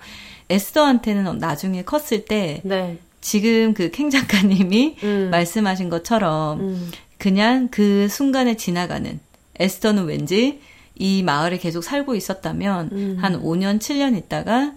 [0.50, 2.98] 에스더한테는 나중에 컸을 때, 네.
[3.22, 5.30] 지금 그 캥 작가님이 음.
[5.32, 6.92] 말씀하신 것처럼, 음.
[7.18, 9.20] 그냥 그 순간에 지나가는,
[9.60, 10.62] 에스더는 왠지
[10.96, 13.18] 이 마을에 계속 살고 있었다면, 음.
[13.20, 14.74] 한 5년, 7년 있다가,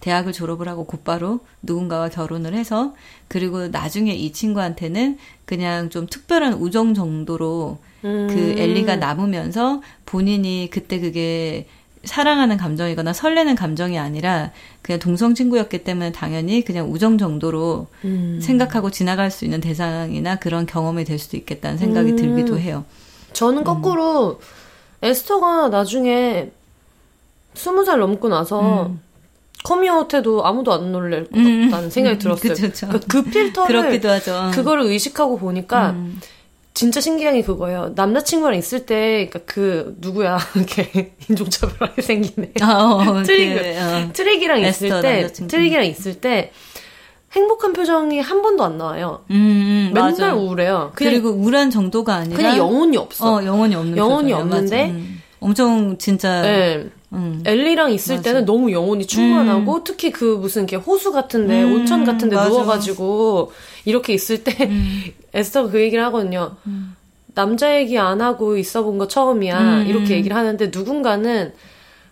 [0.00, 2.94] 대학을 졸업을 하고 곧바로 누군가와 결혼을 해서
[3.26, 5.16] 그리고 나중에 이 친구한테는
[5.46, 8.26] 그냥 좀 특별한 우정 정도로 그 음.
[8.28, 11.66] 그 엘리가 남으면서 본인이 그때 그게
[12.04, 14.50] 사랑하는 감정이거나 설레는 감정이 아니라
[14.82, 18.38] 그냥 동성 친구였기 때문에 당연히 그냥 우정 정도로 음.
[18.42, 22.16] 생각하고 지나갈 수 있는 대상이나 그런 경험이 될 수도 있겠다는 생각이 음.
[22.16, 22.84] 들기도 해요.
[23.32, 23.64] 저는 음.
[23.64, 24.40] 거꾸로
[25.02, 26.50] 에스터가 나중에
[27.54, 29.00] 스무 살 넘고 나서 음.
[29.64, 31.70] 커밍아웃해도 아무도 안 놀랄 것 음.
[31.70, 32.52] 같다는 음, 생각이 들었어요.
[32.54, 32.86] 그쵸, 그쵸.
[32.86, 34.00] 그러니까 그 필터를
[34.52, 36.20] 그거를 의식하고 보니까 음.
[36.74, 37.92] 진짜 신기한 게 그거예요.
[37.94, 42.52] 남자친구랑 있을 때, 그러니까 그 누구야 이렇게 인종차별하게 생기네.
[42.62, 42.66] 어,
[42.98, 44.12] 어 트릭 그, 어.
[44.12, 45.50] 트릭이랑 있을 때, 남자친구.
[45.50, 46.50] 트릭이랑 있을 때
[47.32, 49.24] 행복한 표정이 한 번도 안 나와요.
[49.30, 50.34] 음, 음 맨날 맞아.
[50.34, 50.92] 우울해요.
[50.94, 53.36] 그냥, 그리고 우울한 정도가 아니라 그냥 영혼이 없어.
[53.36, 54.36] 어, 영혼이 없는 영혼이 표정이야.
[54.36, 55.22] 없는데 음.
[55.40, 56.88] 엄청 진짜 네.
[57.12, 57.42] 음.
[57.44, 58.22] 엘리랑 있을 맞아.
[58.30, 59.80] 때는 너무 영혼이 충만하고 음.
[59.84, 61.74] 특히 그 무슨 이렇게 호수 같은데 음.
[61.74, 63.52] 온천 같은데 누워가지고
[63.84, 65.04] 이렇게 있을 때 음.
[65.34, 66.56] 에스터가 그 얘기를 하거든요.
[66.66, 66.94] 음.
[67.34, 69.82] 남자 얘기 안 하고 있어 본 거 처음이야.
[69.82, 69.86] 음.
[69.86, 71.52] 이렇게 얘기를 하는데 누군가는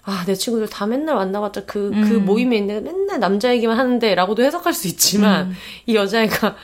[0.04, 4.42] 아, 내 친구들 다 맨날 만나봤자 그, 그 모임에 있는 맨날 남자 얘기만 하는데 라고도
[4.42, 5.54] 해석할 수 있지만
[5.86, 6.56] 이 여자애가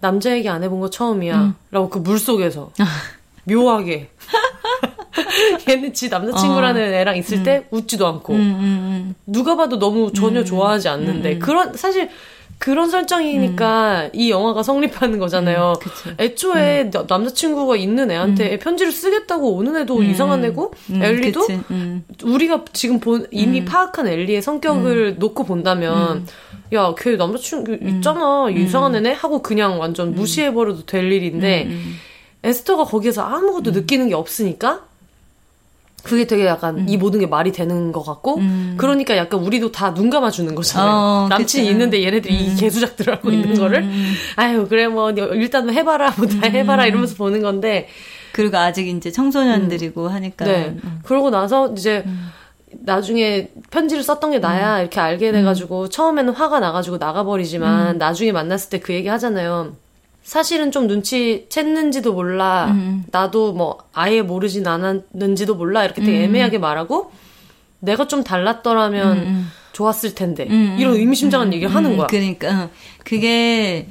[0.00, 1.54] 남자 얘기 안 해본 거 처음이야.
[1.70, 2.72] 라고 그 물 속에서
[3.44, 4.10] 묘하게
[5.68, 6.94] 얘는 지 남자친구라는 어.
[6.94, 7.42] 애랑 있을 음.
[7.42, 9.14] 때 웃지도 않고 음, 음, 음.
[9.26, 12.10] 누가 봐도 너무 전혀 음, 좋아하지 않는데 그런 사실
[12.64, 15.74] 그런 설정이니까 이 영화가 성립하는 거잖아요.
[16.18, 21.46] 애초에 남자친구가 있는 애한테 편지를 쓰겠다고 오는 애도 이상한 애고 엘리도
[22.22, 26.26] 우리가 지금 본 이미 파악한 엘리의 성격을 놓고 본다면
[26.72, 28.48] 야, 걔 남자친구 있잖아.
[28.48, 29.12] 이상한 애네?
[29.12, 31.68] 하고 그냥 완전 무시해버려도 될 일인데,
[32.42, 33.74] 에스터가 거기에서 아무것도 음.
[33.74, 34.86] 느끼는 게 없으니까
[36.04, 36.86] 그게 되게 약간 음.
[36.88, 38.74] 이 모든 게 말이 되는 것 같고 음.
[38.76, 40.90] 그러니까 약간 우리도 다 눈 감아주는 거잖아요.
[40.90, 41.70] 어, 남친이 그치.
[41.72, 42.56] 있는데 얘네들이 이 음.
[42.56, 43.54] 개수작들을 하고 있는 음.
[43.58, 43.88] 거를
[44.36, 47.88] 아유 그래 뭐 일단 해봐라 뭐 다 해봐라 이러면서 보는 건데
[48.32, 50.76] 그리고 아직 이제 청소년들이고 하니까 네.
[51.04, 52.04] 그러고 나서 이제
[52.72, 58.78] 나중에 편지를 썼던 게 나야 이렇게 알게 돼가지고 처음에는 화가 나가지고 나가버리지만 나중에 만났을 때
[58.80, 59.76] 그 얘기 하잖아요.
[60.24, 62.68] 사실은 좀 눈치 챘는지도 몰라.
[62.70, 63.04] 음.
[63.12, 65.84] 나도 뭐 아예 모르진 않았는지도 몰라.
[65.84, 66.24] 이렇게 되게 음.
[66.24, 67.12] 애매하게 말하고
[67.80, 69.22] 내가 좀 달랐더라면 음.
[69.22, 69.50] 음.
[69.72, 70.46] 좋았을 텐데.
[70.48, 72.06] 음, 이런 의미심장한 얘기를 하는 거야.
[72.06, 72.70] 그러니까
[73.04, 73.88] 그게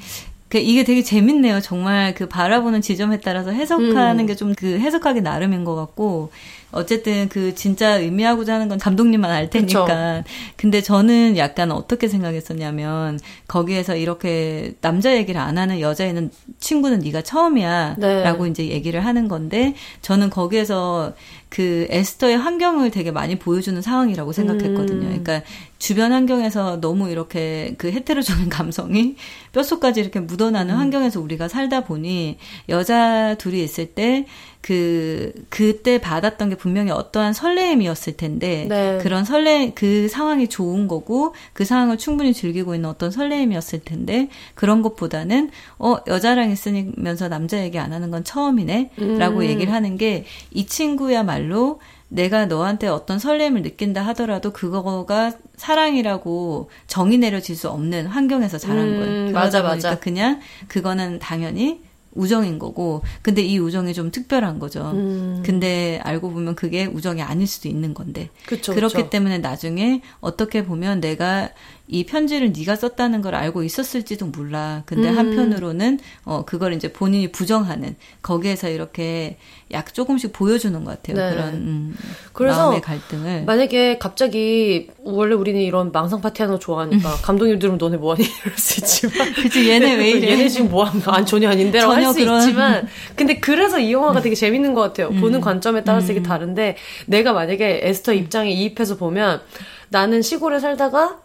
[0.49, 1.59] 그 이게 되게 재밌네요.
[1.61, 6.31] 정말 그 바라보는 지점에 따라서 해석하는 게 좀 그 해석하기 나름인 것 같고
[6.73, 9.85] 어쨌든 그 진짜 의미하고자 하는 건 감독님만 알 테니까.
[9.85, 10.23] 그쵸.
[10.55, 18.43] 근데 저는 약간 어떻게 생각했었냐면 거기에서 이렇게 남자 얘기를 안 하는 여자애는 친구는 네가 처음이야라고
[18.43, 18.49] 네.
[18.49, 21.13] 이제 얘기를 하는 건데 저는 거기에서
[21.53, 25.01] 그 에스터의 환경을 되게 많이 보여주는 상황이라고 생각했거든요.
[25.01, 25.21] 음.
[25.21, 25.43] 그러니까
[25.77, 29.17] 주변 환경에서 너무 이렇게 그 헤테로적인 감성이
[29.51, 30.79] 뼛속까지 이렇게 묻어나는 음.
[30.79, 32.37] 환경에서 우리가 살다 보니
[32.69, 34.25] 여자 둘이 있을 때
[34.63, 38.97] 그, 그때 받았던 게 분명히 어떠한 설레임이었을 텐데, 네.
[39.01, 44.81] 그런 설레, 그 상황이 좋은 거고, 그 상황을 충분히 즐기고 있는 어떤 설레임이었을 텐데, 그런
[44.81, 48.91] 것보다는, 어, 여자랑 있으면서 남자 얘기 안 하는 건 처음이네?
[48.99, 49.17] 음.
[49.17, 57.17] 라고 얘기를 하는 게, 이 친구야말로 내가 너한테 어떤 설렘을 느낀다 하더라도 그거가 사랑이라고 정의
[57.17, 59.31] 내려질 수 없는 환경에서 자란 음, 거예요.
[59.33, 59.99] 맞아, 맞아.
[59.99, 60.39] 그냥
[60.69, 61.81] 그거는 당연히
[62.15, 64.91] 우정인 거고, 근데 이 우정이 좀 특별한 거죠.
[64.93, 65.41] 음.
[65.45, 68.29] 근데 알고 보면 그게 우정이 아닐 수도 있는 건데.
[68.45, 69.09] 그쵸, 그렇기 그쵸.
[69.09, 71.49] 때문에 나중에 어떻게 보면 내가
[71.87, 74.83] 이 편지를 네가 썼다는 걸 알고 있었을지도 몰라.
[74.85, 75.17] 근데 음.
[75.17, 79.37] 한편으로는 어 그걸 이제 본인이 부정하는 거기에서 이렇게
[79.71, 81.17] 약 조금씩 보여주는 것 같아요.
[81.29, 81.35] 네.
[81.35, 81.97] 그런 음,
[82.31, 83.43] 그래서 마음의 갈등을.
[83.43, 87.17] 만약에 갑자기 원래 우리는 이런 망상 파티하는 거 좋아하니까 음.
[87.21, 89.33] 감독님들은 너네 뭐하니 이럴 수 있지만.
[89.35, 90.31] 그치 얘네 왜 이래?
[90.31, 91.25] 얘네 지금 뭐하는 거?
[91.25, 92.87] 전혀 아닌데라고 할 수 있지만.
[93.15, 95.09] 근데 그래서 이 영화가 되게 재밌는 것 같아요.
[95.09, 95.41] 보는 음.
[95.41, 96.23] 관점에 따라서 되게 음.
[96.23, 96.77] 다른데
[97.07, 99.41] 내가 만약에 에스터 입장에 이입해서 보면
[99.89, 101.19] 나는 시골에 살다가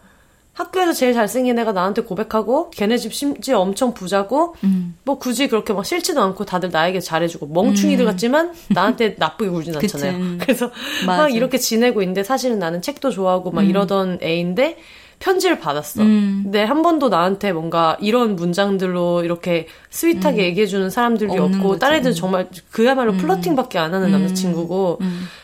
[0.59, 4.95] 학교에서 제일 잘생긴 애가 나한테 고백하고 걔네 집 심지어 엄청 부자고 음.
[5.05, 8.11] 뭐 굳이 그렇게 막 싫지도 않고 다들 나에게 잘해주고 멍충이들 음.
[8.11, 10.17] 같지만 나한테 나쁘게 굴진 않잖아요.
[10.17, 10.37] 음.
[10.41, 10.69] 그래서
[11.07, 11.23] 맞아.
[11.23, 13.69] 막 이렇게 지내고 있는데 사실은 나는 책도 좋아하고 막 음.
[13.69, 14.77] 이러던 애인데
[15.19, 16.01] 편지를 받았어.
[16.01, 16.41] 음.
[16.43, 20.45] 근데 한 번도 나한테 뭔가 이런 문장들로 이렇게 sweet하게 음.
[20.45, 23.17] 얘기해주는 사람들이 없고, 다른 애들은 정말 그야말로 음.
[23.17, 24.99] flirting밖에 안 하는 남자친구고,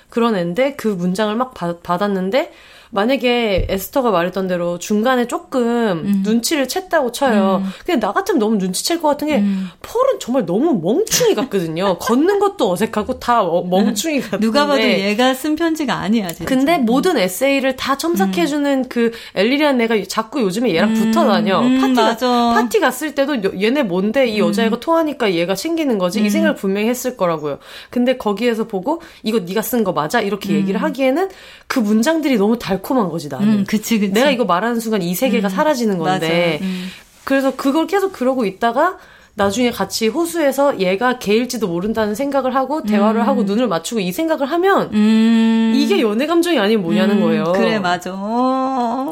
[0.08, 2.54] 그런 애인데 그 문장을 막 받, 받았는데,
[2.92, 5.62] 만약에 에스터가 말했던 대로 중간에 조금
[6.06, 6.22] 음.
[6.26, 7.62] 눈치를 챘다고 쳐요.
[7.64, 7.72] 음.
[7.86, 9.70] 근데 나 같으면 너무 눈치챌 것 같은 게 음.
[9.82, 11.98] 폴은 정말 너무 멍충이 같거든요.
[12.00, 16.28] 걷는 것도 어색하고 다 멍충이 같은데 누가 봐도 얘가 쓴 편지가 아니야.
[16.30, 16.46] 진짜.
[16.46, 18.90] 근데 모든 에세이를 다 첨삭해주는 음.
[18.90, 20.96] 그 엘리라는 애가 자꾸 요즘에 얘랑 음.
[20.96, 21.60] 붙어 다녀.
[21.62, 22.28] 음, 파티 맞아.
[22.54, 27.18] 파티 갔을 때도 얘네 뭔데 이 여자애가 토하니까 얘가 챙기는 거지 이 생각을 분명히 했을
[27.18, 27.60] 거라고요.
[27.90, 31.30] 근데 거기에서 보고 이거 네가 쓴 거 맞아 이렇게 얘기를 하기에는
[31.68, 33.48] 그 문장들이 너무 달콤 달콤한 거지 나는.
[33.48, 34.14] 음, 그치, 그치.
[34.14, 36.60] 내가 이거 말하는 순간 이 세계가 음, 사라지는 건데.
[36.62, 36.88] 음.
[37.24, 38.98] 그래서 그걸 계속 그러고 있다가
[39.34, 43.28] 나중에 같이 호수에서 얘가 개일지도 모른다는 생각을 하고 대화를 음.
[43.28, 45.74] 하고 눈을 맞추고 이 생각을 하면 음.
[45.76, 47.22] 이게 연애 감정이 아니면 뭐냐는 음.
[47.22, 47.44] 거예요.
[47.54, 48.12] 그래 맞아.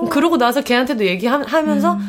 [0.10, 2.00] 그러고 나서 걔한테도 얘기하면서 음.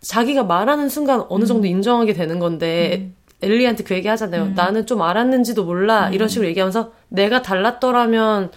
[0.00, 3.10] 자기가 말하는 순간 어느 정도 인정하게 되는 건데
[3.42, 4.52] 엘리한테 그 얘기 하잖아요.
[4.54, 8.50] 나는 좀 알았는지도 몰라 이런 식으로 얘기하면서 내가 달랐더라면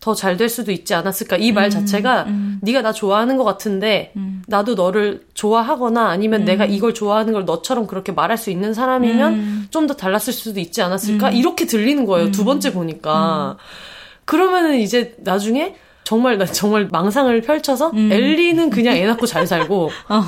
[0.00, 2.58] 더 잘 될 수도 있지 않았을까 이말 음, 자체가 음.
[2.62, 4.42] 네가 나 좋아하는 것 같은데 음.
[4.46, 6.70] 나도 너를 좋아하거나 아니면 내가 음.
[6.70, 9.66] 이걸 좋아하는 걸 너처럼 그렇게 말할 수 있는 사람이면 음.
[9.70, 11.34] 좀더 달랐을 수도 있지 않았을까 음.
[11.34, 13.58] 이렇게 들리는 거예요 두 번째 보니까
[14.24, 20.22] 그러면은 이제 나중에 정말 나 정말 망상을 펼쳐서 엘리는 그냥 애 낳고 잘 살고 어.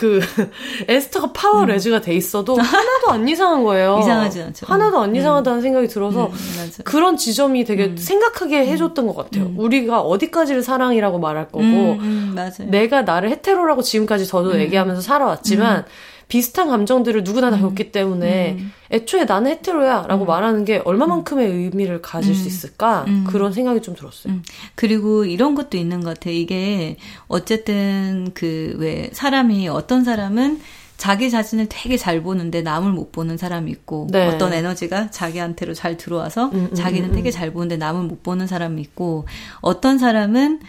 [0.00, 0.18] 그
[0.88, 1.66] 에스터가 파워 음.
[1.66, 3.98] 레즈가 돼 있어도 하나도 안 이상한 거예요.
[4.00, 4.64] 이상하지 않죠.
[4.66, 5.16] 하나도 안 음.
[5.16, 7.96] 이상하다는 생각이 들어서 음, 그런 지점이 되게 음.
[7.98, 9.44] 생각하게 해줬던 것 같아요.
[9.44, 9.56] 음.
[9.58, 12.34] 우리가 어디까지를 사랑이라고 말할 거고 음,
[12.70, 15.84] 내가 나를 헤테로라고 지금까지 저도 얘기하면서 살아왔지만
[16.30, 17.62] 비슷한 감정들을 누구나 다 음.
[17.62, 18.72] 겪기 때문에 음.
[18.90, 20.26] 애초에 나는 헤테로야라고 음.
[20.26, 22.46] 말하는 게 얼마만큼의 의미를 가질 수 음.
[22.46, 23.24] 있을까 음.
[23.28, 24.32] 그런 생각이 좀 들었어요.
[24.32, 24.42] 음.
[24.74, 26.30] 그리고 이런 것도 있는 것 같아.
[26.30, 26.96] 이게
[27.28, 30.60] 어쨌든 그 왜 사람이 어떤 사람은
[30.96, 34.28] 자기 자신을 되게 잘 보는데 남을 못 보는 사람이 있고 네.
[34.28, 39.26] 어떤 에너지가 자기한테로 잘 들어와서 자기는 되게 잘 보는데 남을 못 보는 사람이 있고
[39.60, 40.60] 어떤 사람은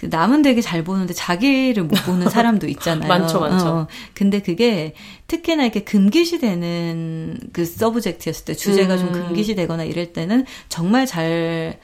[0.00, 3.06] 그 남은 되게 잘 보는데 자기를 못 보는 사람도 있잖아요.
[3.06, 3.66] 많죠, 많죠.
[3.68, 4.94] 어, 근데 그게
[5.26, 8.98] 특히나 이렇게 금기시 되는 그 서브젝트였을 때 주제가 음.
[8.98, 11.78] 좀 금기시 되거나 이럴 때는 정말 잘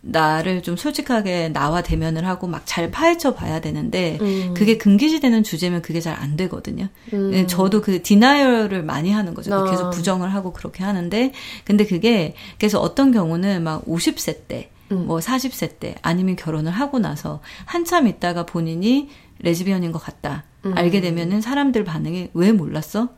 [0.00, 4.54] 나를 좀 솔직하게 나와 대면을 하고 막 잘 파헤쳐 봐야 되는데 음.
[4.56, 6.86] 그게 금기시되는 주제면 그게 잘 안 되거든요.
[7.12, 7.32] 음.
[7.32, 9.52] 네, 저도 그 디나이얼을 많이 하는 거죠.
[9.52, 9.68] 아.
[9.68, 11.32] 계속 부정을 하고 그렇게 하는데
[11.64, 15.06] 근데 그게 그래서 어떤 경우는 막 50세 때 음.
[15.06, 19.08] 뭐 40세 때 아니면 결혼을 하고 나서 한참 있다가 본인이
[19.40, 20.44] 레즈비언인 것 같다.
[20.64, 20.76] 음.
[20.76, 23.10] 알게 되면은 사람들 반응이 왜 몰랐어?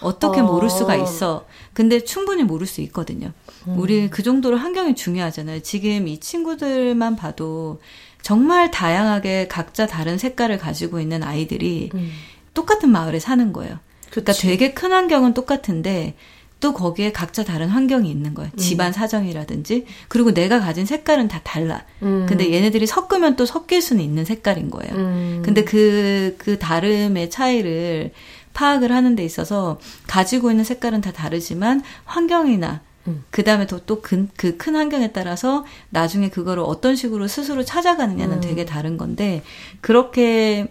[0.00, 0.44] 어떻게 어.
[0.44, 1.46] 모를 수가 있어.
[1.74, 3.32] 근데 충분히 모를 수 있거든요.
[3.68, 3.78] 음.
[3.78, 5.60] 우리 그 정도로 환경이 중요하잖아요.
[5.60, 7.80] 지금 이 친구들만 봐도
[8.22, 12.10] 정말 다양하게 각자 다른 색깔을 가지고 있는 아이들이 음.
[12.54, 13.78] 똑같은 마을에 사는 거예요.
[14.10, 16.16] 그러니까 되게 큰 환경은 똑같은데
[16.60, 18.50] 또 거기에 각자 다른 환경이 있는 거예요.
[18.54, 18.56] 음.
[18.58, 19.86] 집안 사정이라든지.
[20.08, 21.84] 그리고 내가 가진 색깔은 다 달라.
[22.02, 22.26] 음.
[22.28, 24.94] 근데 얘네들이 섞으면 또 섞일 수는 있는 색깔인 거예요.
[24.94, 25.42] 음.
[25.44, 28.12] 근데 그, 그 다름의 차이를
[28.52, 33.24] 파악을 하는 데 있어서 가지고 있는 색깔은 다 다르지만 환경이나 음.
[33.30, 34.26] 그 다음에 또 또 그
[34.58, 38.40] 큰 환경에 따라서 나중에 그거를 어떤 식으로 스스로 찾아가느냐는 음.
[38.42, 39.42] 되게 다른 건데
[39.80, 40.70] 그렇게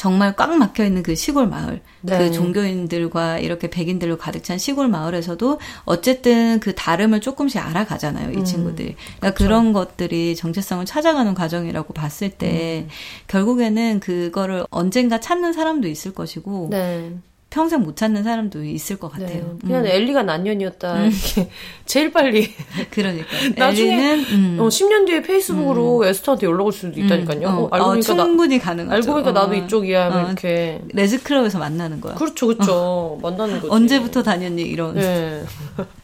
[0.00, 2.16] 정말 꽉 막혀 있는 그 시골 마을, 그 네.
[2.16, 8.44] 그 종교인들과 이렇게 백인들로 가득 찬 시골 마을에서도 어쨌든 그 다름을 조금씩 알아가잖아요, 이 음,
[8.46, 8.96] 친구들이.
[8.96, 9.44] 그러니까 그쵸.
[9.44, 12.88] 그런 것들이 정체성을 찾아가는 과정이라고 봤을 때 음.
[13.26, 17.12] 결국에는 그거를 언젠가 찾는 사람도 있을 것이고 네.
[17.50, 19.28] 평생 못 찾는 사람도 있을 것 같아요.
[19.28, 19.66] 네.
[19.66, 19.86] 그냥 음.
[19.86, 20.94] 엘리가 난년이었다.
[20.94, 21.10] 음.
[21.84, 22.48] 제일 빨리.
[22.90, 23.26] 그러니까.
[23.56, 24.56] 나중에 엘리는, 음.
[24.60, 26.04] 어, 10년 뒤에 페이스북으로 음.
[26.04, 27.48] 에스터한테 연락 올 수도 있다니까요.
[27.48, 27.54] 음.
[27.58, 28.94] 어, 알고 어, 보니까 충분히 나, 가능하죠.
[28.94, 29.54] 알고 보니까 나도 어.
[29.56, 30.08] 이쪽이야.
[30.08, 30.26] 어.
[30.26, 30.80] 이렇게.
[30.92, 32.14] 레즈클럽에서 만나는 거야.
[32.14, 33.18] 그렇죠, 그렇죠.
[33.20, 33.68] 만나는 거지.
[33.68, 34.62] 언제부터 다녔니?
[34.62, 34.94] 이런.
[34.94, 35.42] 네.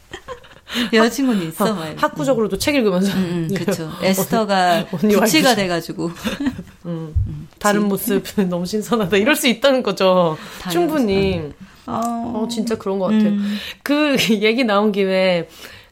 [0.93, 1.65] 여자친구는 있어.
[1.65, 3.15] 어, 학구적으로도 책 읽으면서.
[3.17, 3.89] 음, 그렇죠.
[4.03, 6.11] 에스터가 부치가 돼가지고.
[6.85, 9.17] 음, 다른 모습 너무 신선하다.
[9.17, 10.37] 이럴 수 있다는 거죠.
[10.71, 11.51] 충분히.
[11.85, 12.01] 어,
[12.35, 13.29] 어, 진짜 그런 것 같아요.
[13.29, 13.57] 음.
[13.81, 15.47] 그 얘기 나온 김에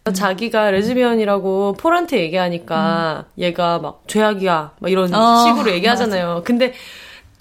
[0.07, 0.13] 음.
[0.13, 3.41] 자기가 레즈비언이라고 폴한테 얘기하니까 음.
[3.41, 6.27] 얘가 막 죄악이야 막 이런 어, 식으로 얘기하잖아요.
[6.27, 6.43] 맞아.
[6.43, 6.73] 근데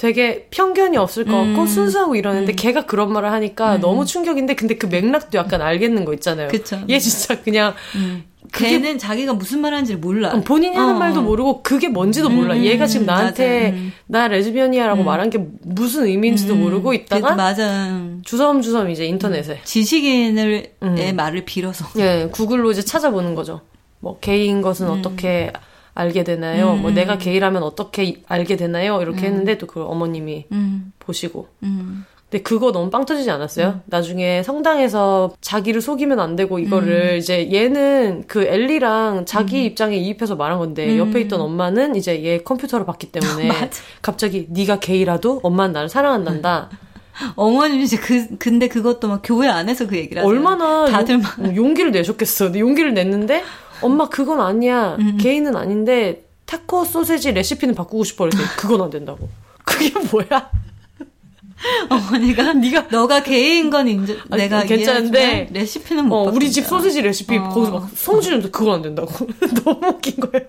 [0.04, 1.66] 되게 편견이 없을 것 같고 음.
[1.66, 2.56] 순수하고 이러는데 음.
[2.56, 3.80] 걔가 그런 말을 하니까 음.
[3.80, 6.48] 너무 충격인데 근데 그 맥락도 약간 알겠는 거 있잖아요.
[6.48, 6.78] 그쵸.
[6.90, 7.72] 얘 진짜 그냥
[8.52, 10.38] 걔는 자기가 무슨 말 하는지를 몰라.
[10.42, 10.98] 본인이 하는 어.
[10.98, 12.54] 말도 모르고 그게 뭔지도 몰라.
[12.54, 13.92] 음, 얘가 지금 나한테 음.
[14.06, 15.06] 나 레즈비언이야라고 음.
[15.06, 17.98] 말한 게 무슨 의미인지도 음, 모르고 있다가 그, 맞아.
[18.24, 21.16] 주섬주섬 이제 인터넷에 지식인의 음.
[21.16, 23.62] 말을 빌어서 예 구글로 이제 찾아보는 거죠.
[24.00, 25.50] 뭐 게이인 것은 어떻게
[25.94, 26.74] 알게 되나요?
[26.74, 29.00] 뭐 내가 게이라면 어떻게 알게 되나요?
[29.00, 30.46] 이렇게 했는데 또그 어머님이
[30.98, 31.48] 보시고
[32.34, 33.68] 근데 그거 너무 빵 터지지 않았어요?
[33.68, 33.80] 음.
[33.86, 37.16] 나중에 성당에서 자기를 속이면 안 되고 이거를 음.
[37.16, 39.66] 이제 얘는 그 엘리랑 자기 음.
[39.66, 40.98] 입장에 이입해서 말한 건데 음.
[40.98, 43.70] 옆에 있던 엄마는 이제 얘 컴퓨터로 봤기 때문에
[44.02, 46.70] 갑자기 네가 게이라도 엄마는 나를 사랑한단다.
[47.36, 50.28] 어머님이 이제 그 근데 그것도 막 교회 안에서 그 얘기를 하세요.
[50.28, 52.46] 얼마나 다들 막 용, 용기를 내셨겠어.
[52.46, 53.44] 근데 용기를 냈는데
[53.80, 54.96] 엄마 그건 아니야.
[54.98, 55.16] 음.
[55.18, 59.28] 게이는 아닌데 타코 소세지 레시피는 바꾸고 싶어 그랬더니 그건 안 된다고.
[59.64, 60.50] 그게 뭐야?
[61.88, 67.00] 어머니가 네가 너가 개인 건 인정 아니, 내가 괜찮은데 레시피는 못 어, 우리 집 소시지
[67.00, 67.48] 레시피 어.
[67.48, 69.08] 거기서 막 성질인데 그거 안 된다고
[69.64, 70.46] 너무 웃긴 거예요.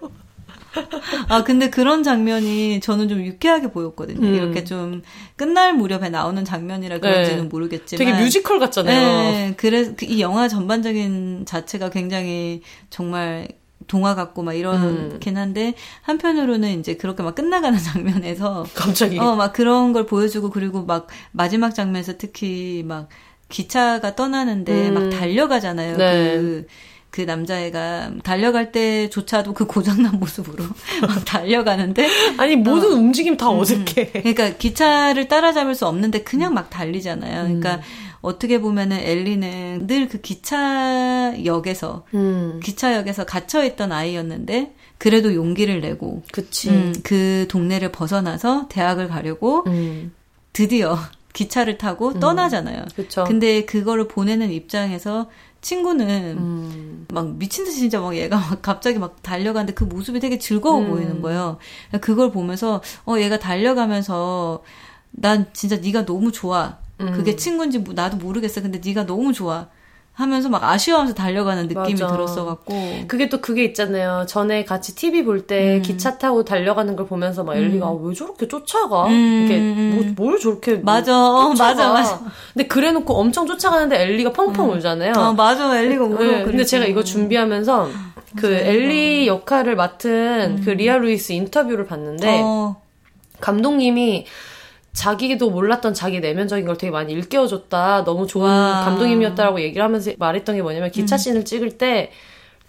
[1.29, 4.27] 아 근데 그런 장면이 저는 좀 유쾌하게 보였거든요.
[4.27, 4.33] 음.
[4.35, 5.01] 이렇게 좀
[5.35, 7.47] 끝날 무렵에 나오는 장면이라 그런지는 네.
[7.49, 8.95] 모르겠지만 되게 뮤지컬 같잖아요.
[9.31, 13.47] 네, 그래서 그이 영화 전반적인 자체가 굉장히 정말
[13.87, 15.37] 동화 같고 막 이러긴 음.
[15.37, 21.07] 한데 한편으로는 이제 그렇게 막 끝나가는 장면에서 갑자기 어 막 그런 걸 보여주고 그리고 막
[21.31, 23.09] 마지막 장면에서 특히 막
[23.49, 24.93] 기차가 떠나는데 음.
[24.95, 25.97] 막 달려가잖아요.
[25.97, 26.35] 네.
[26.37, 26.67] 그,
[27.15, 30.65] 그 남자애가 달려갈 때조차도 그 고장난 모습으로
[31.01, 34.11] 막 달려가는데 아니 모든 어, 움직임 다 음, 어색해.
[34.11, 37.43] 그러니까 기차를 따라잡을 수 없는데 그냥 막 달리잖아요.
[37.43, 37.81] 그러니까 음.
[38.19, 42.59] 어떻게 보면은 엘리는 늘 그 기차역에서 음.
[42.61, 46.69] 기차역에서 갇혀 있던 아이였는데 그래도 용기를 내고 그치.
[46.69, 50.13] 음, 그 동네를 벗어나서 대학을 가려고 음.
[50.51, 50.97] 드디어
[51.31, 52.19] 기차를 타고 음.
[52.19, 52.83] 떠나잖아요.
[52.93, 53.23] 그쵸.
[53.23, 55.29] 근데 그거를 보내는 입장에서
[55.65, 57.07] 친구는 음.
[57.11, 60.89] 막 미친 듯이 진짜 막 얘가 막 갑자기 막 달려가는데 그 모습이 되게 즐거워 음.
[60.89, 61.57] 보이는 거예요.
[62.01, 64.61] 그걸 보면서 어 얘가 달려가면서
[65.09, 66.77] 난 진짜 네가 너무 좋아.
[67.01, 67.11] 음.
[67.13, 68.61] 그게 친구인지 나도 모르겠어.
[68.61, 69.67] 근데 네가 너무 좋아.
[70.15, 72.07] 하면서 막 아쉬워하면서 달려가는 느낌이 맞아.
[72.07, 72.73] 들었어갖고
[73.07, 74.25] 그게 또 그게 있잖아요.
[74.27, 75.81] 전에 같이 TV 볼때 음.
[75.81, 77.97] 기차 타고 달려가는 걸 보면서 막 엘리가 음.
[77.97, 79.07] 아, 왜 저렇게 쫓아가?
[79.07, 79.11] 음.
[79.11, 82.21] 이렇게 뭐, 뭘 저렇게 맞아, 뭐 맞아, 맞아.
[82.53, 84.77] 근데 그래놓고 엄청 쫓아가는데 엘리가 펑펑 음.
[84.77, 85.13] 울잖아요.
[85.17, 86.23] 아 맞아, 엘리가 울어.
[86.23, 87.89] 네, 근데 제가 이거 준비하면서
[88.37, 90.77] 그 맞아, 엘리 역할을 맡은 그 음.
[90.77, 92.77] 리아 루이스 인터뷰를 봤는데 어.
[93.41, 94.25] 감독님이
[94.95, 98.03] 자기도 몰랐던 자기 내면적인 걸 되게 많이 일깨워줬다.
[98.03, 98.81] 너무 좋은 와.
[98.85, 101.17] 감독님이었다라고 얘기를 하면서 말했던 게 뭐냐면 기차 음.
[101.17, 102.11] 씬을 찍을 때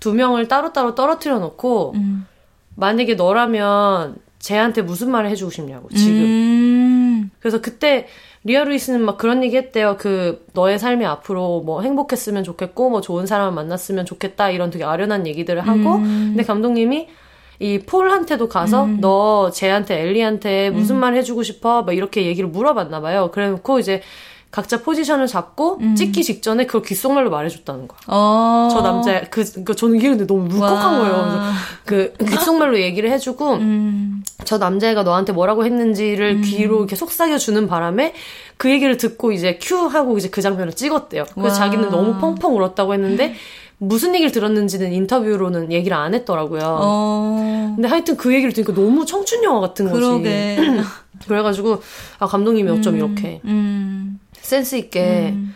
[0.00, 2.26] 두 명을 따로따로 떨어뜨려 놓고 음.
[2.74, 6.20] 만약에 너라면 쟤한테 무슨 말을 해주고 싶냐고 지금.
[6.20, 7.30] 음.
[7.40, 8.06] 그래서 그때
[8.44, 9.96] 리아 루이스는 막 그런 얘기 했대요.
[9.98, 15.26] 그 너의 삶이 앞으로 뭐 행복했으면 좋겠고 뭐 좋은 사람을 만났으면 좋겠다 이런 되게 아련한
[15.26, 16.34] 얘기들을 하고 음.
[16.34, 17.08] 근데 감독님이
[17.58, 19.00] 이 폴한테도 가서 음.
[19.00, 21.00] 너 쟤한테 엘리한테 무슨 음.
[21.00, 21.82] 말 해주고 싶어?
[21.82, 23.30] 막 이렇게 얘기를 물어봤나 봐요.
[23.32, 24.02] 그래놓고 이제
[24.50, 25.94] 각자 포지션을 잡고 음.
[25.96, 27.98] 찍기 직전에 그걸 귓속말로 말해줬다는 거야.
[28.06, 28.68] 어.
[28.72, 31.42] 저 남자 그, 그 저는 이게 근데 너무 울컥한 거예요.
[31.84, 34.22] 그래서 그 귓속말로 얘기를 해주고 음.
[34.44, 36.42] 저 남자애가 너한테 뭐라고 했는지를 음.
[36.42, 38.14] 귀로 이렇게 속삭여 주는 바람에
[38.56, 41.24] 그 얘기를 듣고 이제 큐 하고 이제 그 장면을 찍었대요.
[41.34, 41.52] 그래서 와.
[41.52, 43.34] 자기는 너무 펑펑 울었다고 했는데
[43.78, 46.62] 무슨 얘기를 들었는지는 인터뷰로는 얘기를 안 했더라고요.
[46.64, 47.72] 어...
[47.74, 50.56] 근데 하여튼 그 얘기를 들으니까 너무 청춘 영화 같은 그러게.
[50.56, 50.88] 거지.
[51.26, 51.82] 그래가지고
[52.18, 54.18] 아 감독님이 어쩜 음, 이렇게 음.
[54.32, 55.54] 센스 있게 음.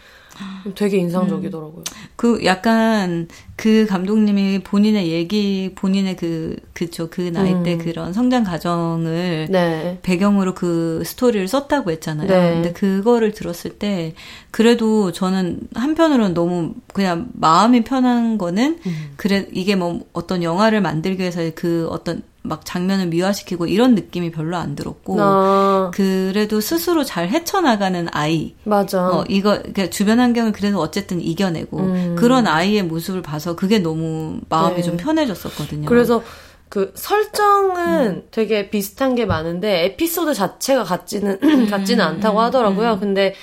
[0.75, 1.79] 되게 인상적이더라고요.
[1.79, 2.09] 음.
[2.17, 3.29] 그 약간
[3.61, 7.79] 그 감독님이 본인의 얘기, 본인의 그, 그쵸, 그 나이 때 음.
[7.79, 9.99] 그런 성장 과정을 네.
[10.01, 12.27] 배경으로 그 스토리를 썼다고 했잖아요.
[12.27, 12.55] 네.
[12.55, 14.15] 근데 그거를 들었을 때
[14.51, 19.11] 그래도 저는 한편으로는 너무 그냥 마음이 편한 거는 음.
[19.17, 24.57] 그래, 이게 뭐 어떤 영화를 만들기 위해서 그 어떤 막 장면을 미화시키고 이런 느낌이 별로
[24.57, 25.91] 안 들었고 아.
[25.93, 32.17] 그래도 스스로 잘 헤쳐나가는 아이 맞아 어 이거 그러니까 주변 환경을 그래도 어쨌든 이겨내고 음.
[32.19, 34.83] 그런 아이의 모습을 봐서 그게 너무 마음이 네.
[34.83, 35.87] 좀 편해졌었거든요.
[35.89, 36.23] 그래서
[36.69, 38.23] 그 설정은 음.
[38.31, 41.69] 되게 비슷한 게 많은데 에피소드 자체가 같지는 음.
[41.71, 42.93] 같지는 않다고 하더라고요.
[42.95, 43.01] 음.
[43.01, 43.35] 근데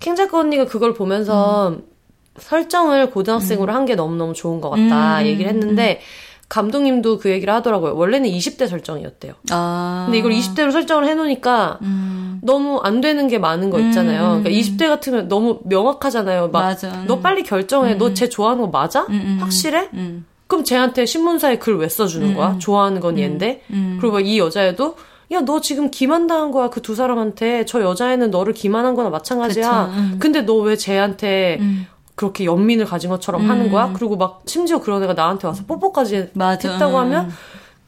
[0.00, 1.82] 킹자크 언니가 그걸 보면서 음.
[2.38, 6.00] 설정을 고등학생으로 한 게 너무너무 좋은 것 같다 얘기를 했는데
[6.54, 7.96] 감독님도 그 얘기를 하더라고요.
[7.96, 9.32] 원래는 20대 설정이었대요.
[9.50, 10.04] 아.
[10.06, 12.38] 근데 이걸 20대로 설정을 해놓으니까 음.
[12.44, 14.34] 너무 안 되는 게 많은 거 있잖아요.
[14.36, 14.42] 음.
[14.44, 16.50] 그러니까 20대 같으면 너무 명확하잖아요.
[16.52, 17.02] 막, 맞아.
[17.08, 17.94] 너 빨리 결정해.
[17.94, 17.98] 음.
[17.98, 19.00] 너쟤 좋아하는 거 맞아?
[19.02, 19.38] 음, 음, 음.
[19.40, 19.88] 확실해?
[20.46, 22.56] 그럼 쟤한테 신문사에 글 왜 써주는 거야?
[22.60, 23.62] 좋아하는 건 얘인데.
[24.00, 24.94] 그리고 이 여자애도
[25.32, 26.68] 야, 너 지금 기만당한 거야.
[26.70, 27.64] 그 두 사람한테.
[27.64, 30.16] 저 여자애는 너를 기만한 거나 마찬가지야.
[30.20, 31.58] 근데 너 왜 쟤한테
[32.14, 33.50] 그렇게 연민을 가진 것처럼 음.
[33.50, 33.92] 하는 거야?
[33.94, 36.72] 그리고 막 심지어 그런 애가 나한테 와서 뽀뽀까지 맞아.
[36.72, 37.32] 했다고 하면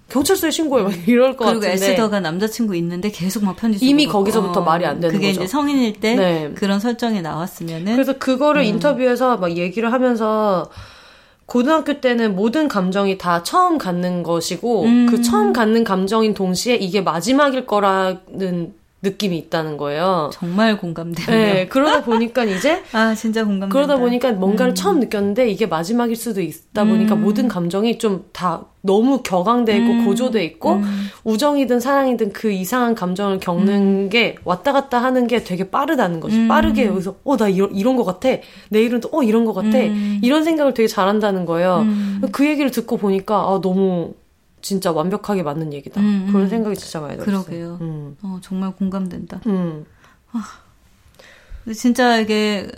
[0.09, 4.13] 경찰서에 신고해 막 이럴 것 그리고 같은데 에스더가 남자친구 있는데 계속 막 편지 이미 막,
[4.13, 5.43] 거기서부터 말이 안 되는 그게 거죠.
[5.43, 6.53] 이제 성인일 때 네.
[6.55, 8.67] 그런 설정이 나왔으면은 그래서 그거를 음.
[8.67, 10.71] 인터뷰에서 막 얘기를 하면서
[11.47, 15.07] 고등학교 때는 모든 감정이 다 처음 갖는 것이고 음.
[15.09, 18.75] 그 처음 갖는 감정인 동시에 이게 마지막일 거라는
[19.07, 20.31] 느낌이 있다는 거예요.
[20.33, 21.27] 정말 공감돼요.
[21.27, 23.73] 네, 그러다 보니까 이제 아 진짜 공감된다.
[23.73, 24.75] 그러다 보니까 뭔가를 음.
[24.75, 27.23] 처음 느꼈는데 이게 마지막일 수도 있다 보니까 음.
[27.23, 30.05] 모든 감정이 좀 다 너무 격앙돼 있고 음.
[30.05, 31.09] 고조돼 있고 음.
[31.25, 36.37] 우정이든 사랑이든 그 이상한 감정을 겪는 게 왔다 갔다 하는 게 되게 빠르다는 거지.
[36.37, 36.49] 음.
[36.49, 38.29] 빠르게 여기서 어 나 이런 이런 거 같아.
[38.71, 39.77] 내일은 또 어 이런 거 같아.
[39.79, 40.21] 음.
[40.23, 41.81] 이런 생각을 되게 잘한다는 거예요.
[41.81, 42.23] 음.
[42.33, 44.15] 그 얘기를 듣고 보니까 아 너무
[44.67, 46.01] 진짜 완벽하게 맞는 얘기다.
[46.01, 46.33] 음, 음.
[46.33, 47.45] 그런 생각이 진짜 많이 들었어요.
[47.45, 47.79] 그러게요.
[47.83, 48.17] 음.
[48.23, 49.41] 어, 정말 공감된다.
[49.47, 49.85] 음.
[51.63, 52.69] 근데 진짜 이게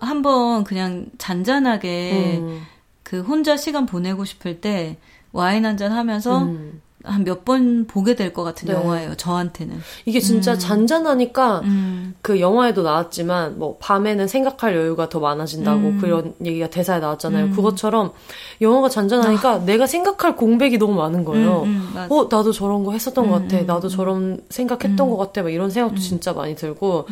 [0.00, 2.62] 한번 그냥 잔잔하게 음.
[3.02, 4.96] 그 혼자 시간 보내고 싶을 때
[5.32, 6.80] 와인 한 잔 하면서 음.
[7.06, 8.74] 한 몇 번 보게 될 것 같은 네.
[8.74, 9.14] 영화예요.
[9.16, 9.80] 저한테는.
[10.04, 10.58] 이게 진짜 음.
[10.58, 12.14] 잔잔하니까 음.
[12.22, 15.98] 그 영화에도 나왔지만 뭐 밤에는 생각할 여유가 더 많아진다고 음.
[16.00, 17.46] 그런 얘기가 대사에 나왔잖아요.
[17.46, 17.50] 음.
[17.52, 18.12] 그것처럼
[18.60, 21.62] 영화가 잔잔하니까 내가 생각할 공백이 너무 많은 거예요.
[21.62, 22.06] 음, 음.
[22.10, 23.58] 어 나도 저런 거 했었던 것 음, 같아.
[23.60, 23.90] 음, 나도 음.
[23.90, 25.10] 저런 생각했던 음.
[25.10, 25.42] 것 같아.
[25.42, 26.00] 막 이런 생각도 음.
[26.00, 27.06] 진짜 많이 들고.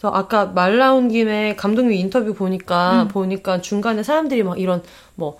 [0.00, 3.08] 그래서 아까 말 나온 김에 감독님 인터뷰 보니까 음.
[3.08, 4.82] 보니까 중간에 사람들이 막 이런
[5.14, 5.36] 뭐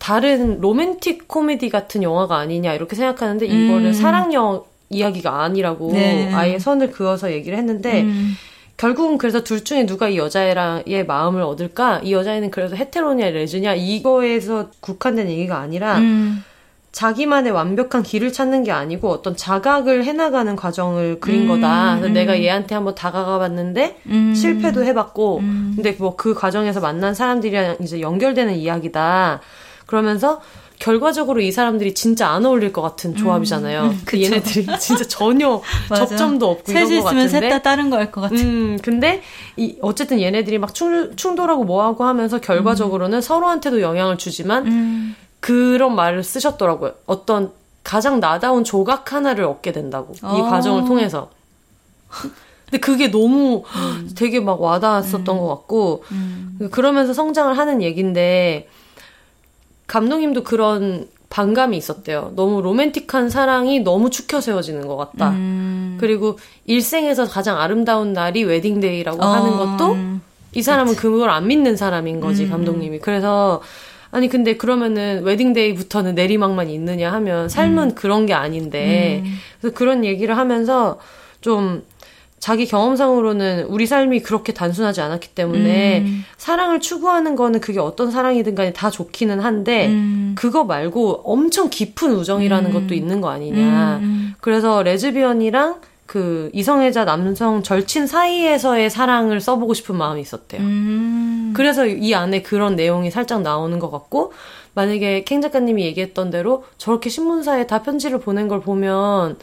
[0.00, 3.92] 다른 로맨틱 코미디 같은 영화가 아니냐 이렇게 생각하는데 이거를 음.
[3.92, 6.32] 사랑 영 이야기가 아니라고 네.
[6.34, 8.32] 아예 선을 그어서 얘기를 했는데 음.
[8.76, 12.00] 결국은 그래서 둘 중에 누가 이 여자애랑의 마음을 얻을까?
[12.02, 16.42] 이 여자애는 그래서 헤테로냐 레즈냐 이거에서 국한된 얘기가 아니라 음.
[16.92, 21.96] 자기만의 완벽한 길을 찾는 게 아니고 어떤 자각을 해나가는 과정을 그린 음, 거다.
[21.96, 22.14] 그래서 음.
[22.14, 24.34] 내가 얘한테 한번 다가가 봤는데 음.
[24.34, 25.72] 실패도 해봤고 음.
[25.76, 29.40] 근데 뭐 그 과정에서 만난 사람들이랑 이제 연결되는 이야기다.
[29.90, 30.40] 그러면서
[30.78, 33.82] 결과적으로 이 사람들이 진짜 안 어울릴 것 같은 조합이잖아요.
[33.82, 34.22] 음, 그쵸.
[34.22, 35.60] 얘네들이 진짜 전혀.
[35.94, 37.28] 접점도 없고 이런 것 있으면 같은데.
[37.28, 38.36] 셋 다 다른 거 할 것 같아.
[38.36, 39.20] 음, 근데
[39.56, 45.16] 이 어쨌든 얘네들이 막 충, 충돌하고 뭐하고 하면서 결과적으로는 서로한테도 영향을 주지만 음.
[45.40, 46.92] 그런 말을 쓰셨더라고요.
[47.06, 47.50] 어떤
[47.82, 50.44] 가장 나다운 조각 하나를 얻게 된다고 이 어.
[50.44, 51.30] 과정을 통해서.
[52.66, 53.64] 근데 그게 너무
[54.16, 56.68] 되게 막 와닿았었던 것 같고 음.
[56.70, 58.68] 그러면서 성장을 하는 얘긴데
[59.90, 62.32] 감독님도 그런 반감이 있었대요.
[62.36, 65.30] 너무 로맨틱한 사랑이 너무 축혀 세워지는 것 같다.
[65.30, 65.96] 음.
[66.00, 69.26] 그리고 일생에서 가장 아름다운 날이 웨딩데이라고 어.
[69.26, 69.96] 하는 것도
[70.54, 72.50] 이 사람은 그걸 안 믿는 사람인 거지 음.
[72.50, 73.00] 감독님이.
[73.00, 73.62] 그래서
[74.12, 79.34] 아니 근데 그러면은 웨딩데이부터는 내리막만 있느냐 하면 삶은 그런 게 아닌데 음.
[79.60, 80.98] 그래서 그런 얘기를 하면서
[81.40, 81.82] 좀
[82.40, 86.24] 자기 경험상으로는 우리 삶이 그렇게 단순하지 않았기 때문에 음.
[86.38, 90.34] 사랑을 추구하는 거는 그게 어떤 사랑이든 간에 다 좋기는 한데 음.
[90.36, 92.72] 그거 말고 엄청 깊은 우정이라는 음.
[92.72, 93.98] 것도 있는 거 아니냐.
[94.02, 94.34] 음.
[94.40, 100.62] 그래서 레즈비언이랑 그 이성애자 남성 절친 사이에서의 사랑을 써보고 싶은 마음이 있었대요.
[100.62, 101.52] 음.
[101.54, 104.32] 그래서 이 안에 그런 내용이 살짝 나오는 것 같고
[104.72, 109.36] 만약에 캥 작가님이 얘기했던 대로 저렇게 신문사에 다 편지를 보낸 걸 보면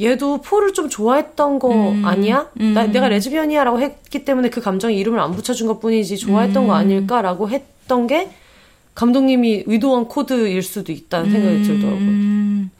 [0.00, 2.04] 얘도 폴을 좀 좋아했던 거 음.
[2.04, 2.48] 아니야?
[2.60, 2.74] 음.
[2.74, 6.76] 나, 내가 레즈비언이야라고 했기 때문에 그 감정에 이름을 안 붙여준 것 뿐이지 좋아했던 거 음.
[6.76, 8.30] 아닐까라고 했던 게
[8.94, 12.70] 감독님이 의도한 코드일 수도 있다는 생각이 들더라고요.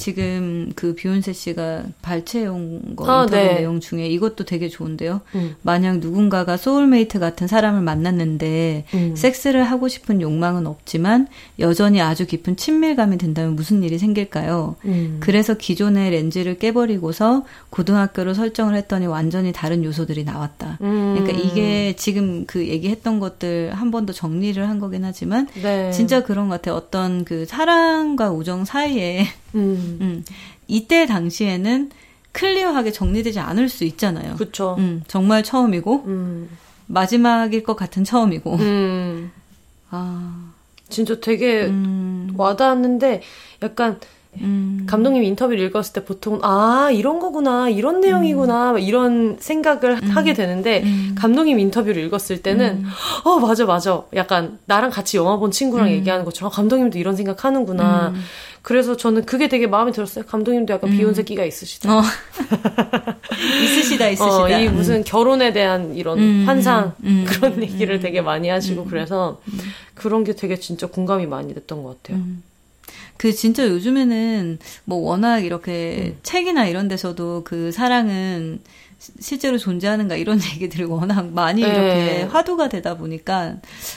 [0.00, 0.02] 음.
[0.02, 3.54] 지금 그 비욘세 씨가 발췌해온 거 아, 인터뷰 네.
[3.54, 5.20] 내용 중에 이것도 되게 좋은데요.
[5.34, 5.54] 음.
[5.62, 9.14] 만약 누군가가 소울메이트 같은 사람을 만났는데 음.
[9.16, 11.28] 섹스를 하고 싶은 욕망은 없지만
[11.58, 14.76] 여전히 아주 깊은 친밀감이 든다면 무슨 일이 생길까요?
[14.86, 15.18] 음.
[15.20, 20.78] 그래서 기존의 렌즈를 깨버리고서 고등학교로 설정을 했더니 완전히 다른 요소들이 나왔다.
[20.80, 21.16] 음.
[21.18, 25.90] 그러니까 이게 지금 그 얘기했던 것들 한 번 더 정리를 한 거긴 하지만 네.
[25.90, 26.74] 진짜 그런 것 같아요.
[26.74, 29.98] 어떤 그 사랑과 우정 사이에 음.
[30.00, 30.24] 음,
[30.66, 31.90] 이때 당시에는
[32.32, 34.36] 클리어하게 정리되지 않을 수 있잖아요.
[34.36, 34.76] 그쵸.
[34.78, 36.48] 음, 정말 처음이고 음.
[36.86, 38.56] 마지막일 것 같은 처음이고.
[38.56, 39.32] 음.
[39.90, 40.52] 아,
[40.88, 43.22] 진짜 되게 음, 와닿았는데
[43.62, 43.98] 약간
[44.40, 50.82] 음, 감독님 인터뷰를 읽었을 때 보통 아 이런 거구나 이런 내용이구나 이런 생각을 하게 되는데
[50.84, 51.14] 음.
[51.18, 52.84] 감독님 인터뷰를 읽었을 때는
[53.24, 55.92] 어 맞아 맞아 약간 나랑 같이 영화 본 친구랑 음.
[55.92, 58.22] 얘기하는 것처럼 아, 감독님도 이런 생각하는구나 음.
[58.62, 60.96] 그래서 저는 그게 되게 마음에 들었어요 감독님도 약간 음.
[60.96, 62.02] 비욘세 끼가 있으시다 어.
[63.64, 64.42] 있으시다, 있으시다.
[64.42, 64.74] 어, 이 음.
[64.74, 68.86] 무슨 결혼에 대한 이런 음, 환상 음, 그런 음, 얘기를 음, 되게 많이 하시고 음,
[68.88, 69.40] 그래서
[69.94, 72.22] 그런 게 되게 진짜 공감이 많이 됐던 것 같아요.
[73.20, 73.22] 음.
[73.22, 76.18] 그 진짜 요즘에는 뭐 워낙 이렇게 음.
[76.22, 78.60] 책이나 이런 데서도 그 사랑은
[78.98, 81.68] 시- 실제로 존재하는가 이런 얘기들이 워낙 많이 네.
[81.68, 83.56] 이렇게 화두가 되다 보니까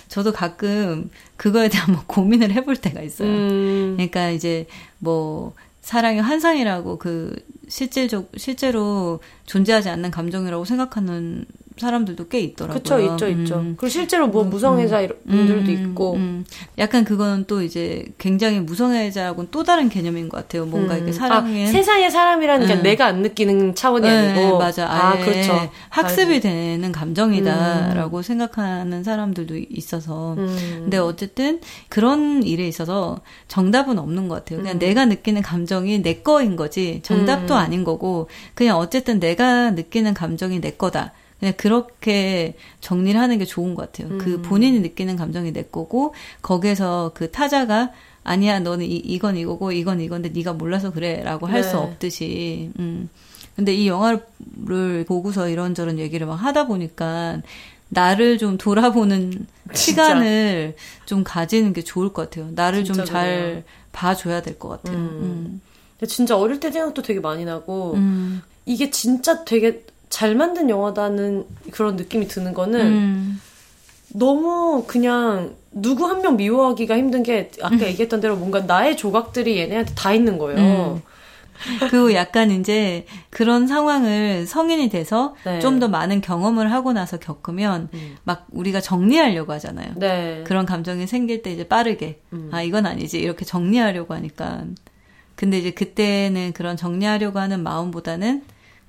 [0.09, 3.29] 저도 가끔 그거에 대한 뭐 고민을 해볼 때가 있어요.
[3.29, 3.93] 음.
[3.95, 4.65] 그러니까 이제
[4.99, 7.35] 뭐 사랑의 환상이라고 그
[7.69, 11.45] 실제적 실제로 존재하지 않는 감정이라고 생각하는
[11.77, 12.79] 사람들도 꽤 있더라고요.
[12.81, 13.55] 그쵸, 있죠, 있죠.
[13.55, 13.75] 음.
[13.77, 16.13] 그리고 실제로 뭐 무성애자 이런 분들도 음, 있고.
[16.15, 16.45] 음.
[16.77, 20.65] 약간 그거는 또 이제 굉장히 무성애자하고는 또 다른 개념인 것 같아요.
[20.65, 21.13] 뭔가 이렇게 음.
[21.13, 22.83] 사랑에 아, 세상의 사람이라는 게 음.
[22.83, 24.57] 내가 안 느끼는 차원이 네, 아니고.
[24.57, 24.87] 맞아.
[24.89, 25.69] 아, 그렇죠.
[25.89, 26.41] 학습이 알지.
[26.41, 30.33] 되는 감정이다라고 생각하는 사람들도 있어서.
[30.33, 30.79] 음.
[30.83, 31.59] 근데 어쨌든
[31.89, 34.59] 그런 일에 있어서 정답은 없는 것 같아요.
[34.59, 34.79] 그냥 음.
[34.79, 37.59] 내가 느끼는 감정이 내 거인 거지 정답도 음.
[37.59, 41.13] 아닌 거고 그냥 어쨌든 내가 느끼는 감정이 내 거다.
[41.43, 44.17] 그냥 그렇게 정리를 하는 게 좋은 것 같아요.
[44.17, 44.41] 그 음.
[44.43, 47.91] 본인이 느끼는 감정이 내 거고 거기에서 그 타자가
[48.23, 51.77] 아니야 너는 이, 이건 이거고 이건 이건데 네가 몰라서 그래라고 할수 네.
[51.83, 52.71] 없듯이.
[52.79, 53.09] 음.
[53.57, 54.23] 근데 이 영화를
[55.05, 57.41] 보고서 이런저런 얘기를 막 하다 보니까
[57.89, 60.75] 나를 좀 돌아보는 시간을
[61.05, 62.51] 좀 가지는 게 좋을 것 같아요.
[62.55, 63.63] 나를 좀 진짜 잘.
[63.91, 64.97] 봐줘야 될 것 같아요.
[64.97, 65.61] 음.
[65.99, 66.07] 음.
[66.07, 68.41] 진짜 어릴 때 생각도 되게 많이 나고, 음.
[68.65, 69.83] 이게 진짜 되게
[70.13, 73.41] 잘 만든 영화다는 그런 느낌이 드는 거는 음.
[74.09, 79.95] 너무 그냥 누구 한 명 미워하기가 힘든 게 아까 얘기했던 대로 뭔가 나의 조각들이 얘네한테
[79.95, 81.01] 다 있는 거예요.
[81.89, 85.59] 그리고 약간 이제 그런 상황을 성인이 돼서 네.
[85.59, 88.15] 좀더 많은 경험을 하고 나서 겪으면 음.
[88.23, 89.93] 막 우리가 정리하려고 하잖아요.
[89.95, 90.43] 네.
[90.45, 92.49] 그런 감정이 생길 때 이제 빠르게 음.
[92.51, 94.65] 아 이건 아니지 이렇게 정리하려고 하니까
[95.35, 98.43] 근데 이제 그때는 그런 정리하려고 하는 마음보다는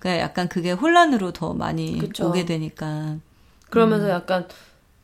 [0.05, 2.29] 그냥 약간 그게 혼란으로 더 많이 그쵸.
[2.29, 3.17] 오게 되니까
[3.71, 4.47] 그러면서 약간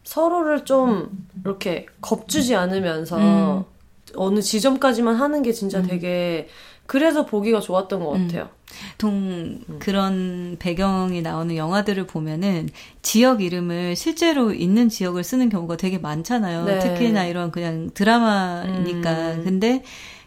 [0.04, 3.64] 서로를 좀 이렇게 겁주지 않으면서 음.
[4.14, 6.48] 어느 지점까지만 하는 게 진짜 되게
[6.84, 8.26] 그래서 보기가 좋았던 것 음.
[8.26, 8.50] 같아요.
[8.92, 12.68] 보통 그런 배경이 나오는 영화들을 보면은
[13.00, 16.66] 지역 이름을 실제로 있는 지역을 쓰는 경우가 되게 많잖아요.
[16.66, 16.78] 네.
[16.78, 19.32] 특히나 이런 그냥 드라마니까.
[19.32, 19.44] 음.
[19.44, 19.82] 근데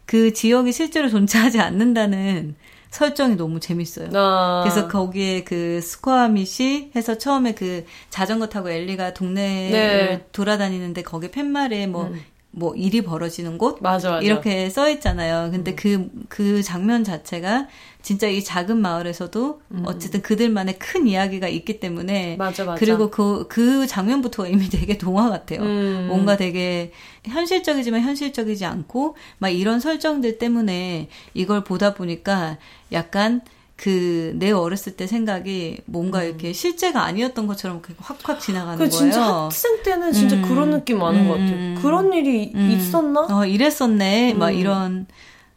[0.08, 2.56] 그 지역이 실제로 존재하지 않는다는
[2.94, 4.10] 설정이 너무 재밌어요.
[4.14, 4.62] 아.
[4.64, 10.26] 그래서 거기에 그 스코아밋이 해서 처음에 그 자전거 타고 엘리가 동네를 네.
[10.32, 12.14] 돌아다니는데 거기 팻말에 뭐,
[12.56, 13.80] 뭐 일이 벌어지는 곳?
[13.82, 14.22] 맞아, 맞아.
[14.22, 15.50] 이렇게 써 있잖아요.
[15.52, 17.68] 근데 그, 그 장면 자체가
[18.04, 22.80] 진짜 이 작은 마을에서도 어쨌든 그들만의 큰 이야기가 있기 때문에 맞아, 맞아.
[22.80, 25.62] 그리고 그, 그 장면부터가 이미 되게 동화 같아요.
[25.62, 26.06] 음.
[26.10, 26.92] 뭔가 되게
[27.26, 32.58] 현실적이지만 현실적이지 않고 막 이런 설정들 때문에 이걸 보다 보니까
[32.92, 33.42] 약간
[33.76, 38.78] 그 내 어렸을 때 생각이 뭔가 이렇게 실제가 아니었던 것처럼 확확 지나가는 음.
[38.78, 38.90] 그 거예요.
[38.90, 40.42] 진짜 학생 때는 진짜 음.
[40.44, 41.56] 그런 느낌 많은 것 같아요.
[41.56, 41.80] 음.
[41.82, 42.72] 그런 일이 음.
[42.72, 43.28] 있었나?
[43.30, 44.34] 어, 이랬었네.
[44.36, 44.54] 막 음.
[44.54, 45.08] 이런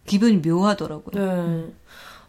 [0.06, 1.24] 기분이 묘하더라고요.
[1.24, 1.72] 네.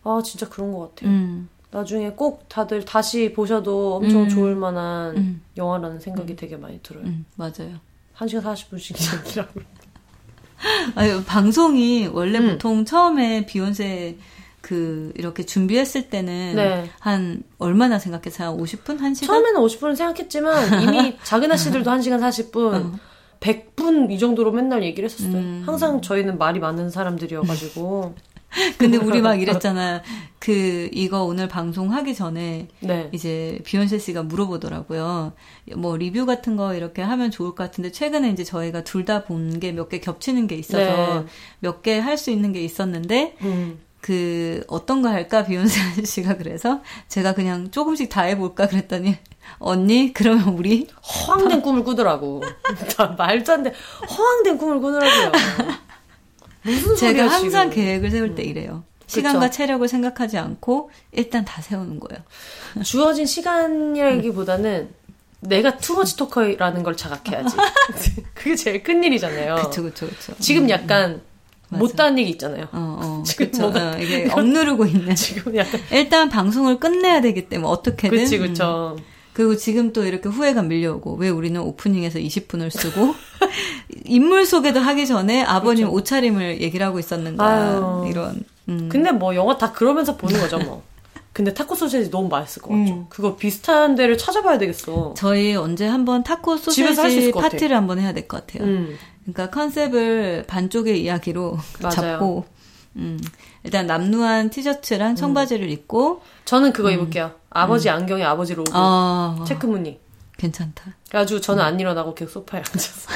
[0.04, 1.10] 아 진짜 그런 것 같아요.
[1.12, 1.50] 음.
[1.70, 4.30] 나중에 꼭 다들 다시 보셔도 엄청 음.
[4.30, 5.42] 좋을 만한 음.
[5.58, 7.04] 영화라는 생각이 되게 많이 들어요.
[7.04, 7.80] 음, 맞아요.
[8.18, 9.60] 1시간 40분씩 얘기라고.
[10.96, 12.52] 아니, 방송이 원래 음.
[12.52, 14.18] 보통 처음에 비욘세
[14.68, 16.90] 그 이렇게 준비했을 때는 네.
[17.00, 18.50] 한 얼마나 생각했어요?
[18.50, 19.00] 한 50분?
[19.00, 19.26] 1시간?
[19.28, 23.00] 처음에는 50분을 생각했지만 이미 작은 아씨들도 1시간 40분,
[23.40, 25.38] 100분 이 정도로 맨날 얘기를 했었어요.
[25.38, 25.64] 음.
[25.66, 28.16] 항상 저희는 말이 많은 사람들이어가지고.
[28.78, 30.02] 근데 우리 막 이랬잖아.
[30.40, 33.10] 그 이거 오늘 방송하기 전에 네.
[33.14, 35.32] 이제 비욘세 씨가 물어보더라고요.
[35.78, 39.60] 뭐 리뷰 같은 거 이렇게 하면 좋을 것 같은데 최근에 이제 저희가 둘 다 본
[39.60, 41.26] 게 몇 개 겹치는 게 있어서 네.
[41.60, 43.80] 몇개 할 수 있는 게 있었는데 음.
[44.08, 49.18] 그 어떤 거 할까 비욘세 씨가 그래서 제가 그냥 조금씩 다 해볼까 그랬더니
[49.60, 50.88] 언니 그러면 우리
[51.28, 52.42] 허황된 꿈을 꾸더라고.
[52.96, 53.74] 다 말도 안 돼.
[54.10, 55.32] 허황된 꿈을 꾸더라고요.
[56.64, 57.84] 무슨 소리야, 제가 항상 지금.
[57.84, 58.86] 계획을 세울 때 이래요.
[59.08, 62.24] 시간과 체력을 생각하지 않고 일단 다 세우는 거예요.
[62.86, 64.90] 주어진 시간이라기보다는
[65.42, 67.58] 내가 투머치 토커라는 걸 자각해야지.
[68.34, 69.56] 그게 제일 큰 일이잖아요.
[69.56, 70.34] 그쵸 그쵸 그쵸.
[70.40, 71.22] 지금 약간
[71.70, 71.84] 맞아.
[71.84, 72.66] 못다한 얘기 있잖아요.
[72.72, 73.64] 어, 어, 지금 그쵸.
[73.72, 75.14] 뭐가- 어, 이게 억누르고 있는.
[75.16, 78.18] 지금 약간 일단 방송을 끝내야 되기 때문에 어떻게든.
[78.18, 78.48] 그치 음.
[78.48, 78.98] 그쵸.
[79.34, 83.14] 그리고 지금 또 이렇게 후회가 밀려오고 왜 우리는 오프닝에서 20분을 쓰고
[84.06, 88.08] 인물 소개도 하기 전에 아버님 옷차림을 얘기를 하고 있었는가 아유.
[88.10, 88.44] 이런.
[88.70, 88.90] 음.
[88.92, 90.82] 근데 뭐 영화 다 그러면서 보는 거죠 뭐.
[91.34, 92.94] 근데 타코 소시지 너무 맛있을 것 같죠.
[92.94, 93.06] 음.
[93.10, 95.14] 그거 비슷한 데를 찾아봐야 되겠어.
[95.16, 97.32] 저희 언제 한번 타코 소세지.
[97.32, 98.68] 파티를 한번 해야 될 것 같아요.
[98.68, 98.98] 음.
[99.28, 101.92] 그러니까 컨셉을 반쪽의 이야기로 맞아요.
[101.92, 102.46] 잡고
[102.96, 103.20] 음,
[103.64, 107.34] 일단 남루한 티셔츠랑 청바지를 입고 저는 그거 입을게요.
[107.50, 108.76] 아버지 안경에 아버지 로고 음.
[108.76, 110.00] 아 체크 무늬.
[110.38, 110.94] 괜찮다.
[111.10, 113.10] 그래가지고 저는 안 일어나고 계속 소파에 앉았어.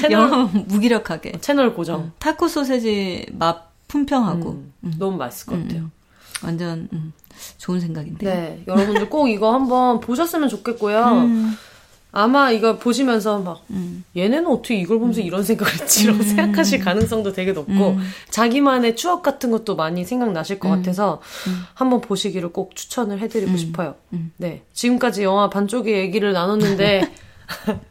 [0.10, 1.40] 영어 무기력하게.
[1.40, 2.00] 채널 고정.
[2.00, 4.50] 음, 타코 소세지 맛 품평하고.
[4.50, 4.94] 음, 음.
[4.98, 5.90] 너무 맛있을 것 같아요.
[6.42, 6.88] 완전
[7.58, 8.30] 좋은 생각인데요.
[8.30, 11.04] 네, 여러분들 꼭 이거 한번 보셨으면 좋겠고요.
[12.12, 14.04] 아마 이거 보시면서 막 음.
[14.16, 15.26] 얘네는 어떻게 이걸 보면서 음.
[15.26, 16.22] 이런 생각을 했지라고 음.
[16.22, 17.98] 생각하실 가능성도 되게 높고 음.
[18.30, 20.76] 자기만의 추억 같은 것도 많이 생각나실 것 음.
[20.76, 21.62] 같아서 음.
[21.74, 23.94] 한번 보시기를 꼭 추천을 해드리고 싶어요.
[24.36, 27.10] 네, 지금까지 영화 반쪽의 얘기를 나눴는데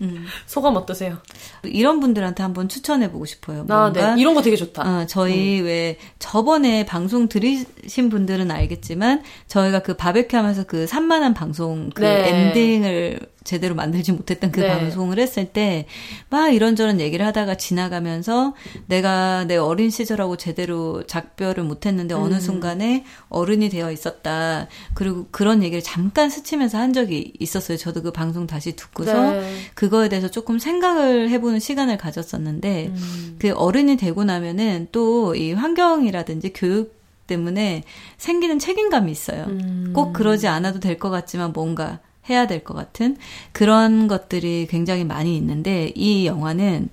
[0.00, 0.26] 음.
[0.46, 1.18] 소감 어떠세요?
[1.64, 3.66] 이런 분들한테 한번 추천해보고 싶어요.
[3.68, 4.14] 아, 네.
[4.18, 4.82] 이런 거 되게 좋다.
[4.82, 5.66] 어, 저희 음.
[5.66, 12.28] 왜 저번에 방송 들으신 분들은 알겠지만 저희가 그 바베큐 하면서 그 산만한 방송 그 네.
[12.28, 14.68] 엔딩을 제대로 만들지 못했던 그 네.
[14.68, 15.86] 방송을 했을 때
[16.30, 18.54] 막 이런저런 얘기를 하다가 지나가면서
[18.86, 22.40] 내가 내 어린 시절하고 제대로 작별을 못했는데 어느 음.
[22.40, 24.68] 순간에 어른이 되어 있었다.
[24.94, 27.76] 그리고 그런 얘기를 잠깐 스치면서 한 적이 있었어요.
[27.76, 29.56] 저도 그 방송 다시 듣고서 네.
[29.74, 33.36] 그거에 대해서 조금 생각을 해보는 시간을 가졌었는데 음.
[33.38, 36.94] 그 어른이 되고 나면은 또 이 환경이라든지 교육
[37.26, 37.84] 때문에
[38.18, 39.44] 생기는 책임감이 있어요.
[39.48, 39.92] 음.
[39.94, 43.16] 꼭 그러지 않아도 될 것 같지만 뭔가 해야 될 것 같은
[43.52, 46.88] 그런 것들이 굉장히 많이 있는데 이 영화는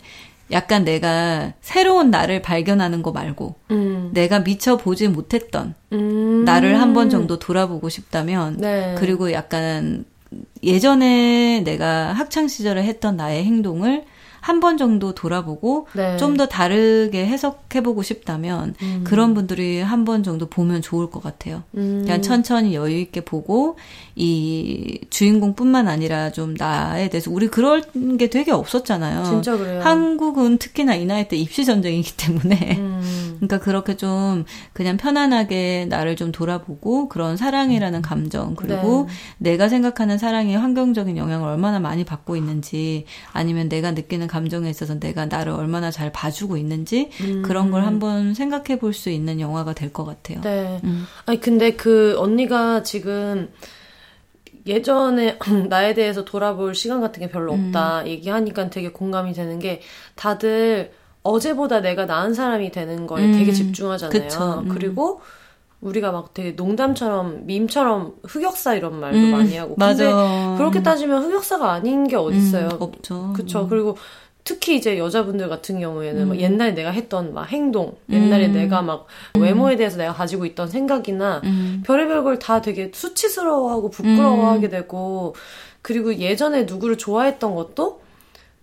[0.51, 4.09] 약간 내가 새로운 나를 발견하는 거 말고 음.
[4.13, 6.43] 내가 미처 보지 못했던 음.
[6.45, 8.95] 나를 한 번 정도 돌아보고 싶다면 네.
[8.97, 10.05] 그리고 약간
[10.63, 14.05] 예전에 내가 학창 시절에 했던 나의 행동을
[14.41, 16.17] 한 번 정도 돌아보고 네.
[16.17, 19.01] 좀더 다르게 해석해보고 싶다면 음.
[19.05, 21.63] 그런 분들이 한 번 정도 보면 좋을 것 같아요.
[21.75, 22.01] 음.
[22.03, 23.75] 그냥 천천히 여유 있게 보고
[24.15, 29.23] 이 주인공뿐만 아니라 좀 나에 대해서 우리 그런 게 되게 없었잖아요.
[29.25, 29.81] 진짜 그래요.
[29.81, 33.28] 한국은 특히나 이 나이 때 입시 전쟁이기 때문에 음.
[33.39, 39.07] 그러니까 그렇게 좀 그냥 편안하게 나를 좀 돌아보고 그런 사랑이라는 감정 그리고
[39.39, 39.51] 네.
[39.51, 45.25] 내가 생각하는 사랑이 환경적인 영향을 얼마나 많이 받고 있는지 아니면 내가 느끼는 감정에 있어서 내가
[45.25, 47.41] 나를 얼마나 잘 봐주고 있는지 음.
[47.43, 50.41] 그런 걸 한번 생각해 볼 수 있는 영화가 될 것 같아요.
[50.41, 50.81] 네.
[50.83, 51.05] 음.
[51.25, 53.49] 아니 근데 그 언니가 지금
[54.67, 55.37] 예전에
[55.69, 58.07] 나에 대해서 돌아볼 시간 같은 게 별로 없다 음.
[58.07, 59.81] 얘기하니까 되게 공감이 되는 게
[60.15, 60.91] 다들
[61.29, 63.33] 어제보다 내가 나은 사람이 되는 거에 음.
[63.33, 64.63] 되게 집중하잖아요.
[64.65, 64.69] 음.
[64.69, 65.21] 그리고
[65.81, 70.55] 우리가 막 되게 농담처럼 밈처럼 흑역사 이런 말도 음, 많이 하고 근데 맞아.
[70.57, 72.67] 그렇게 따지면 흑역사가 아닌 게 어딨어요.
[72.73, 73.33] 음, 없죠.
[73.33, 73.61] 그쵸.
[73.61, 73.69] 음.
[73.69, 73.95] 그리고
[74.43, 76.35] 특히 이제 여자분들 같은 경우에는 음.
[76.37, 78.53] 옛날에 내가 했던 막 행동, 옛날에 음.
[78.53, 79.05] 내가 막
[79.37, 81.83] 외모에 대해서 내가 가지고 있던 생각이나 음.
[81.85, 84.71] 별의별 걸 다 되게 수치스러워하고 부끄러워하게 음.
[84.71, 85.35] 되고
[85.81, 88.01] 그리고 예전에 누구를 좋아했던 것도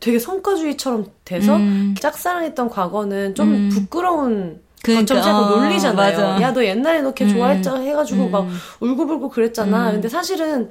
[0.01, 1.95] 되게 성과주의처럼 돼서 음.
[1.99, 3.69] 짝사랑했던 과거는 좀 음.
[3.73, 6.43] 부끄러운 그러니까, 것처럼 자꾸 어, 놀리잖아요.
[6.43, 8.47] 야 너 옛날에 너 걔 좋아했잖아 해가지고 막
[8.81, 9.93] 울고불고 그랬잖아.
[9.93, 10.71] 근데 사실은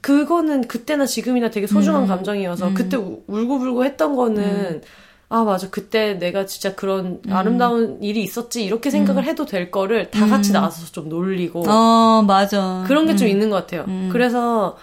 [0.00, 2.06] 그거는 그때나 지금이나 되게 소중한 음.
[2.08, 2.74] 감정이어서 음.
[2.74, 4.80] 그때 울고불고 했던 거는 음.
[5.28, 7.32] 아 맞아 그때 내가 진짜 그런 음.
[7.32, 9.28] 아름다운 일이 있었지 이렇게 생각을 음.
[9.28, 10.54] 해도 될 거를 다 같이 음.
[10.54, 14.76] 나와서 좀 놀리고 어 맞아 그런 게 좀 있는 것 같아요 그래서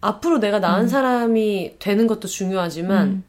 [0.00, 3.24] 앞으로 내가 나은 사람이 되는 것도 중요하지만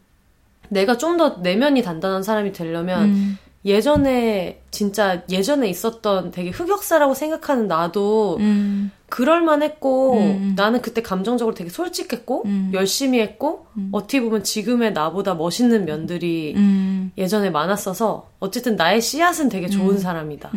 [0.69, 8.37] 내가 좀 더 내면이 단단한 사람이 되려면 예전에 진짜 예전에 있었던 되게 흑역사라고 생각하는 나도
[8.39, 8.91] 음.
[9.09, 10.53] 그럴만했고 음.
[10.55, 12.71] 나는 그때 감정적으로 되게 솔직했고 음.
[12.73, 13.89] 열심히 했고 음.
[13.91, 17.11] 어떻게 보면 지금의 나보다 멋있는 면들이 음.
[17.17, 19.97] 예전에 많았어서 어쨌든 나의 씨앗은 되게 좋은 음.
[19.97, 20.51] 사람이다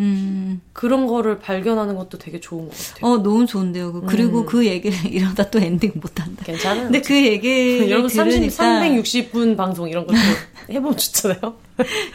[0.72, 3.10] 그런 거를 발견하는 것도 되게 좋은 것 같아요.
[3.10, 4.02] 어 너무 좋은데요.
[4.02, 6.44] 그리고 그 얘기를 이러다 또 엔딩 못한다.
[6.44, 6.84] 괜찮아요.
[6.84, 10.18] 근데 그 얘기 여러분 30, 360분 방송 이런 것도
[10.70, 11.54] 해보면 좋잖아요.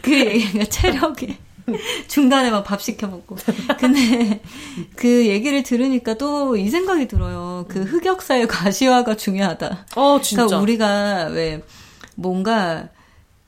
[0.02, 1.47] 그 얘기가 체력이
[2.08, 3.38] 중간에 막 밥 시켜 먹고.
[3.80, 4.42] 근데
[4.96, 7.66] 그 얘기를 들으니까 또 이 생각이 들어요.
[7.68, 9.86] 그 흑역사의 과시화가 중요하다.
[9.96, 10.46] 어, 진짜.
[10.46, 11.62] 그러니까 우리가 왜
[12.16, 12.90] 뭔가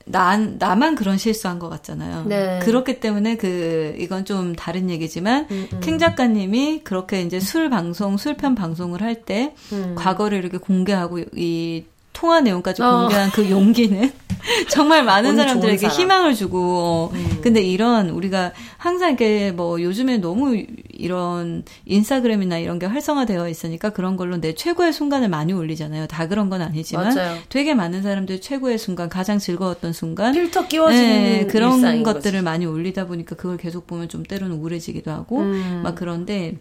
[0.06, 2.24] 난 나만 그런 실수한 것 같잖아요.
[2.26, 2.58] 네.
[2.62, 5.80] 그렇기 때문에 그 이건 좀 다른 얘기지만 음, 음.
[5.80, 9.94] 캥 작가님이 그렇게 이제 술 방송 술편 방송을 할때 음.
[9.96, 13.00] 과거를 이렇게 공개하고 이 통화 내용까지 어.
[13.02, 14.10] 공개한 그 용기는
[14.70, 15.96] 정말 많은 사람들에게 사람.
[15.96, 17.40] 희망을 주고 음.
[17.42, 20.62] 근데 이런 우리가 항상 이렇게 뭐 요즘에 너무
[20.92, 26.06] 이런 인스타그램이나 이런 게 활성화되어 있으니까 그런 걸로 내 최고의 순간을 많이 올리잖아요.
[26.06, 27.38] 다 그런 건 아니지만 맞아요.
[27.48, 32.42] 되게 많은 사람들 최고의 순간, 가장 즐거웠던 순간 필터 끼워지는 네, 그런 것들을 거지.
[32.44, 35.80] 많이 올리다 보니까 그걸 계속 보면 좀 때로는 우울해지기도 하고 음.
[35.82, 36.56] 막 그런데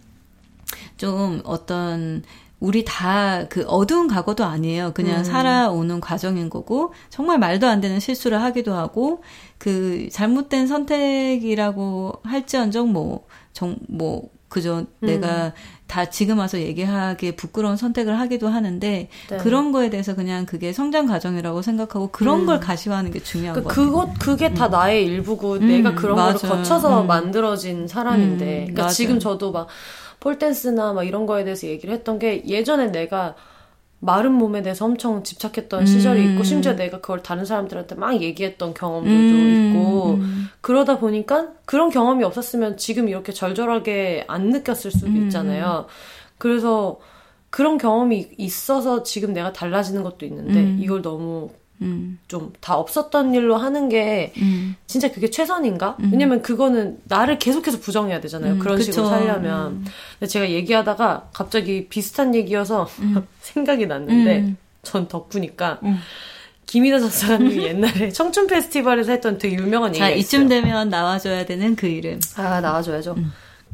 [0.98, 2.24] 좀 어떤
[2.60, 4.92] 우리 다 그 어두운 과거도 아니에요.
[4.94, 5.24] 그냥 음.
[5.24, 9.24] 살아오는 과정인 거고 정말 말도 안 되는 실수를 하기도 하고
[9.58, 14.88] 그 잘못된 선택이라고 할지언정 뭐정뭐 그저 음.
[15.00, 15.54] 내가
[15.86, 19.38] 다 지금 와서 얘기하기에 부끄러운 선택을 하기도 하는데 네.
[19.38, 22.46] 그런 거에 대해서 그냥 그게 성장 과정이라고 생각하고 그런 음.
[22.46, 23.76] 걸 가시화하는 게 중요한 그, 거예요.
[23.92, 24.72] 그것 그게 다 음.
[24.72, 25.68] 나의 일부고 음.
[25.68, 27.08] 내가 그런 걸 거쳐서 음.
[27.08, 28.60] 만들어진 사람인데 음.
[28.66, 28.94] 그러니까 맞아요.
[28.94, 29.68] 지금 저도 막
[30.20, 33.36] 폴댄스나 막 이런 거에 대해서 얘기를 했던 게 예전에 내가
[34.02, 35.86] 마른 몸에 대해서 엄청 집착했던 음.
[35.86, 39.74] 시절이 있고 심지어 내가 그걸 다른 사람들한테 막 얘기했던 경험들도 음.
[39.74, 40.20] 있고
[40.62, 45.24] 그러다 보니까 그런 경험이 없었으면 지금 이렇게 절절하게 안 느꼈을 수도 음.
[45.24, 45.88] 있잖아요.
[46.38, 47.00] 그래서
[47.50, 50.78] 그런 경험이 있어서 지금 내가 달라지는 것도 있는데 음.
[50.80, 51.50] 이걸 너무
[51.82, 52.20] 음.
[52.28, 54.76] 좀다 없었던 일로 하는 게 음.
[54.88, 55.98] 진짜 그게 최선인가?
[56.02, 56.10] 음.
[56.12, 58.54] 왜냐면 그거는 나를 계속해서 부정해야 되잖아요.
[58.54, 58.92] 음, 그런 그쵸.
[58.92, 59.72] 식으로 살려면.
[59.72, 59.86] 음.
[60.20, 63.26] 근데 제가 얘기하다가 갑자기 비슷한 얘기여서 음.
[63.42, 65.80] 생각이 났는데 전 덕후니까
[66.66, 70.20] 김이나 작사가님이 옛날에 청춘 페스티벌에서 했던 되게 유명한 얘기가 있어요.
[70.20, 72.20] 이쯤 되면 나와줘야 되는 그 이름.
[72.36, 73.16] 아 나와줘야죠.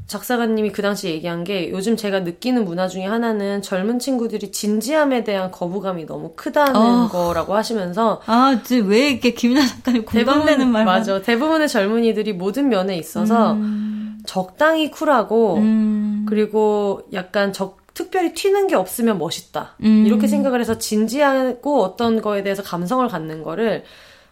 [0.08, 5.50] 작사가님이 그 당시 얘기한 게 요즘 제가 느끼는 문화 중에 하나는 젊은 친구들이 진지함에 대한
[5.50, 7.10] 거부감이 너무 크다는 어.
[7.10, 11.22] 거라고 하시면서 아, 왜 이렇게 김이나 작가님 공감되는 말 맞아.
[11.22, 14.20] 대부분의 젊은이들이 모든 면에 있어서 음.
[14.26, 16.26] 적당히 쿨하고 음.
[16.30, 19.76] 그리고 약간 적 특별히 튀는 게 없으면 멋있다.
[19.84, 20.04] 음.
[20.06, 23.84] 이렇게 생각을 해서 진지하고 어떤 거에 대해서 감성을 갖는 거를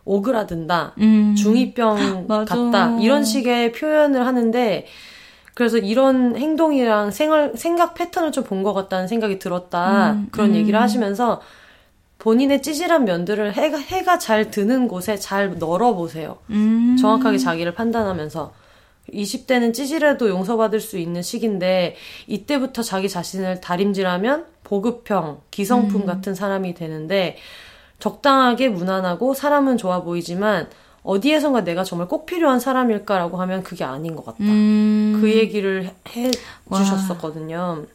[0.06, 0.94] 오그라든다.
[1.00, 1.34] 음.
[1.36, 3.00] 중이병 같다.
[3.00, 4.86] 이런 식의 표현을 하는데
[5.54, 10.14] 그래서 이런 행동이랑 생활, 생각 패턴을 좀 본 것 같다는 생각이 들었다.
[10.14, 10.56] 음, 그런 음.
[10.56, 11.42] 얘기를 하시면서
[12.20, 16.38] 본인의 찌질한 면들을 해가, 해가 잘 드는 곳에 잘 널어보세요.
[16.50, 16.98] 음.
[17.00, 18.54] 정확하게 자기를 판단하면서.
[19.14, 21.98] 20대는 찌질해도 용서받을 수 있는 시기인데,
[22.28, 26.06] 이때부터 자기 자신을 다림질하면 보급형, 기성품 음.
[26.06, 27.36] 같은 사람이 되는데,
[28.00, 30.70] 적당하게 무난하고 사람은 좋아 보이지만,
[31.04, 34.38] 어디에선가 내가 정말 꼭 필요한 사람일까라고 하면 그게 아닌 것 같다.
[34.42, 35.18] 음...
[35.22, 36.32] 그 얘기를 해
[36.74, 37.86] 주셨었거든요.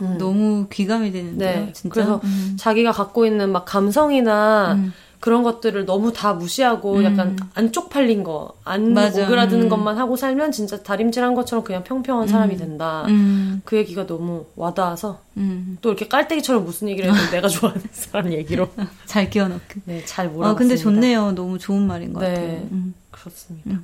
[0.00, 0.16] 음.
[0.18, 1.72] 너무 귀감이 되는데요, 네.
[1.72, 1.94] 진짜.
[1.94, 2.56] 그래서 음.
[2.58, 4.92] 자기가 갖고 있는 막 감성이나 음.
[5.22, 7.04] 그런 것들을 너무 다 무시하고 음.
[7.04, 9.22] 약간 안 쪽팔린 거, 안 맞아.
[9.22, 9.68] 오그라드는 음.
[9.68, 12.58] 것만 하고 살면 진짜 다림질한 것처럼 그냥 평평한 사람이 음.
[12.58, 13.04] 된다.
[13.06, 13.62] 음.
[13.64, 15.78] 그 얘기가 너무 와닿아서 음.
[15.80, 18.68] 또 이렇게 깔때기처럼 무슨 얘기를 해도 내가 좋아하는 사람 얘기로
[19.06, 19.62] 잘 끼워넣고.
[19.84, 20.50] 네, 잘 몰아봤습니다.
[20.50, 21.30] 아, 근데 좋네요.
[21.36, 22.68] 너무 좋은 말인 것 네, 같아요.
[23.12, 23.78] 그렇습니다.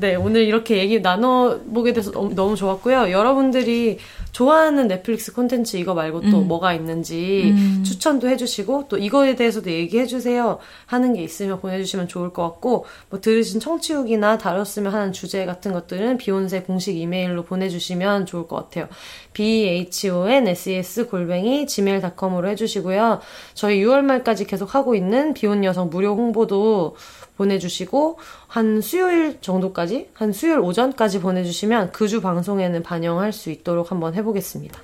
[0.00, 3.10] 네, 오늘 이렇게 얘기 나눠보게 돼서 너무 좋았고요.
[3.10, 3.98] 여러분들이
[4.32, 6.48] 좋아하는 넷플릭스 콘텐츠 이거 말고 또 음.
[6.48, 7.82] 뭐가 있는지 음.
[7.84, 13.60] 추천도 해주시고 또 이거에 대해서도 얘기해주세요 하는 게 있으면 보내주시면 좋을 것 같고 뭐 들으신
[13.60, 18.88] 청취후기나 다뤘으면 하는 주제 같은 것들은 비욘세 공식 이메일로 보내주시면 좋을 것 같아요.
[19.32, 23.20] b-h-o-n-s-e-s 골뱅이 gmail.com으로 해주시고요.
[23.54, 26.96] 저희 6월 말까지 계속 하고 있는 비혼 여성 무료 홍보도
[27.40, 34.14] 보내주시고 한 수요일 정도까지 한 수요일 오전까지 보내주시면 그 주 방송에는 반영할 수 있도록 한번
[34.14, 34.80] 해보겠습니다.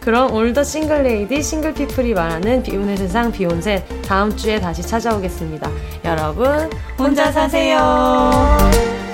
[0.00, 5.68] 그럼 올더 싱글레이디 싱글피플이 말하는 비운의 세상 비욘세 다음 주에 다시 찾아오겠습니다.
[6.04, 9.11] 여러분 혼자 사세요.